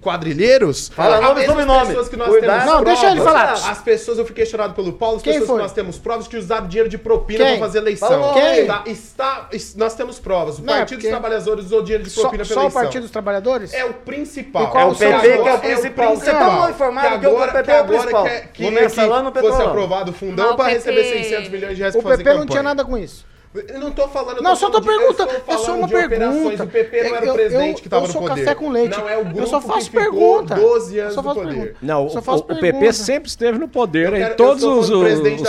Quadrilheiros? 0.00 0.88
Fala 0.90 1.16
As 1.16 1.22
nome 1.22 1.44
sobrenome. 1.44 1.86
pessoas 1.88 2.08
que 2.08 2.16
nós 2.16 2.28
Cuidado. 2.28 2.60
temos 2.60 2.72
Não, 2.72 2.84
deixa 2.84 3.06
ele 3.10 3.20
provas. 3.20 3.60
falar. 3.60 3.70
As 3.72 3.80
pessoas, 3.82 4.18
eu 4.18 4.24
fiquei 4.24 4.44
questionado 4.44 4.72
pelo 4.74 4.92
Paulo, 4.92 5.16
as 5.16 5.22
Quem 5.22 5.32
pessoas 5.32 5.48
foi? 5.48 5.56
que 5.56 5.62
nós 5.62 5.72
temos 5.72 5.98
provas 5.98 6.28
que 6.28 6.36
usaram 6.36 6.68
dinheiro 6.68 6.88
de 6.88 6.96
propina 6.96 7.44
Quem? 7.44 7.58
pra 7.58 7.66
fazer 7.66 7.78
eleição. 7.78 8.30
O 8.30 8.34
Quem? 8.34 8.66
Tá, 8.66 8.82
está, 8.86 9.48
es- 9.52 9.74
nós 9.74 9.94
temos 9.94 10.20
provas. 10.20 10.58
O 10.58 10.62
Não, 10.62 10.72
Partido 10.72 10.98
porque- 10.98 11.08
dos 11.10 11.10
Trabalhadores 11.18 11.64
usou 11.64 11.82
dinheiro 11.82 12.04
de 12.04 12.10
Só, 12.10 12.20
propina 12.22 12.44
pra 12.44 12.54
só 12.54 12.60
o 12.60 12.62
eleição. 12.62 12.82
Partido 12.82 13.02
dos 13.02 13.10
Trabalhadores? 13.10 13.74
É 13.74 13.84
o 13.84 13.92
principal. 13.94 14.64
E 14.64 14.66
qual 14.68 14.82
É 14.82 14.86
o 14.86 14.92
o 14.92 14.96
PP 14.96 15.20
que 15.20 15.26
é 15.26 15.30
o 15.36 15.40
agora? 15.40 15.58
principal. 15.58 16.16
Você 16.16 16.30
tá 16.30 16.50
mal 16.50 16.70
informado 16.70 17.18
que 17.18 17.26
o 17.26 17.30
agora, 17.30 17.52
PP 17.52 17.64
que 17.64 17.70
é 17.70 17.74
o 17.74 17.78
agora 17.78 17.98
principal. 17.98 18.24
quer 18.24 18.48
que, 18.52 18.62
No 18.62 18.68
que 18.68 18.74
mensalão, 18.80 19.32
fosse 19.32 19.62
aprovado 19.62 20.10
o 20.12 20.14
fundão 20.14 20.52
o 20.52 20.56
PP 20.56 20.70
receber 20.70 21.04
600 21.04 21.48
milhões 21.50 21.74
de 21.74 21.80
reais 21.80 21.94
O 21.96 21.98
pra 22.00 22.10
fazer 22.12 22.22
PP 22.24 22.36
não 22.38 22.46
tinha 22.46 22.62
nada 22.62 22.84
com 22.84 22.96
isso. 22.96 23.26
Eu 23.54 23.80
não 23.80 23.90
tô 23.92 24.06
falando... 24.08 24.36
eu 24.36 24.42
Não, 24.42 24.54
só 24.54 24.68
tô 24.70 24.82
falando 24.82 24.98
de- 24.98 25.04
eu 25.04 25.14
perguntando. 25.14 25.38
estou 25.38 25.54
É 25.54 25.58
só 25.58 25.74
uma 25.74 25.88
pergunta. 25.88 26.64
O 26.64 26.68
PP 26.68 27.02
não 27.04 27.16
era 27.16 27.26
Eu- 27.26 27.32
o 27.32 27.34
presidente 27.34 27.76
eu- 27.78 27.82
que 27.82 27.88
tava 27.88 28.04
eu 28.04 28.06
no 28.06 28.12
sou 28.12 28.22
poder. 28.22 28.44
café 28.44 28.54
com 28.54 28.68
leite. 28.70 28.98
Não 28.98 29.08
é 29.08 29.16
o 29.16 29.20
Eu 29.20 29.24
grupo 29.24 29.46
só 29.46 29.60
que 29.60 29.66
faço 29.66 29.86
ficou 29.90 30.00
pergunta. 30.02 30.54
12 30.54 30.96
Eu 30.96 31.02
anos 31.02 31.14
só 31.14 31.22
no 31.22 31.28
faço 31.28 31.40
poder. 31.40 31.54
pergunta. 31.56 31.78
Não, 31.82 32.02
Eu 32.04 32.08
só 32.10 32.18
o, 32.18 32.22
faço 32.22 32.42
o 32.42 32.46
PP 32.46 32.92
sempre 32.92 33.28
esteve 33.28 33.58
no 33.58 33.66
poder. 33.68 34.08
Eu 34.08 34.16
em 34.16 34.18
quero- 34.20 34.32
eu 34.32 34.36
todos 34.36 34.60
sou 34.62 34.78
os, 34.78 34.90
o 34.90 35.02
os- 35.02 35.20
todos 35.20 35.40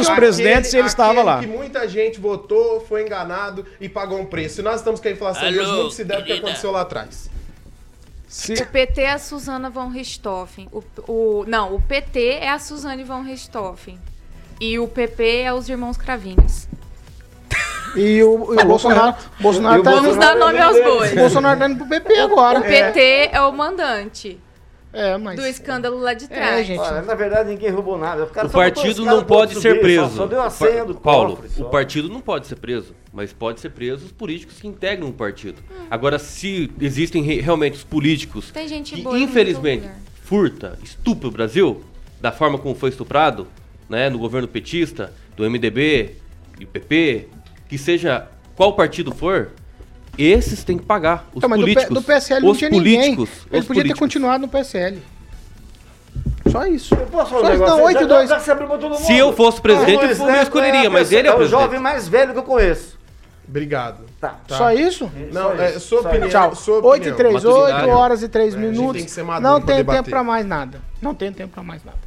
os 0.00 0.08
Aquele- 0.08 0.16
presidentes 0.20 0.72
ele 0.72 0.86
estava 0.86 1.10
aquele 1.12 1.26
lá. 1.26 1.40
que 1.40 1.46
muita 1.48 1.88
gente 1.88 2.20
votou, 2.20 2.80
foi 2.80 3.02
enganado 3.02 3.66
e 3.80 3.88
pagou 3.88 4.18
um 4.20 4.24
preço. 4.24 4.60
E 4.60 4.62
nós 4.62 4.76
estamos 4.76 5.00
com 5.00 5.08
a 5.08 5.10
inflação 5.10 5.50
de 5.50 5.58
hoje, 5.58 5.72
muito 5.72 5.90
se 5.94 6.04
deve 6.04 6.20
ao 6.20 6.26
que 6.26 6.32
aconteceu 6.34 6.70
lá 6.70 6.82
atrás. 6.82 7.28
Se- 8.28 8.54
O 8.54 8.66
PT 8.66 9.00
é 9.02 9.10
a 9.12 9.18
Suzana 9.18 9.68
von 9.68 9.88
Richthofen. 9.88 10.68
O, 10.72 10.82
o, 11.06 11.44
não, 11.46 11.74
o 11.74 11.80
PT 11.82 12.38
é 12.40 12.48
a 12.50 12.58
Suzane 12.58 13.02
von 13.04 13.20
Richthofen. 13.22 13.98
E 14.60 14.78
o 14.78 14.86
PP 14.88 15.40
é 15.42 15.52
os 15.52 15.68
irmãos 15.68 15.96
Cravinhos. 15.98 16.68
E 17.96 18.22
o, 18.22 18.54
e 18.54 18.62
o 18.62 18.64
Bolsonaro, 18.66 19.16
Bolsonaro 19.40 19.76
E 19.76 19.80
o 19.80 19.82
tá 19.82 19.90
Vamos 19.92 20.16
dar 20.16 20.34
nome 20.36 20.58
aos 20.58 20.80
bois. 20.82 21.12
o 21.12 21.16
Bolsonaro 21.16 21.58
tá 21.58 21.68
indo 21.68 21.78
pro 21.78 21.86
PP 21.88 22.18
agora. 22.18 22.60
O 22.60 22.62
PT 22.62 23.30
é 23.32 23.40
o 23.42 23.52
mandante 23.52 24.38
É, 24.92 25.16
mas... 25.18 25.36
do 25.38 25.46
escândalo 25.46 25.98
lá 25.98 26.14
de 26.14 26.24
É, 26.24 26.28
trás. 26.28 26.66
gente. 26.66 26.78
Olha, 26.80 27.02
na 27.02 27.14
verdade, 27.14 27.50
ninguém 27.50 27.70
roubou 27.70 27.98
nada. 27.98 28.24
cara 28.26 28.46
O 28.46 28.50
só 28.50 28.58
botou 28.58 28.72
partido 28.82 29.04
não 29.04 29.22
pode 29.24 29.54
ser 29.54 29.70
subir, 29.70 29.80
preso. 29.80 30.08
Só, 30.10 30.16
só 30.16 30.26
deu 30.26 30.42
a 30.42 30.50
senha 30.50 30.84
do 30.84 30.94
Paulo, 30.94 31.36
cofre, 31.36 31.62
o 31.62 31.64
partido 31.66 32.08
não 32.08 32.20
pode 32.20 32.46
ser 32.46 32.56
preso, 32.56 32.94
mas 33.12 33.32
pode 33.32 33.60
ser 33.60 33.70
preso 33.70 34.06
os 34.06 34.12
políticos 34.12 34.58
que 34.60 34.66
integram 34.68 35.08
o 35.08 35.12
partido. 35.12 35.62
Hum. 35.70 35.86
Agora, 35.90 36.18
se 36.18 36.70
existem 36.80 37.22
re- 37.22 37.40
realmente 37.40 37.74
os 37.76 37.84
políticos 37.84 38.50
Tem 38.50 38.66
gente 38.68 38.94
que 38.94 39.00
infelizmente 39.18 39.82
lugar. 39.82 39.96
furta, 40.24 40.78
estupra 40.82 41.28
o 41.28 41.30
Brasil 41.30 41.82
da 42.20 42.30
forma 42.32 42.56
como 42.58 42.74
foi 42.74 42.88
estuprado, 42.90 43.46
né, 43.88 44.08
no 44.08 44.18
governo 44.18 44.46
petista, 44.48 45.12
do 45.36 45.44
MDB 45.48 46.16
e 46.60 46.64
PP, 46.64 47.28
que 47.72 47.78
seja 47.78 48.28
qual 48.54 48.74
partido 48.74 49.12
for, 49.14 49.48
esses 50.18 50.62
têm 50.62 50.76
que 50.76 50.84
pagar. 50.84 51.24
Os 51.32 51.38
Então, 51.38 51.48
mas 51.48 51.58
do, 51.58 51.64
P- 51.64 51.72
políticos. 51.72 51.94
do 51.94 52.02
PSL 52.06 52.44
não 52.44 52.50
os 52.52 52.58
tinha 52.58 52.68
políticos, 52.68 52.98
ninguém. 53.00 53.12
Ele 53.12 53.26
podia 53.26 53.62
ter 53.62 53.64
políticos. 53.66 53.98
continuado 53.98 54.42
no 54.42 54.48
PSL. 54.48 55.02
Só 56.50 56.66
isso. 56.66 56.94
Eu 56.94 57.06
posso 57.06 57.30
falar 57.30 57.40
Só 57.40 57.46
um 57.46 57.50
isso, 57.54 57.60
negócio? 57.62 57.76
não, 57.78 57.86
aí? 57.86 57.94
8 57.94 57.96
e 57.96 58.02
Já- 58.02 58.14
2. 58.14 58.28
já 58.28 58.40
se 58.98 59.16
eu 59.18 59.32
fosse 59.32 59.58
presidente, 59.62 60.04
eu 60.04 60.16
não 60.18 60.26
Neto 60.26 60.42
escolheria, 60.42 60.82
é 60.82 60.86
a 60.86 60.90
mas 60.90 61.10
ele 61.12 61.28
é 61.28 61.34
o 61.34 61.40
É 61.40 61.44
o 61.44 61.48
jovem 61.48 61.80
mais 61.80 62.06
velho 62.08 62.34
que 62.34 62.38
eu 62.40 62.42
conheço. 62.42 62.98
Obrigado. 63.48 64.04
Tá. 64.20 64.38
Só 64.48 64.70
isso? 64.70 65.10
Não, 65.32 65.56
Só 65.56 65.62
é 65.62 65.70
isso, 65.70 65.80
sua 65.80 66.02
só 66.02 66.08
opinião. 66.10 66.28
Tchau. 66.28 66.54
Sua 66.54 66.74
8 66.76 67.08
e 67.08 67.10
opinião. 67.12 67.16
3, 67.16 67.34
8 67.46 67.56
Maturidade. 67.56 67.90
horas 67.90 68.22
e 68.22 68.28
3 68.28 68.54
É, 68.54 68.58
minutos. 68.58 68.96
tem 68.96 69.04
que 69.06 69.10
ser 69.10 69.22
maduro 69.22 69.50
Não 69.50 69.60
tem 69.62 69.76
debater. 69.76 70.00
tempo 70.02 70.10
pra 70.10 70.22
mais 70.22 70.44
nada. 70.46 70.80
Não 71.00 71.14
tem 71.14 71.32
tempo 71.32 71.54
pra 71.54 71.62
mais 71.62 71.82
nada. 71.82 71.98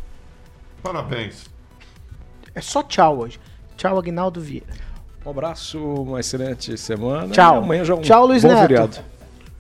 Parabéns. 0.84 1.50
É 2.54 2.62
só 2.62 2.84
tchau 2.84 3.18
hoje. 3.18 3.40
Tchau, 3.76 3.98
Agnaldo 3.98 4.40
Vieira. 4.40 4.68
Um 5.26 5.32
abraço, 5.32 5.80
uma 5.80 6.20
excelente 6.20 6.78
semana. 6.78 7.30
Tchau. 7.30 7.56
E 7.56 7.58
amanhã 7.58 7.84
já 7.84 7.96
um 7.96 8.02
Tchau, 8.02 8.28
Luiz 8.28 8.44
bom 8.44 8.50
Neto. 8.50 8.62
feriado. 8.62 8.98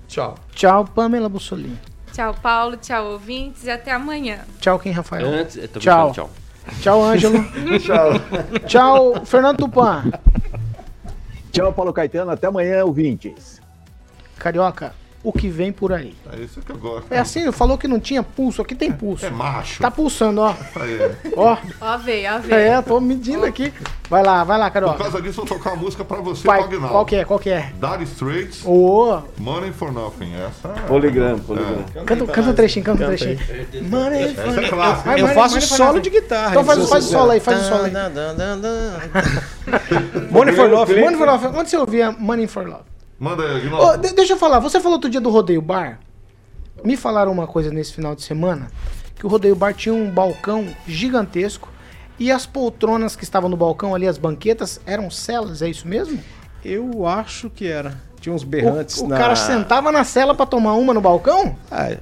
Tchau. 0.07 0.35
Tchau, 0.53 0.85
Pamela 0.85 1.27
Bussolini. 1.27 1.79
Tchau, 2.13 2.35
Paulo. 2.35 2.77
Tchau, 2.77 3.13
ouvintes. 3.13 3.65
E 3.65 3.71
até 3.71 3.91
amanhã. 3.91 4.41
Tchau, 4.59 4.77
quem, 4.77 4.91
Rafael? 4.91 5.25
Antes, 5.27 5.59
Tchau. 5.79 6.11
tchau. 6.11 6.29
Tchau, 6.81 7.03
Ângelo. 7.03 7.43
Tchau. 7.81 8.11
Tchau, 8.67 9.25
Fernando 9.25 9.57
Tupan. 9.57 10.03
Tchau, 11.51 11.73
Paulo 11.73 11.91
Caetano. 11.91 12.29
Até 12.29 12.45
amanhã, 12.45 12.85
ouvintes. 12.85 13.59
Carioca, 14.37 14.93
o 15.25 15.33
que 15.33 15.49
vem 15.49 15.71
por 15.71 15.91
aí? 15.91 16.15
É 16.31 16.39
isso 16.39 16.61
que 16.61 16.71
eu 16.71 16.77
gosto. 16.77 17.11
É 17.11 17.17
assim, 17.17 17.51
falou 17.51 17.77
que 17.77 17.87
não 17.87 17.99
tinha 17.99 18.21
pulso. 18.21 18.61
Aqui 18.61 18.75
tem 18.75 18.91
pulso. 18.91 19.25
É 19.25 19.29
macho. 19.31 19.81
Tá 19.81 19.89
pulsando, 19.89 20.41
ó. 20.41 20.49
Aí. 20.79 21.31
Ó. 21.35 21.57
Ó, 21.81 21.97
veio, 21.97 22.31
ó, 22.35 22.39
veio. 22.39 22.53
É, 22.55 22.81
tô 22.81 22.99
medindo 22.99 23.43
aqui. 23.45 23.73
Vai 24.07 24.21
lá, 24.21 24.43
vai 24.43 24.59
lá, 24.59 24.67
Por 24.69 24.73
Carioca. 24.73 24.97
causa 24.99 25.19
disso, 25.21 25.41
eu 25.41 25.45
vou 25.45 25.57
tocar 25.57 25.71
uma 25.73 25.81
música 25.81 26.05
pra 26.05 26.17
você, 26.17 26.45
Vai, 26.45 26.63
qual 26.63 27.05
que 27.05 27.15
é? 27.15 27.25
Qual 27.25 27.39
que 27.39 27.49
é? 27.49 27.71
Dire 27.73 28.03
Straits, 28.03 28.63
Ô, 28.63 29.19
Money 29.39 29.71
for 29.71 29.91
Nothing. 29.91 30.31
Essa 30.35 30.67
é... 30.67 30.81
Poligrama, 30.87 31.39
poligrama. 31.39 31.83
canta, 32.05 32.25
canta 32.27 32.49
um 32.49 32.53
trechinho, 32.53 32.85
canta 32.85 33.03
um 33.03 33.07
trechinho. 33.07 33.39
Money, 33.89 34.23
Essa 34.37 34.61
é 34.61 34.69
clássica. 34.69 35.09
Vai, 35.09 35.19
Eu 35.19 35.21
money, 35.21 35.35
faço 35.35 35.55
money 35.55 35.67
for 35.67 35.75
solo 35.75 35.89
nothing. 35.93 36.01
de 36.01 36.09
guitarra. 36.11 36.49
Então 36.51 36.63
faz, 36.63 36.89
faz 36.89 37.05
o 37.05 37.09
solo 37.09 37.31
aí, 37.31 37.39
faz 37.39 37.61
o 37.61 37.63
solo 37.67 37.83
aí. 37.85 37.91
Money 40.29 40.55
for 40.55 40.69
Love. 40.69 40.99
Money 40.99 41.17
for 41.17 41.25
Love. 41.27 41.47
Onde 41.47 41.69
você 41.69 41.77
ouvia 41.77 42.11
Money 42.11 42.47
for 42.47 42.67
Love? 42.67 42.94
Manda 43.19 43.43
aí, 43.43 43.51
Ô, 43.51 43.55
Aguinaldo. 43.57 43.97
de- 44.07 44.13
deixa 44.13 44.33
eu 44.33 44.37
falar, 44.37 44.59
você 44.59 44.79
falou 44.79 44.93
outro 44.97 45.09
dia 45.09 45.21
do 45.21 45.29
Rodeio 45.29 45.61
Bar. 45.61 45.99
Me 46.83 46.97
falaram 46.97 47.31
uma 47.31 47.47
coisa 47.47 47.71
nesse 47.71 47.93
final 47.93 48.13
de 48.15 48.21
semana, 48.21 48.67
que 49.15 49.25
o 49.25 49.29
Rodeio 49.29 49.55
Bar 49.55 49.73
tinha 49.73 49.93
um 49.95 50.09
balcão 50.11 50.67
gigantesco 50.87 51.69
e 52.19 52.31
as 52.31 52.45
poltronas 52.45 53.15
que 53.15 53.23
estavam 53.23 53.49
no 53.49 53.57
balcão 53.57 53.95
ali, 53.95 54.07
as 54.07 54.17
banquetas, 54.17 54.79
eram 54.85 55.09
celas, 55.09 55.61
é 55.61 55.69
isso 55.69 55.87
mesmo? 55.87 56.19
Eu 56.63 57.05
acho 57.07 57.49
que 57.49 57.67
era. 57.67 57.97
Tinha 58.19 58.33
uns 58.33 58.43
O, 58.43 58.47
berrantes 58.47 58.97
o 58.97 59.07
na... 59.07 59.17
cara 59.17 59.35
sentava 59.35 59.91
na 59.91 60.03
cela 60.03 60.33
pra 60.35 60.45
tomar 60.45 60.73
uma 60.73 60.93
no 60.93 61.01
balcão? 61.01 61.55
Ah, 61.71 61.95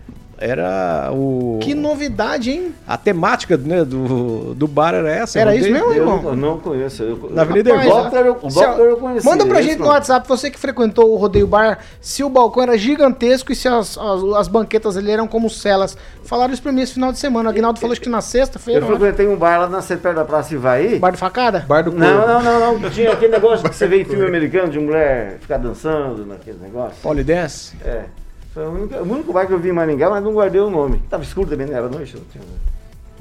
era 0.44 1.10
o... 1.14 1.58
Que 1.62 1.74
novidade, 1.74 2.52
hein? 2.52 2.76
A 2.86 2.98
temática 2.98 3.56
né, 3.56 3.86
do, 3.86 4.54
do 4.54 4.68
bar 4.68 4.94
era 4.94 5.10
essa. 5.10 5.40
Era 5.40 5.56
eu 5.56 5.60
isso 5.62 5.72
mesmo, 5.72 5.88
Eu 5.88 5.94
irmão? 5.96 6.22
não, 6.22 6.36
não 6.36 6.60
conheço. 6.60 7.02
Eu, 7.02 7.30
Na 7.32 7.44
Avenida 7.44 7.74
o 7.74 7.80
Hervó. 7.80 8.02
Doctor, 8.04 8.26
eu- 8.26 8.38
o 8.42 8.48
Doctor 8.50 8.86
eu 8.86 8.98
conheci. 8.98 9.26
Manda 9.26 9.46
pra 9.46 9.60
esse 9.62 9.70
gente 9.70 9.80
no. 9.80 9.88
WhatsApp, 9.88 10.28
você 10.28 10.52
que 10.52 10.60
frequentou 10.60 11.14
o 11.14 11.16
Rodeio 11.16 11.48
Bar, 11.48 11.80
se 12.02 12.24
o 12.26 12.30
balcão 12.30 12.64
era 12.64 12.78
gigantesco 12.78 13.54
e 13.54 13.56
se 13.56 13.70
as, 13.70 13.98
as, 13.98 14.24
as 14.36 14.48
banquetas 14.50 14.98
ali 14.98 15.12
eram 15.12 15.28
como 15.28 15.50
celas. 15.50 15.98
Falaram 16.26 16.54
isso 16.54 16.62
pra 16.62 16.74
mim 16.74 16.82
esse 16.82 16.94
final 16.94 17.14
de 17.14 17.20
semana. 17.20 17.48
O 17.50 17.52
Aguinaldo 17.52 17.80
falou 17.80 17.96
que 17.96 18.10
na 18.10 18.20
sexta-feira, 18.22 18.82
Eu 18.86 18.90
né? 18.90 18.98
frequentei 18.98 19.28
um 19.28 19.38
bar 19.38 19.60
lá 19.60 19.70
na 19.70 19.82
perto 19.82 20.16
da 20.16 20.26
Praça 20.26 20.54
Ivaí. 20.54 21.00
Bar 21.00 21.12
de 21.12 21.18
facada? 21.18 21.64
Bar 21.68 21.84
do. 21.84 21.92
Não, 21.92 22.28
não, 22.28 22.42
não, 22.44 22.80
não. 22.80 22.90
Tinha 22.92 23.14
aquele 23.14 23.32
negócio 23.32 23.70
que 23.70 23.76
você 23.76 23.88
vê 23.88 24.02
em 24.02 24.06
filme 24.06 24.26
americano 24.26 24.70
de 24.70 24.80
mulher 24.80 25.38
ficar 25.40 25.58
dançando 25.58 26.26
naquele 26.26 26.58
negócio. 26.60 26.98
Polidense. 27.02 27.76
É. 27.86 28.04
Foi 28.54 28.64
o 28.66 28.70
único, 28.72 28.96
o 28.96 29.12
único 29.14 29.34
bar 29.34 29.48
que 29.48 29.54
eu 29.54 29.60
vi 29.60 29.70
em 29.70 29.74
Maringá, 29.74 30.10
mas 30.10 30.24
não 30.24 30.34
guardei 30.34 30.62
o 30.62 30.70
nome. 30.70 31.02
Tava 31.10 31.24
escuro 31.24 31.48
também, 31.50 31.66
não 31.68 31.76
era 31.76 31.90
noite? 31.90 32.16
Não 32.16 32.24
tinha. 32.26 32.44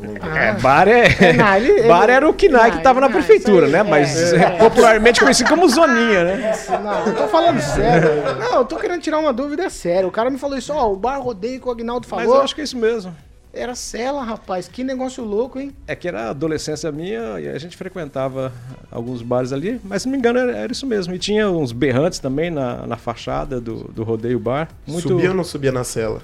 lembro. 0.00 0.28
É, 0.36 0.52
bar 0.54 0.88
é. 0.88 1.04
É, 1.20 1.32
não, 1.32 1.56
ele- 1.56 1.70
ele- 1.80 1.88
bar 1.88 2.10
era 2.10 2.28
o 2.28 2.34
KNAI 2.34 2.70
que 2.70 2.76
não, 2.76 2.82
tava 2.82 3.00
na 3.00 3.06
não, 3.08 3.12
prefeitura, 3.14 3.66
né? 3.68 3.82
Mas 3.82 4.32
é, 4.32 4.36
é, 4.36 4.42
é. 4.42 4.50
popularmente 4.58 5.20
conhecido 5.20 5.48
como 5.48 5.68
Zoninha, 5.68 6.24
né? 6.24 6.52
Não, 6.82 7.06
eu 7.06 7.14
tô 7.16 7.28
falando 7.28 7.60
sério. 7.60 8.10
Não, 8.38 8.58
eu 8.58 8.64
tô 8.64 8.76
querendo 8.76 9.00
tirar 9.00 9.18
uma 9.20 9.32
dúvida, 9.32 9.64
é 9.64 9.70
sério. 9.70 10.08
O 10.08 10.12
cara 10.12 10.28
me 10.28 10.38
falou 10.38 10.58
isso, 10.58 10.72
ó, 10.72 10.92
o 10.92 10.96
bar 10.96 11.18
rodeio 11.20 11.60
que 11.60 11.68
o 11.68 11.70
Agnaldo 11.70 12.06
Mas 12.10 12.20
falou. 12.24 12.36
eu 12.36 12.42
acho 12.42 12.54
que 12.54 12.60
é 12.60 12.64
isso 12.64 12.76
mesmo. 12.76 13.14
Era 13.52 13.74
cela, 13.74 14.22
rapaz. 14.22 14.66
Que 14.66 14.82
negócio 14.82 15.22
louco, 15.24 15.58
hein? 15.58 15.72
É 15.86 15.94
que 15.94 16.08
era 16.08 16.24
a 16.24 16.30
adolescência 16.30 16.90
minha 16.90 17.38
e 17.38 17.48
a 17.48 17.58
gente 17.58 17.76
frequentava 17.76 18.52
alguns 18.90 19.20
bares 19.20 19.52
ali, 19.52 19.80
mas 19.84 20.02
se 20.02 20.08
não 20.08 20.12
me 20.12 20.18
engano 20.18 20.38
era, 20.38 20.56
era 20.56 20.72
isso 20.72 20.86
mesmo. 20.86 21.14
E 21.14 21.18
tinha 21.18 21.50
uns 21.50 21.72
berrantes 21.72 22.18
também 22.18 22.50
na, 22.50 22.86
na 22.86 22.96
fachada 22.96 23.60
do, 23.60 23.84
do 23.84 24.02
rodeio 24.04 24.38
bar. 24.38 24.68
Muito... 24.86 25.08
Subia 25.08 25.30
ou 25.30 25.36
não 25.36 25.44
subia 25.44 25.70
na 25.70 25.84
cela? 25.84 26.22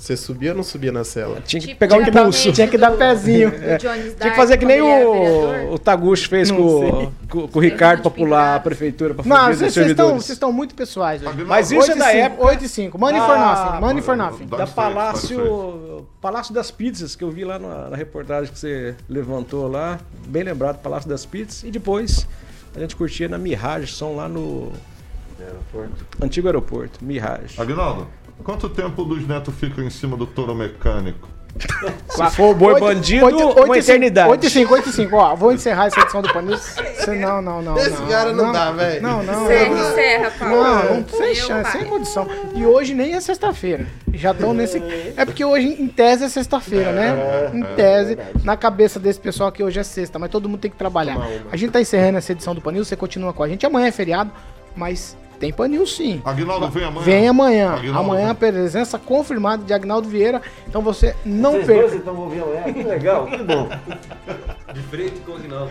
Você 0.00 0.16
subia 0.16 0.52
ou 0.52 0.56
não 0.56 0.62
subia 0.62 0.90
na 0.90 1.04
cela? 1.04 1.42
Tinha 1.42 1.60
que 1.60 1.66
Tipo, 1.68 1.78
pegar 1.78 1.98
o 1.98 2.02
impulso. 2.02 2.50
Tinha 2.52 2.66
que 2.66 2.78
dar 2.78 2.92
pezinho. 2.92 3.50
Jones 3.78 4.14
Tinha 4.18 4.30
que 4.30 4.36
fazer 4.36 4.56
que 4.56 4.64
nem 4.64 4.80
o, 4.80 5.74
o 5.74 5.78
Taguchi 5.78 6.26
fez 6.26 6.50
com, 6.50 7.12
com, 7.28 7.46
com 7.46 7.58
o 7.58 7.62
Ricardo 7.62 8.00
pra 8.00 8.10
pular 8.10 8.56
a 8.56 8.60
prefeitura 8.60 9.12
pra 9.12 9.22
Não, 9.26 9.36
fugir 9.48 9.58
vocês 9.58 9.68
estão 9.68 9.82
servidores. 9.84 10.12
vocês 10.24 10.36
estão 10.36 10.52
muito 10.52 10.74
pessoais. 10.74 11.22
hoje. 11.22 11.44
Mas 11.44 11.70
isso 11.70 11.90
é 11.90 11.94
8 11.94 11.98
da 11.98 12.04
5, 12.06 12.16
época 12.16 12.44
8 12.46 12.64
e 12.64 12.68
5. 12.68 12.98
Money 12.98 13.20
for 13.20 13.30
Ah, 13.36 13.64
nothing. 13.66 13.80
Money 13.80 14.02
for 14.02 14.16
nothing. 14.16 14.46
Da. 14.46 14.66
Palácio, 14.66 16.06
Palácio 16.18 16.54
das 16.54 16.70
Pizzas, 16.70 17.14
que 17.14 17.22
eu 17.22 17.30
vi 17.30 17.44
lá 17.44 17.58
na, 17.58 17.90
na 17.90 17.96
reportagem 17.96 18.50
que 18.50 18.58
você 18.58 18.94
levantou 19.06 19.68
lá. 19.68 20.00
Bem 20.26 20.42
lembrado, 20.42 20.78
Palácio 20.80 21.10
das 21.10 21.26
Pizzas. 21.26 21.62
E 21.62 21.70
depois 21.70 22.26
a 22.74 22.80
gente 22.80 22.96
curtia 22.96 23.28
na 23.28 23.36
Mirage 23.36 23.88
Som 23.88 24.16
lá 24.16 24.28
no, 24.28 24.72
Aeroporto. 25.40 26.06
Antigo 26.22 26.48
aeroporto, 26.48 27.02
Mirage. 27.04 27.60
Aguinaldo, 27.60 28.06
quanto 28.44 28.68
tempo 28.68 29.02
o 29.02 29.04
Luiz 29.04 29.26
Neto 29.26 29.50
fica 29.52 29.82
em 29.82 29.90
cima 29.90 30.16
do 30.16 30.26
touro 30.26 30.54
mecânico? 30.54 31.28
Se 32.08 32.30
for 32.36 32.54
boi 32.54 32.78
bandido, 32.78 33.26
oito- 33.26 33.38
uma 33.38 33.46
oito 33.48 33.58
e 33.58 33.64
cinco, 33.64 33.76
eternidade. 33.76 34.30
8 34.30 34.46
e 34.46 34.50
5, 34.50 34.72
8 34.74 34.88
e 34.88 34.92
5. 34.92 35.16
Ó, 35.16 35.34
vou 35.34 35.52
encerrar 35.52 35.86
essa 35.86 36.00
edição 36.00 36.22
do 36.22 36.32
Panils. 36.32 36.76
Não, 37.20 37.42
não, 37.42 37.60
não. 37.60 37.76
Esse 37.76 38.02
cara 38.08 38.32
não 38.32 38.52
dá, 38.52 38.70
velho. 38.70 39.02
Não, 39.02 39.22
não. 39.22 39.44
Encerra, 39.44 39.74
não. 39.74 39.90
encerra, 39.90 40.30
Paulo. 40.38 40.54
Não, 40.54 40.94
não 41.00 41.08
sem 41.08 41.34
chance, 41.34 41.72
sem 41.72 41.84
condição. 41.86 42.28
E 42.54 42.64
hoje 42.64 42.94
nem 42.94 43.14
é 43.14 43.20
sexta-feira. 43.20 43.86
Já 44.14 44.30
estão 44.30 44.54
nesse. 44.54 44.80
É 45.16 45.24
porque 45.24 45.44
hoje, 45.44 45.76
em 45.82 45.88
tese, 45.88 46.24
é 46.24 46.28
sexta-feira, 46.28 46.92
né? 46.92 47.50
Em 47.52 47.62
tese, 47.74 48.16
na 48.44 48.56
cabeça 48.56 49.00
desse 49.00 49.18
pessoal 49.18 49.50
que 49.50 49.62
hoje 49.62 49.80
é 49.80 49.82
sexta, 49.82 50.18
mas 50.18 50.30
todo 50.30 50.48
mundo 50.48 50.60
tem 50.60 50.70
que 50.70 50.76
trabalhar. 50.76 51.18
A 51.50 51.56
gente 51.56 51.72
tá 51.72 51.80
encerrando 51.80 52.18
essa 52.18 52.30
edição 52.32 52.54
do 52.54 52.60
Panil, 52.60 52.84
você 52.84 52.94
continua 52.96 53.32
com 53.32 53.42
a 53.42 53.48
gente. 53.48 53.66
Amanhã 53.66 53.88
é 53.88 53.92
feriado, 53.92 54.30
mas 54.76 55.16
tem 55.40 55.52
Panil 55.52 55.84
sim. 55.86 56.20
Aguinaldo 56.24 56.68
vem 56.68 56.84
amanhã? 56.84 57.04
Vem 57.04 57.28
amanhã. 57.28 57.70
Aguinaldo 57.72 57.98
amanhã 58.10 58.22
vem. 58.24 58.30
a 58.30 58.34
presença 58.52 58.98
confirmada 58.98 59.64
de 59.64 59.72
Agnaldo 59.72 60.08
Vieira. 60.08 60.40
Então 60.68 60.82
você 60.82 61.16
não 61.24 61.52
Vocês 61.52 61.66
dois 61.66 61.80
perca. 61.80 61.96
então 61.96 62.14
vão 62.14 62.28
vir 62.28 62.42
amanhã. 62.42 62.62
Que 62.72 62.82
legal, 62.82 63.26
que 63.26 63.38
bom. 63.42 63.68
De 64.72 64.80
frente 64.82 65.18
com 65.20 65.32
o 65.32 65.36
Aguinaldo. 65.36 65.70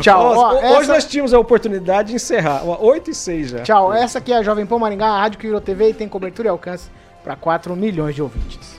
Tchau. 0.00 0.22
Ó, 0.24 0.34
Ó, 0.36 0.54
Hoje 0.56 0.64
essa- 0.82 0.92
nós 0.94 1.04
tínhamos 1.04 1.34
a 1.34 1.38
oportunidade 1.38 2.08
de 2.10 2.14
encerrar. 2.14 2.62
Ó, 2.64 2.78
8 2.80 3.10
e 3.10 3.14
6 3.14 3.50
já. 3.50 3.62
Tchau. 3.62 3.92
Essa 3.92 4.18
aqui 4.18 4.32
é 4.32 4.36
a 4.36 4.42
Jovem 4.42 4.64
Pan 4.64 4.78
Maringá, 4.78 5.06
a 5.08 5.20
Rádio 5.20 5.38
que 5.40 5.46
virou 5.46 5.60
TV 5.60 5.90
e 5.90 5.94
tem 5.94 6.08
cobertura 6.08 6.48
e 6.48 6.50
alcance 6.50 6.88
para 7.24 7.34
4 7.36 7.74
milhões 7.76 8.14
de 8.14 8.22
ouvintes. 8.22 8.77